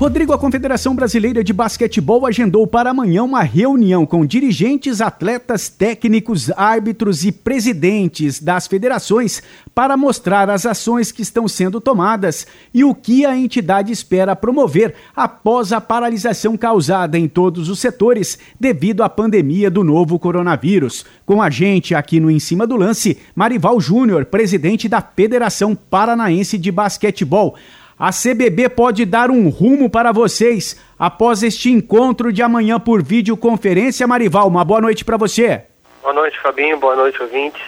Rodrigo, 0.03 0.33
a 0.33 0.37
Confederação 0.37 0.93
Brasileira 0.93 1.41
de 1.41 1.53
Basquetebol 1.53 2.25
agendou 2.25 2.67
para 2.67 2.89
amanhã 2.89 3.23
uma 3.23 3.41
reunião 3.41 4.05
com 4.05 4.25
dirigentes, 4.25 4.99
atletas, 4.99 5.69
técnicos, 5.69 6.51
árbitros 6.57 7.23
e 7.23 7.31
presidentes 7.31 8.37
das 8.41 8.67
federações 8.67 9.41
para 9.73 9.95
mostrar 9.95 10.49
as 10.49 10.65
ações 10.65 11.09
que 11.09 11.21
estão 11.21 11.47
sendo 11.47 11.79
tomadas 11.79 12.45
e 12.73 12.83
o 12.83 12.93
que 12.93 13.25
a 13.25 13.37
entidade 13.37 13.93
espera 13.93 14.35
promover 14.35 14.93
após 15.15 15.71
a 15.71 15.79
paralisação 15.79 16.57
causada 16.57 17.17
em 17.17 17.29
todos 17.29 17.69
os 17.69 17.79
setores 17.79 18.37
devido 18.59 19.03
à 19.03 19.09
pandemia 19.09 19.71
do 19.71 19.85
novo 19.85 20.19
coronavírus. 20.19 21.05
Com 21.25 21.41
a 21.41 21.49
gente 21.49 21.95
aqui 21.95 22.19
no 22.19 22.29
Em 22.29 22.41
Cima 22.41 22.67
do 22.67 22.75
Lance, 22.75 23.19
Marival 23.33 23.79
Júnior, 23.79 24.25
presidente 24.25 24.89
da 24.89 25.01
Federação 25.01 25.73
Paranaense 25.73 26.57
de 26.57 26.73
Basquetebol. 26.73 27.55
A 28.03 28.09
CBB 28.09 28.67
pode 28.67 29.05
dar 29.05 29.31
um 29.31 29.47
rumo 29.47 29.89
para 29.89 30.11
vocês 30.11 30.77
após 30.99 31.41
este 31.41 31.71
encontro 31.71 32.33
de 32.33 32.43
amanhã 32.43 32.77
por 32.77 33.01
videoconferência. 33.01 34.05
Marival, 34.05 34.45
uma 34.49 34.65
boa 34.65 34.81
noite 34.81 35.05
para 35.05 35.15
você. 35.15 35.63
Boa 36.01 36.13
noite, 36.13 36.37
Fabinho. 36.41 36.77
Boa 36.77 36.97
noite, 36.97 37.23
ouvintes. 37.23 37.61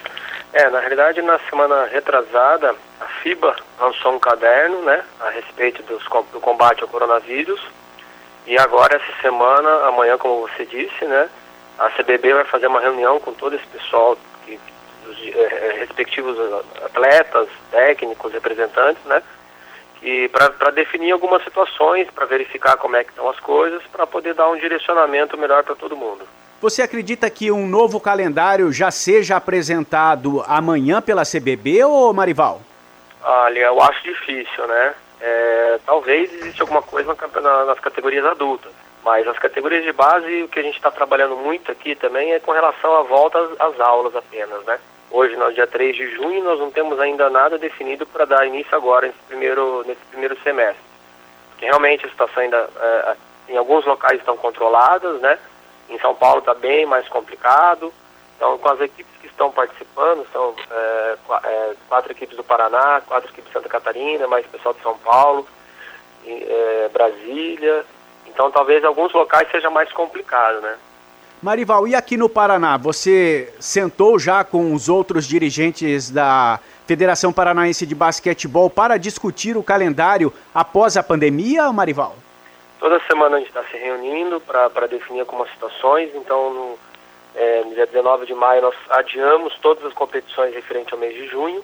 É, 0.51 0.69
na 0.69 0.81
realidade, 0.81 1.21
na 1.21 1.39
semana 1.49 1.85
retrasada, 1.85 2.75
a 2.99 3.05
FIBA 3.23 3.55
lançou 3.79 4.13
um 4.13 4.19
caderno, 4.19 4.81
né, 4.81 5.05
a 5.21 5.29
respeito 5.29 5.81
dos, 5.83 6.03
do 6.33 6.41
combate 6.41 6.81
ao 6.81 6.89
coronavírus. 6.89 7.61
E 8.45 8.57
agora, 8.57 8.97
essa 8.97 9.21
semana, 9.21 9.87
amanhã, 9.87 10.17
como 10.17 10.41
você 10.41 10.65
disse, 10.65 11.05
né, 11.05 11.29
a 11.79 11.89
CBB 11.91 12.33
vai 12.33 12.43
fazer 12.43 12.67
uma 12.67 12.81
reunião 12.81 13.21
com 13.21 13.31
todo 13.31 13.55
esse 13.55 13.67
pessoal, 13.67 14.17
que, 14.45 14.59
os 15.07 15.17
eh, 15.17 15.75
respectivos 15.79 16.37
atletas, 16.83 17.47
técnicos, 17.71 18.33
representantes, 18.33 19.01
né, 19.05 19.23
e 20.05 20.29
para 20.29 20.69
definir 20.69 21.11
algumas 21.11 21.43
situações, 21.43 22.07
para 22.11 22.27
verificar 22.27 22.77
como 22.77 22.95
é 22.95 23.03
que 23.03 23.09
estão 23.09 23.27
as 23.27 23.39
coisas, 23.39 23.81
para 23.91 24.05
poder 24.05 24.35
dar 24.35 24.47
um 24.51 24.55
direcionamento 24.55 25.35
melhor 25.35 25.63
para 25.63 25.73
todo 25.73 25.97
mundo. 25.97 26.27
Você 26.61 26.83
acredita 26.83 27.27
que 27.27 27.51
um 27.51 27.67
novo 27.67 27.99
calendário 27.99 28.71
já 28.71 28.91
seja 28.91 29.35
apresentado 29.35 30.43
amanhã 30.47 31.01
pela 31.01 31.23
CBB 31.23 31.83
ou 31.83 32.13
Marival? 32.13 32.61
Olha, 33.23 33.59
eu 33.61 33.81
acho 33.81 34.03
difícil, 34.03 34.67
né? 34.67 34.93
É, 35.19 35.79
talvez 35.83 36.31
exista 36.31 36.61
alguma 36.61 36.83
coisa 36.83 37.15
na, 37.15 37.41
na, 37.41 37.65
nas 37.65 37.79
categorias 37.79 38.23
adultas, 38.25 38.71
Mas 39.03 39.27
as 39.27 39.39
categorias 39.39 39.83
de 39.83 39.91
base, 39.91 40.43
o 40.43 40.47
que 40.47 40.59
a 40.59 40.63
gente 40.63 40.75
está 40.75 40.91
trabalhando 40.91 41.35
muito 41.35 41.71
aqui 41.71 41.95
também 41.95 42.31
é 42.33 42.39
com 42.39 42.51
relação 42.51 42.95
à 42.95 43.01
volta 43.01 43.39
às, 43.39 43.59
às 43.59 43.79
aulas 43.79 44.15
apenas, 44.15 44.63
né? 44.65 44.77
Hoje, 45.15 45.33
no 45.37 45.49
dia 45.53 45.65
3 45.65 45.95
de 45.95 46.11
junho, 46.13 46.43
nós 46.43 46.59
não 46.59 46.69
temos 46.69 46.99
ainda 46.99 47.29
nada 47.29 47.57
definido 47.57 48.05
para 48.05 48.25
dar 48.25 48.45
início 48.45 48.75
agora, 48.75 49.07
nesse 49.07 49.19
primeiro, 49.19 49.81
nesse 49.87 50.01
primeiro 50.11 50.37
semestre. 50.41 50.83
Porque 51.51 51.63
realmente 51.63 52.05
a 52.05 52.09
situação 52.09 52.43
ainda, 52.43 52.69
é, 52.77 53.15
em 53.47 53.55
alguns 53.55 53.85
locais 53.85 54.19
estão 54.19 54.35
controladas, 54.35 55.21
né? 55.21 55.39
Em 55.89 55.97
São 55.99 56.13
Paulo 56.13 56.39
está 56.39 56.53
bem 56.53 56.85
mais 56.85 57.07
complicado. 57.07 57.93
Então, 58.35 58.57
com 58.57 58.67
as 58.67 58.81
equipes 58.81 59.15
que 59.21 59.27
estão 59.27 59.49
participando, 59.53 60.27
são 60.33 60.53
é, 60.69 61.17
é, 61.45 61.73
quatro 61.87 62.11
equipes 62.11 62.35
do 62.35 62.43
Paraná, 62.43 63.01
quatro 63.07 63.29
equipes 63.29 63.45
de 63.45 63.53
Santa 63.53 63.69
Catarina, 63.69 64.27
mais 64.27 64.45
pessoal 64.47 64.73
de 64.73 64.81
São 64.81 64.97
Paulo, 64.97 65.47
e, 66.25 66.43
é, 66.43 66.89
Brasília. 66.91 67.85
Então, 68.27 68.51
talvez 68.51 68.83
alguns 68.83 69.13
locais 69.13 69.49
seja 69.49 69.69
mais 69.69 69.89
complicado, 69.93 70.59
né? 70.59 70.77
Marival, 71.41 71.87
e 71.87 71.93
aqui 71.93 72.17
no 72.17 72.29
Paraná, 72.29 72.77
você 72.77 73.53
sentou 73.59 74.17
já 74.17 74.43
com 74.43 74.73
os 74.73 74.89
outros 74.89 75.27
dirigentes 75.27 76.09
da 76.09 76.59
Federação 76.87 77.33
Paranaense 77.33 77.85
de 77.85 77.93
Basquetebol 77.93 78.69
para 78.69 78.97
discutir 78.97 79.57
o 79.57 79.63
calendário 79.63 80.33
após 80.53 80.97
a 80.97 81.03
pandemia, 81.03 81.71
Marival? 81.71 82.15
Toda 82.79 82.99
semana 83.07 83.35
a 83.35 83.39
gente 83.39 83.49
está 83.49 83.63
se 83.65 83.77
reunindo 83.77 84.39
para 84.39 84.87
definir 84.87 85.21
algumas 85.21 85.49
situações, 85.51 86.09
então 86.15 86.53
no, 86.53 86.79
é, 87.35 87.63
no 87.63 87.73
dia 87.73 87.85
19 87.85 88.25
de 88.25 88.33
maio 88.33 88.61
nós 88.61 88.75
adiamos 88.89 89.57
todas 89.59 89.83
as 89.85 89.93
competições 89.93 90.53
referentes 90.53 90.93
ao 90.93 90.99
mês 90.99 91.15
de 91.15 91.27
junho, 91.27 91.63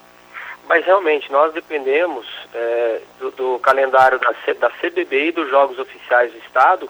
mas 0.68 0.86
realmente 0.86 1.32
nós 1.32 1.54
dependemos 1.54 2.28
é, 2.54 3.02
do, 3.20 3.32
do, 3.32 3.60
calendário 3.60 4.20
da, 4.20 4.34
C, 4.46 4.54
da 4.54 4.70
CBB 4.70 5.28
e 5.28 5.32
dos 5.32 5.50
jogos 5.50 5.78
oficiais 5.80 6.32
do 6.32 6.38
Estado 6.40 6.90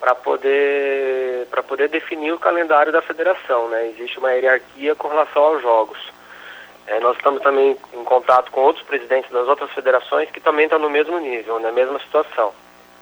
para 0.00 0.14
poder, 0.14 1.46
poder 1.66 1.88
definir 1.88 2.32
o 2.32 2.38
calendário 2.38 2.92
da 2.92 3.02
federação. 3.02 3.68
Né? 3.68 3.88
Existe 3.88 4.18
uma 4.18 4.32
hierarquia 4.32 4.94
com 4.94 5.08
relação 5.08 5.42
aos 5.42 5.62
jogos. 5.62 5.98
É, 6.86 7.00
nós 7.00 7.16
estamos 7.16 7.42
também 7.42 7.76
em 7.94 8.04
contato 8.04 8.50
com 8.50 8.60
outros 8.60 8.84
presidentes 8.84 9.30
das 9.30 9.48
outras 9.48 9.70
federações 9.70 10.30
que 10.30 10.40
também 10.40 10.64
estão 10.64 10.78
no 10.78 10.90
mesmo 10.90 11.18
nível, 11.18 11.58
na 11.58 11.72
mesma 11.72 11.98
situação. 12.00 12.52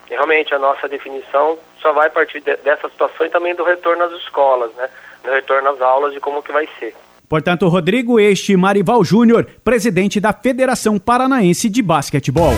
E 0.09 0.15
realmente 0.15 0.55
a 0.55 0.59
nossa 0.59 0.89
definição 0.89 1.59
só 1.81 1.93
vai 1.93 2.09
partir 2.11 2.41
de, 2.41 2.57
dessa 2.59 2.89
situação 2.89 3.27
e 3.27 3.31
também 3.31 3.55
do 3.55 3.65
retorno 3.65 4.05
às 4.05 4.13
escolas, 4.13 4.73
né? 4.75 4.89
do 5.25 5.31
retorno 5.31 5.71
às 5.71 5.81
aulas 5.81 6.15
e 6.15 6.21
como 6.21 6.43
que 6.43 6.53
vai 6.53 6.69
ser. 6.79 6.95
Portanto, 7.29 7.67
Rodrigo 7.67 8.21
Este 8.21 8.57
Marival 8.57 9.03
Júnior, 9.03 9.47
presidente 9.65 10.21
da 10.21 10.33
Federação 10.33 10.99
Paranaense 10.99 11.71
de 11.71 11.83
Basquetebol. 11.83 12.53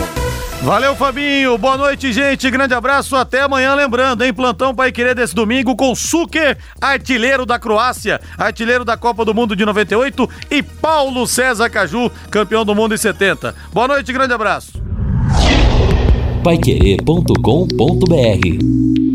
Valeu, 0.65 0.95
Fabinho. 0.95 1.59
Boa 1.59 1.77
noite, 1.77 2.11
gente. 2.11 2.49
Grande 2.49 2.73
abraço. 2.73 3.15
Até 3.15 3.41
amanhã. 3.41 3.75
Lembrando, 3.75 4.25
em 4.25 4.33
plantão 4.33 4.73
Pai 4.73 4.91
Querer 4.91 5.13
desse 5.13 5.35
domingo 5.35 5.75
com 5.75 5.93
Suker, 5.93 6.57
artilheiro 6.81 7.45
da 7.45 7.59
Croácia, 7.59 8.19
artilheiro 8.35 8.83
da 8.83 8.97
Copa 8.97 9.23
do 9.23 9.31
Mundo 9.31 9.55
de 9.55 9.63
98 9.63 10.27
e 10.49 10.63
Paulo 10.63 11.27
César 11.27 11.69
Caju, 11.69 12.11
campeão 12.31 12.65
do 12.65 12.73
mundo 12.73 12.95
em 12.95 12.97
70. 12.97 13.53
Boa 13.71 13.87
noite, 13.87 14.11
grande 14.11 14.33
abraço. 14.33 14.81
Paiquerê.com.br 16.43 19.14